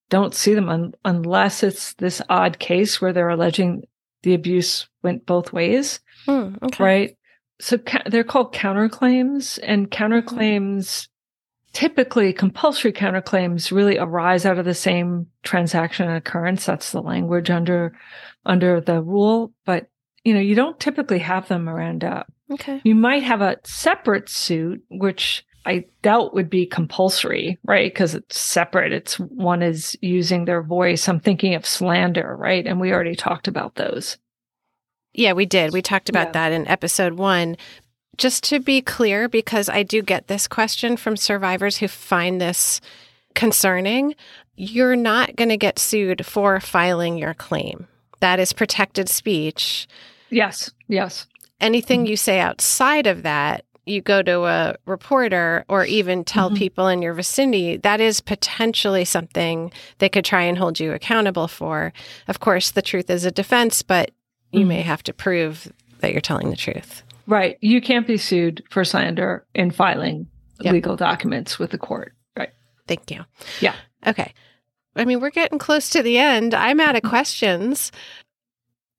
don't 0.09 0.33
see 0.33 0.53
them 0.53 0.69
un- 0.69 0.93
unless 1.05 1.61
it's 1.61 1.93
this 1.95 2.21
odd 2.29 2.57
case 2.57 2.99
where 2.99 3.13
they're 3.13 3.29
alleging 3.29 3.83
the 4.27 4.33
abuse 4.33 4.89
went 5.03 5.25
both 5.25 5.53
ways. 5.53 6.01
Hmm, 6.25 6.55
okay. 6.61 6.83
Right. 6.83 7.17
So 7.61 7.77
ca- 7.77 8.03
they're 8.05 8.25
called 8.25 8.53
counterclaims 8.53 9.57
and 9.63 9.89
counterclaims 9.89 11.07
typically 11.71 12.33
compulsory 12.33 12.91
counterclaims 12.91 13.71
really 13.71 13.97
arise 13.97 14.45
out 14.45 14.59
of 14.59 14.65
the 14.65 14.73
same 14.73 15.27
transaction 15.43 16.11
occurrence. 16.11 16.65
That's 16.65 16.91
the 16.91 17.01
language 17.01 17.49
under, 17.49 17.97
under 18.45 18.81
the 18.81 19.01
rule. 19.01 19.53
But, 19.65 19.87
you 20.25 20.33
know, 20.33 20.41
you 20.41 20.55
don't 20.55 20.77
typically 20.77 21.19
have 21.19 21.47
them, 21.47 21.63
Miranda. 21.63 22.25
Okay. 22.51 22.81
You 22.83 22.95
might 22.95 23.23
have 23.23 23.39
a 23.39 23.57
separate 23.63 24.27
suit, 24.27 24.83
which 24.89 25.45
I 25.67 25.85
doubt 26.01 26.33
would 26.33 26.49
be 26.49 26.65
compulsory, 26.65 27.57
right? 27.65 27.93
Because 27.93 28.15
it's 28.15 28.39
separate. 28.39 28.93
It's 28.93 29.19
one 29.19 29.61
is 29.61 29.97
using 30.01 30.45
their 30.45 30.63
voice. 30.63 31.07
I'm 31.07 31.19
thinking 31.19 31.53
of 31.55 31.65
slander, 31.65 32.35
right? 32.39 32.65
And 32.65 32.79
we 32.79 32.93
already 32.93 33.15
talked 33.15 33.47
about 33.47 33.75
those. 33.75 34.17
Yeah, 35.13 35.33
we 35.33 35.45
did. 35.45 35.73
We 35.73 35.81
talked 35.81 36.09
about 36.09 36.27
Yeah. 36.27 36.31
that 36.31 36.51
in 36.53 36.67
episode 36.67 37.13
one. 37.13 37.57
Just 38.17 38.43
to 38.45 38.59
be 38.59 38.81
clear, 38.81 39.27
because 39.27 39.67
I 39.67 39.83
do 39.83 40.01
get 40.01 40.27
this 40.27 40.47
question 40.47 40.95
from 40.95 41.17
survivors 41.17 41.77
who 41.77 41.87
find 41.87 42.39
this 42.39 42.81
concerning, 43.35 44.15
you're 44.55 44.95
not 44.95 45.35
going 45.35 45.49
to 45.49 45.57
get 45.57 45.77
sued 45.77 46.25
for 46.25 46.59
filing 46.59 47.17
your 47.17 47.33
claim. 47.33 47.87
That 48.21 48.39
is 48.39 48.53
protected 48.53 49.09
speech. 49.09 49.87
Yes. 50.29 50.71
Yes. 50.87 51.27
Anything 51.59 52.01
mm-hmm. 52.01 52.11
you 52.11 52.17
say 52.17 52.39
outside 52.39 53.07
of 53.07 53.23
that, 53.23 53.65
you 53.87 54.01
go 54.01 54.21
to 54.21 54.45
a 54.45 54.75
reporter 54.85 55.65
or 55.69 55.85
even 55.85 56.23
tell 56.23 56.49
Mhm. 56.51 56.57
people 56.57 56.87
in 56.87 57.01
your 57.01 57.13
vicinity, 57.13 57.77
that 57.77 57.99
is 58.01 58.21
potentially 58.21 59.05
something 59.05 59.71
they 59.99 60.09
could 60.09 60.25
try 60.25 60.43
and 60.43 60.57
hold 60.57 60.79
you 60.79 60.93
accountable 60.93 61.47
for. 61.47 61.93
Of 62.27 62.39
course, 62.39 62.71
the 62.71 62.81
truth 62.81 63.09
is 63.09 63.25
a 63.25 63.31
defense, 63.31 63.81
but 63.81 64.11
you 64.51 64.61
Mhm. 64.65 64.67
may 64.67 64.81
have 64.81 65.03
to 65.03 65.13
prove 65.13 65.71
that 65.99 66.11
you're 66.11 66.21
telling 66.21 66.49
the 66.49 66.55
truth. 66.55 67.03
Right. 67.25 67.57
You 67.61 67.81
can't 67.81 68.07
be 68.07 68.17
sued 68.17 68.63
for 68.69 68.83
slander 68.85 69.45
in 69.53 69.71
filing 69.71 70.27
Yep. 70.61 70.73
legal 70.73 70.95
documents 70.95 71.59
with 71.59 71.71
the 71.71 71.77
court. 71.77 72.13
Right. 72.37 72.49
Thank 72.87 73.11
you. 73.11 73.25
Yeah. 73.59 73.75
Okay. 74.05 74.33
I 74.95 75.05
mean, 75.05 75.19
we're 75.19 75.29
getting 75.29 75.59
close 75.59 75.89
to 75.91 76.01
the 76.01 76.17
end. 76.17 76.53
I'm 76.55 76.79
out 76.79 76.95
of 76.95 77.01
questions. 77.09 77.91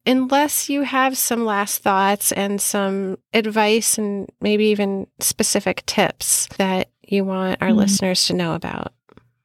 Unless 0.09 0.71
you 0.71 0.83
have 0.83 1.19
some 1.19 1.45
last 1.45 1.83
thoughts 1.83 2.33
and 2.33 2.63
some 2.63 3.19
advice 3.35 3.99
and 3.99 4.27
maybe 4.41 4.65
even 4.65 5.07
specific 5.21 5.85
tips 5.85 6.47
that 6.57 6.89
you 7.03 7.27
want 7.27 7.61
our 7.61 7.69
Mhm. 7.69 7.77
listeners 7.77 8.25
to 8.25 8.33
know 8.33 8.55
about. 8.55 8.95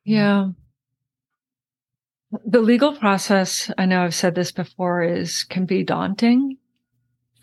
Yeah. 0.05 0.51
The 2.45 2.61
legal 2.61 2.95
process, 2.95 3.69
I 3.77 3.85
know 3.85 4.05
I've 4.05 4.15
said 4.15 4.35
this 4.35 4.53
before, 4.53 5.03
is 5.03 5.43
can 5.43 5.65
be 5.65 5.83
daunting. 5.83 6.57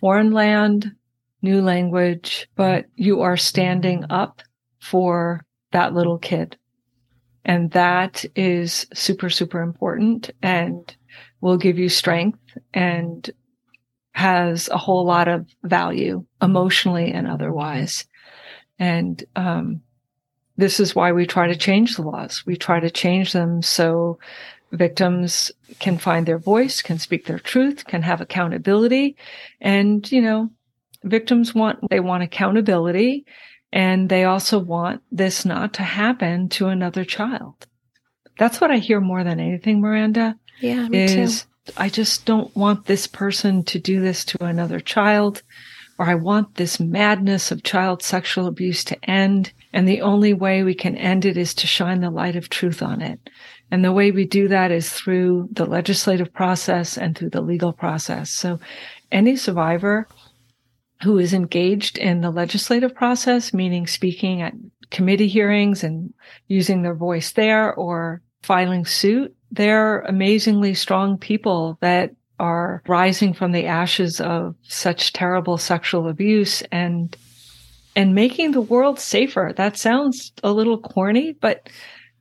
Foreign 0.01 0.33
land, 0.33 0.93
new 1.43 1.61
language, 1.61 2.49
but 2.57 2.87
you 2.97 3.21
are 3.21 3.37
standing 3.37 4.07
up 4.09 4.41
for 4.81 5.45
that 5.73 5.93
little 5.93 6.19
kid. 6.19 6.57
And 7.45 7.71
that 7.73 8.25
is 8.35 8.87
super, 8.95 9.29
super 9.29 9.61
important 9.61 10.31
and 10.43 10.97
will 11.41 11.57
give 11.57 11.79
you 11.79 11.89
strength 11.89 12.39
and 12.75 13.31
has 14.13 14.69
a 14.69 14.77
whole 14.77 15.05
lot 15.05 15.29
of 15.29 15.47
value 15.63 16.25
emotionally 16.43 17.13
and 17.13 17.27
otherwise. 17.27 18.07
And, 18.79 19.23
um, 19.37 19.83
this 20.57 20.79
is 20.79 20.95
why 20.95 21.13
we 21.13 21.27
try 21.27 21.47
to 21.47 21.57
change 21.57 21.97
the 21.97 22.03
laws. 22.03 22.45
We 22.45 22.57
try 22.57 22.81
to 22.81 22.91
change 22.91 23.33
them 23.33 23.63
so 23.63 24.19
victims 24.73 25.51
can 25.79 25.97
find 25.97 26.27
their 26.27 26.39
voice, 26.39 26.83
can 26.83 26.99
speak 26.99 27.25
their 27.25 27.39
truth, 27.39 27.87
can 27.87 28.03
have 28.03 28.21
accountability. 28.21 29.17
And, 29.61 30.11
you 30.13 30.21
know, 30.21 30.51
victims 31.03 31.55
want, 31.55 31.79
they 31.89 32.01
want 32.01 32.23
accountability 32.23 33.25
and 33.73 34.09
they 34.09 34.25
also 34.25 34.59
want 34.59 35.03
this 35.11 35.45
not 35.45 35.73
to 35.75 35.83
happen 35.83 36.49
to 36.51 36.69
another 36.69 37.05
child. 37.05 37.67
That's 38.39 38.61
what 38.61 38.71
I 38.71 38.79
hear 38.79 39.01
more 39.01 39.25
than 39.25 39.41
anything, 39.41 39.81
Miranda, 39.81 40.37
Yeah, 40.61 40.89
me 40.89 41.05
is 41.05 41.47
I 41.77 41.89
just 41.89 42.25
don't 42.25 42.55
want 42.57 42.87
this 42.87 43.07
person 43.07 43.65
to 43.65 43.79
do 43.79 44.01
this 44.01 44.25
to 44.27 44.45
another 44.45 44.81
child, 44.81 45.43
or 45.99 46.07
I 46.07 46.15
want 46.15 46.55
this 46.55 46.81
madness 46.81 47.51
of 47.51 47.63
child 47.63 48.03
sexual 48.03 48.47
abuse 48.47 48.85
to 48.85 49.11
end. 49.11 49.53
And 49.73 49.87
the 49.87 50.01
only 50.01 50.35
way 50.35 50.63
we 50.63 50.75
can 50.75 50.97
end 50.97 51.25
it 51.25 51.37
is 51.37 51.55
to 51.55 51.67
shine 51.67 52.01
the 52.01 52.11
light 52.11 52.37
of 52.37 52.49
truth 52.49 52.83
on 52.83 53.01
it. 53.01 53.31
And 53.71 53.85
the 53.85 53.93
way 53.93 54.11
we 54.11 54.25
do 54.25 54.49
that 54.49 54.73
is 54.73 54.91
through 54.91 55.49
the 55.53 55.65
legislative 55.65 56.33
process 56.33 56.99
and 56.99 57.17
through 57.17 57.31
the 57.31 57.41
legal 57.41 57.73
process. 57.73 58.31
So 58.31 58.59
any 59.13 59.37
survivor 59.37 60.09
who 61.03 61.19
is 61.19 61.33
engaged 61.33 61.99
in 61.99 62.21
the 62.21 62.31
legislative 62.31 62.95
process, 62.95 63.55
meaning 63.55 63.87
speaking 63.87 64.43
at 64.43 64.55
committee 64.91 65.29
hearings 65.29 65.85
and 65.85 66.13
using 66.49 66.83
their 66.83 66.97
voice 66.97 67.33
there 67.33 67.73
or 67.75 68.23
filing 68.43 68.85
suit, 68.85 69.35
they're 69.51 70.01
amazingly 70.03 70.75
strong 70.75 71.19
people 71.19 71.79
that 71.81 72.13
are 72.39 72.83
rising 72.89 73.35
from 73.35 73.53
the 73.53 73.67
ashes 73.67 74.21
of 74.21 74.55
such 74.63 75.13
terrible 75.13 75.59
sexual 75.59 76.09
abuse 76.09 76.63
and 76.73 77.17
and 77.97 78.15
making 78.15 78.53
the 78.53 78.61
world 78.61 78.99
safer. 78.99 79.53
That 79.57 79.77
sounds 79.77 80.33
a 80.43 80.53
little 80.53 80.79
corny, 80.79 81.33
but 81.33 81.69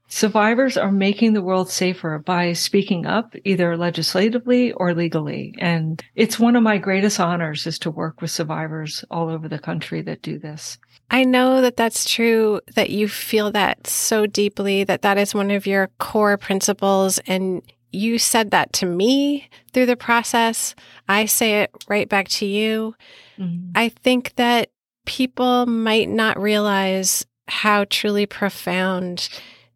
survivors 0.10 0.76
are 0.76 0.92
making 0.92 1.34
the 1.34 1.44
world 1.44 1.70
safer 1.70 2.20
by 2.20 2.54
speaking 2.54 3.06
up 3.06 3.36
either 3.46 3.78
legislatively 3.78 4.72
or 4.74 4.94
legally. 4.94 5.54
And 5.60 6.04
it's 6.16 6.40
one 6.40 6.56
of 6.56 6.64
my 6.64 6.80
greatest 6.80 7.20
honors 7.20 7.68
is 7.68 7.80
to 7.80 7.92
work 7.92 8.20
with 8.20 8.32
survivors 8.32 9.06
all 9.12 9.30
over 9.30 9.48
the 9.48 9.60
country 9.60 10.02
that 10.02 10.24
do 10.24 10.40
this. 10.40 10.80
I 11.12 11.24
know 11.24 11.62
that 11.62 11.78
that's 11.78 12.10
true, 12.10 12.62
that 12.76 12.90
you 12.90 13.08
feel 13.08 13.52
that 13.52 13.88
so 13.88 14.26
deeply, 14.26 14.84
that 14.84 15.02
that 15.02 15.18
is 15.18 15.34
one 15.34 15.52
of 15.52 15.66
your 15.66 15.90
core 16.00 16.38
principles. 16.38 17.20
And 17.26 17.62
you 17.92 18.20
said 18.20 18.52
that 18.52 18.74
to 18.74 18.86
me 18.86 19.50
through 19.74 19.88
the 19.88 19.96
process. 19.96 20.76
I 21.08 21.26
say 21.26 21.62
it 21.62 21.72
right 21.88 22.08
back 22.08 22.28
to 22.30 22.46
you. 22.46 22.96
Mm-hmm. 23.40 23.72
I 23.76 23.90
think 23.90 24.36
that 24.36 24.70
people 25.06 25.66
might 25.66 26.10
not 26.10 26.40
realize 26.40 27.26
how 27.48 27.86
truly 27.86 28.28
profound 28.28 29.30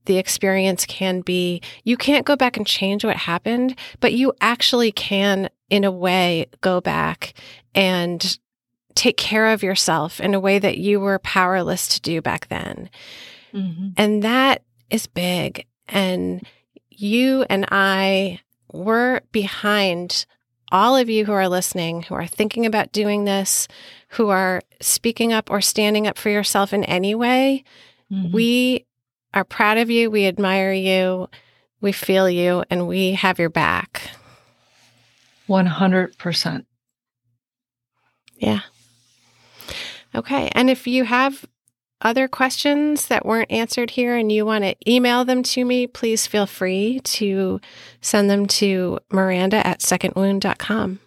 the 0.06 0.18
experience 0.18 0.86
can 0.86 1.22
be. 1.22 1.62
You 1.84 1.98
can't 1.98 2.26
go 2.26 2.36
back 2.36 2.58
and 2.58 2.68
change 2.68 3.04
what 3.04 3.16
happened, 3.16 3.80
but 4.00 4.14
you 4.14 4.34
actually 4.42 4.92
can, 4.92 5.50
in 5.70 5.84
a 5.84 5.92
way, 5.92 6.48
go 6.62 6.82
back 6.82 7.34
and 7.74 8.38
take 8.96 9.18
care 9.18 9.48
of 9.48 9.64
yourself 9.64 10.20
in 10.20 10.34
a 10.34 10.40
way 10.40 10.60
that 10.60 10.78
you 10.78 11.00
were 11.00 11.20
powerless 11.20 11.88
to 11.90 12.02
do 12.02 12.22
back 12.22 12.48
then. 12.48 12.90
Mm-hmm. 13.54 13.90
And 13.98 14.24
that 14.24 14.64
is 14.90 15.08
big. 15.08 15.66
And 15.88 16.46
you 16.90 17.46
and 17.50 17.66
I 17.72 18.40
were 18.72 19.22
behind 19.32 20.26
all 20.72 20.96
of 20.98 21.10
you 21.10 21.26
who 21.26 21.32
are 21.32 21.48
listening, 21.48 22.04
who 22.04 22.16
are 22.16 22.26
thinking 22.26 22.66
about 22.66 22.92
doing 22.92 23.26
this, 23.26 23.68
who 24.10 24.30
are 24.30 24.62
speaking 24.82 25.32
up 25.32 25.52
or 25.52 25.62
standing 25.62 26.08
up 26.08 26.18
for 26.18 26.30
yourself 26.30 26.74
in 26.74 26.84
any 26.86 27.14
way. 27.14 27.64
Mm-hmm. 28.12 28.34
We 28.34 28.86
are 29.34 29.44
proud 29.44 29.78
of 29.78 29.90
you. 29.90 30.10
We 30.10 30.26
admire 30.26 30.74
you. 30.74 31.30
We 31.82 31.92
feel 31.92 32.30
you 32.30 32.64
and 32.70 32.88
we 32.88 33.14
have 33.14 33.40
your 33.40 33.50
back. 33.50 34.02
100%. 35.48 36.66
Yeah. 38.38 38.62
Okay. 40.16 40.50
And 40.54 40.70
if 40.70 40.88
you 40.88 41.06
have 41.06 41.46
other 42.04 42.28
questions 42.28 43.08
that 43.08 43.26
weren't 43.26 43.52
answered 43.52 43.92
here 43.92 44.16
and 44.16 44.32
you 44.32 44.46
want 44.46 44.64
to 44.64 44.76
email 44.90 45.26
them 45.26 45.42
to 45.42 45.64
me, 45.64 45.88
please 45.88 46.28
feel 46.28 46.46
free 46.46 47.00
to 47.04 47.60
send 48.02 48.30
them 48.30 48.46
to 48.46 49.00
Miranda 49.10 49.66
at 49.66 49.80
secondwound.com. 49.80 51.00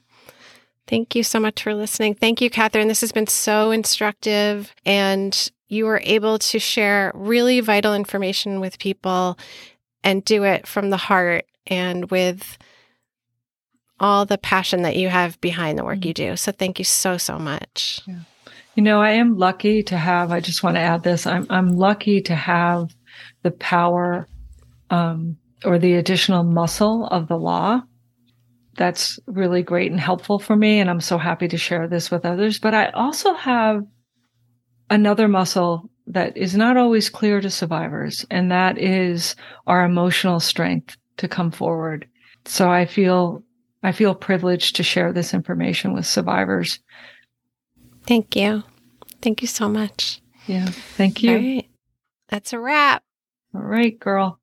Thank 0.88 1.14
you 1.14 1.22
so 1.22 1.38
much 1.38 1.62
for 1.62 1.74
listening. 1.74 2.14
Thank 2.14 2.40
you, 2.40 2.48
Kathryn. 2.48 2.88
This 2.88 3.00
has 3.00 3.12
been 3.12 3.26
so 3.26 3.72
instructive, 3.72 4.72
and 4.84 5.50
you 5.68 5.84
were 5.84 6.00
able 6.04 6.38
to 6.38 6.58
share 6.58 7.10
really 7.14 7.60
vital 7.60 7.92
information 7.92 8.60
with 8.60 8.78
people 8.78 9.36
and 10.04 10.24
do 10.24 10.44
it 10.44 10.66
from 10.66 10.90
the 10.90 10.96
heart 10.96 11.44
and 11.66 12.08
with 12.10 12.56
all 13.98 14.24
the 14.24 14.38
passion 14.38 14.82
that 14.82 14.94
you 14.94 15.08
have 15.08 15.40
behind 15.40 15.76
the 15.76 15.84
work 15.84 15.98
mm-hmm. 15.98 16.08
you 16.08 16.14
do. 16.14 16.36
So, 16.36 16.52
thank 16.52 16.78
you 16.78 16.84
so, 16.84 17.18
so 17.18 17.36
much. 17.36 18.00
You 18.76 18.82
know, 18.82 19.00
I 19.00 19.12
am 19.12 19.38
lucky 19.38 19.82
to 19.84 19.96
have, 19.96 20.30
I 20.30 20.40
just 20.40 20.62
want 20.62 20.76
to 20.76 20.80
add 20.80 21.02
this. 21.02 21.26
I'm, 21.26 21.46
I'm 21.50 21.76
lucky 21.76 22.20
to 22.22 22.34
have 22.34 22.94
the 23.42 23.50
power, 23.50 24.28
um, 24.90 25.38
or 25.64 25.78
the 25.78 25.94
additional 25.94 26.44
muscle 26.44 27.06
of 27.06 27.26
the 27.26 27.38
law. 27.38 27.80
That's 28.76 29.18
really 29.26 29.62
great 29.62 29.90
and 29.90 29.98
helpful 29.98 30.38
for 30.38 30.54
me. 30.54 30.78
And 30.78 30.90
I'm 30.90 31.00
so 31.00 31.16
happy 31.16 31.48
to 31.48 31.56
share 31.56 31.88
this 31.88 32.10
with 32.10 32.26
others. 32.26 32.58
But 32.58 32.74
I 32.74 32.90
also 32.90 33.32
have 33.32 33.82
another 34.90 35.26
muscle, 35.26 35.90
that 36.08 36.36
is 36.36 36.54
not 36.54 36.76
always 36.76 37.10
clear 37.10 37.40
to 37.40 37.50
survivors, 37.50 38.24
and 38.30 38.52
that 38.52 38.78
is 38.78 39.34
our 39.66 39.84
emotional 39.84 40.38
strength 40.38 40.96
to 41.16 41.26
come 41.26 41.50
forward. 41.50 42.06
So 42.44 42.70
I 42.70 42.86
feel 42.86 43.42
I 43.82 43.92
feel 43.92 44.14
privileged 44.14 44.76
to 44.76 44.82
share 44.82 45.12
this 45.12 45.34
information 45.34 45.92
with 45.92 46.06
survivors. 46.06 46.78
Thank 48.06 48.36
you. 48.36 48.62
Thank 49.20 49.42
you 49.42 49.48
so 49.48 49.68
much. 49.68 50.20
Yeah. 50.46 50.66
Thank 50.66 51.22
you. 51.22 51.30
All 51.30 51.36
right. 51.36 51.68
That's 52.28 52.52
a 52.52 52.60
wrap. 52.60 53.02
All 53.54 53.62
right, 53.62 53.98
girl. 53.98 54.38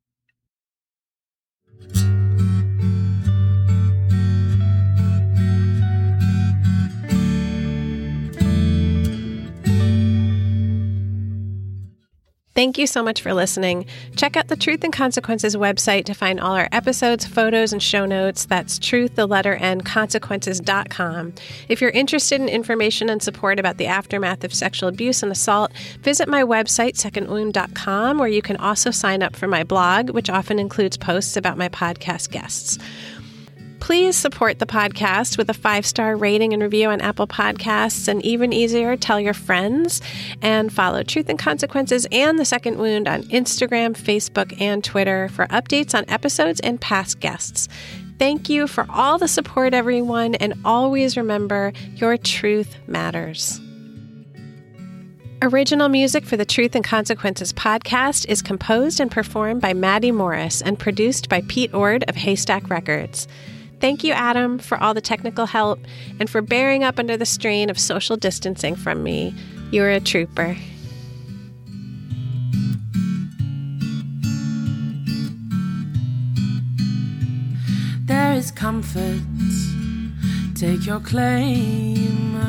Thank 12.64 12.78
you 12.78 12.88
so 12.88 13.04
much 13.04 13.22
for 13.22 13.34
listening. 13.34 13.86
Check 14.16 14.38
out 14.38 14.48
the 14.48 14.56
Truth 14.56 14.86
and 14.86 14.94
Consequences 14.94 15.58
website 15.58 16.06
to 16.06 16.14
find 16.14 16.40
all 16.40 16.56
our 16.56 16.70
episodes, 16.72 17.26
photos, 17.26 17.74
and 17.74 17.84
show 17.84 18.06
notes. 18.06 18.46
That's 18.46 18.80
truth, 18.80 19.16
the 19.16 19.26
letter 19.26 19.56
N, 19.56 19.82
consequences.com. 19.82 21.34
If 21.68 21.82
you're 21.82 21.90
interested 21.90 22.40
in 22.40 22.48
information 22.48 23.10
and 23.10 23.22
support 23.22 23.60
about 23.60 23.80
the 23.80 23.88
aftermath 23.88 24.46
of 24.46 24.54
sexual 24.54 24.88
abuse 24.88 25.22
and 25.22 25.30
assault, 25.30 25.74
visit 26.00 26.30
my 26.30 26.42
website, 26.42 26.94
secondwound.com, 26.94 28.18
where 28.18 28.30
you 28.30 28.42
can 28.42 28.56
also 28.56 28.92
sign 28.92 29.24
up 29.24 29.36
for 29.36 29.50
my 29.50 29.66
blog, 29.66 30.12
which 30.12 30.30
often 30.30 30.58
includes 30.58 30.96
posts 30.96 31.36
about 31.36 31.58
my 31.58 31.68
podcast 31.68 32.32
guests. 32.32 32.80
Please 33.84 34.16
support 34.16 34.60
the 34.60 34.66
podcast 34.66 35.38
with 35.38 35.50
a 35.50 35.54
five 35.54 35.86
star 35.86 36.16
rating 36.16 36.54
and 36.54 36.64
review 36.64 36.88
on 36.88 37.02
Apple 37.02 37.28
Podcasts, 37.28 38.08
and 38.08 38.24
even 38.24 38.54
easier, 38.54 38.96
tell 38.96 39.20
your 39.20 39.34
friends 39.34 40.02
and 40.42 40.72
follow 40.72 41.04
Truth 41.04 41.28
and 41.28 41.38
Consequences 41.38 42.08
and 42.10 42.40
The 42.40 42.46
Second 42.46 42.78
Wound 42.78 43.10
on 43.10 43.24
Instagram, 43.24 43.92
Facebook, 43.92 44.60
and 44.62 44.86
Twitter 44.86 45.28
for 45.28 45.48
updates 45.48 45.94
on 45.94 46.06
episodes 46.08 46.62
and 46.62 46.80
past 46.80 47.20
guests. 47.20 47.68
Thank 48.20 48.48
you 48.48 48.68
for 48.68 48.86
all 48.90 49.18
the 49.18 49.28
support, 49.28 49.74
everyone, 49.74 50.36
and 50.36 50.54
always 50.64 51.18
remember 51.18 51.74
your 51.94 52.16
truth 52.16 52.78
matters. 52.88 53.60
Original 55.42 55.90
music 55.90 56.24
for 56.24 56.38
the 56.38 56.46
Truth 56.46 56.76
and 56.76 56.86
Consequences 56.86 57.52
podcast 57.52 58.28
is 58.30 58.42
composed 58.42 59.02
and 59.02 59.12
performed 59.12 59.60
by 59.60 59.74
Maddie 59.74 60.14
Morris 60.14 60.62
and 60.62 60.80
produced 60.80 61.28
by 61.28 61.42
Pete 61.50 61.74
Ord 61.74 62.06
of 62.08 62.16
Haystack 62.16 62.70
Records. 62.70 63.28
Thank 63.84 64.06
you, 64.06 64.14
Adam, 64.14 64.60
for 64.60 64.82
all 64.82 64.94
the 64.94 65.02
technical 65.02 65.46
help 65.46 65.78
and 66.18 66.30
for 66.30 66.42
bearing 66.42 66.86
up 66.86 67.00
under 67.00 67.18
the 67.18 67.26
strain 67.26 67.70
of 67.70 67.78
social 67.78 68.16
distancing 68.16 68.78
from 68.78 69.04
me. 69.04 69.36
You're 69.72 69.90
a 69.90 70.00
trooper. 70.00 70.56
There 78.06 78.34
is 78.36 78.52
comfort. 78.52 79.20
Take 80.56 80.86
your 80.86 81.02
claim 81.02 82.40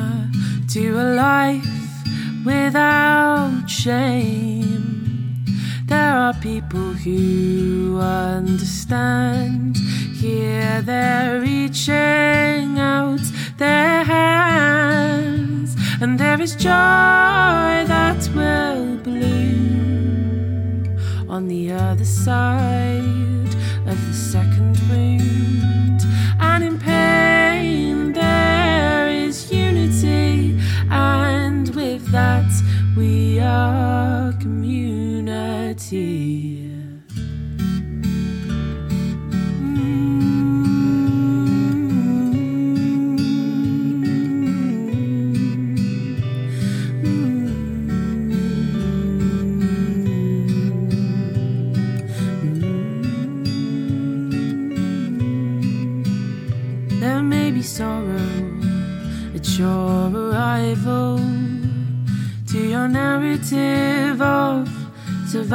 to 0.69 0.89
a 0.91 1.15
life 1.15 2.45
without 2.45 3.65
shame. 3.67 5.14
There 5.87 6.17
are 6.17 6.33
people 6.33 6.93
who 6.93 7.99
understand. 7.99 9.77
Here 10.15 10.81
they're 10.81 11.39
reaching 11.39 12.79
out 12.79 13.21
their 13.57 14.03
hands, 14.03 15.75
and 16.01 16.19
there 16.19 16.41
is 16.41 16.55
joy 16.55 16.71
that 16.71 18.27
will 18.33 18.97
bloom 18.97 20.97
on 21.29 21.47
the 21.47 21.73
other 21.73 22.05
side 22.05 22.94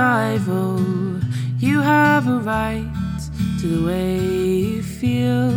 survival. 0.00 0.80
You 1.58 1.82
have 1.82 2.26
a 2.26 2.38
right 2.38 3.20
to 3.60 3.66
the 3.66 3.86
way 3.86 4.18
you 4.18 4.82
feel. 4.82 5.52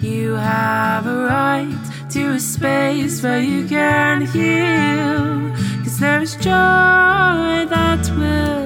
You 0.00 0.34
have 0.34 1.04
a 1.06 1.24
right 1.24 1.84
to 2.10 2.22
a 2.34 2.38
space 2.38 3.24
where 3.24 3.40
you 3.40 3.66
can 3.66 4.24
heal. 4.34 5.50
Cause 5.82 5.98
there 5.98 6.22
is 6.22 6.34
joy 6.36 7.66
that 7.74 8.08
will. 8.16 8.65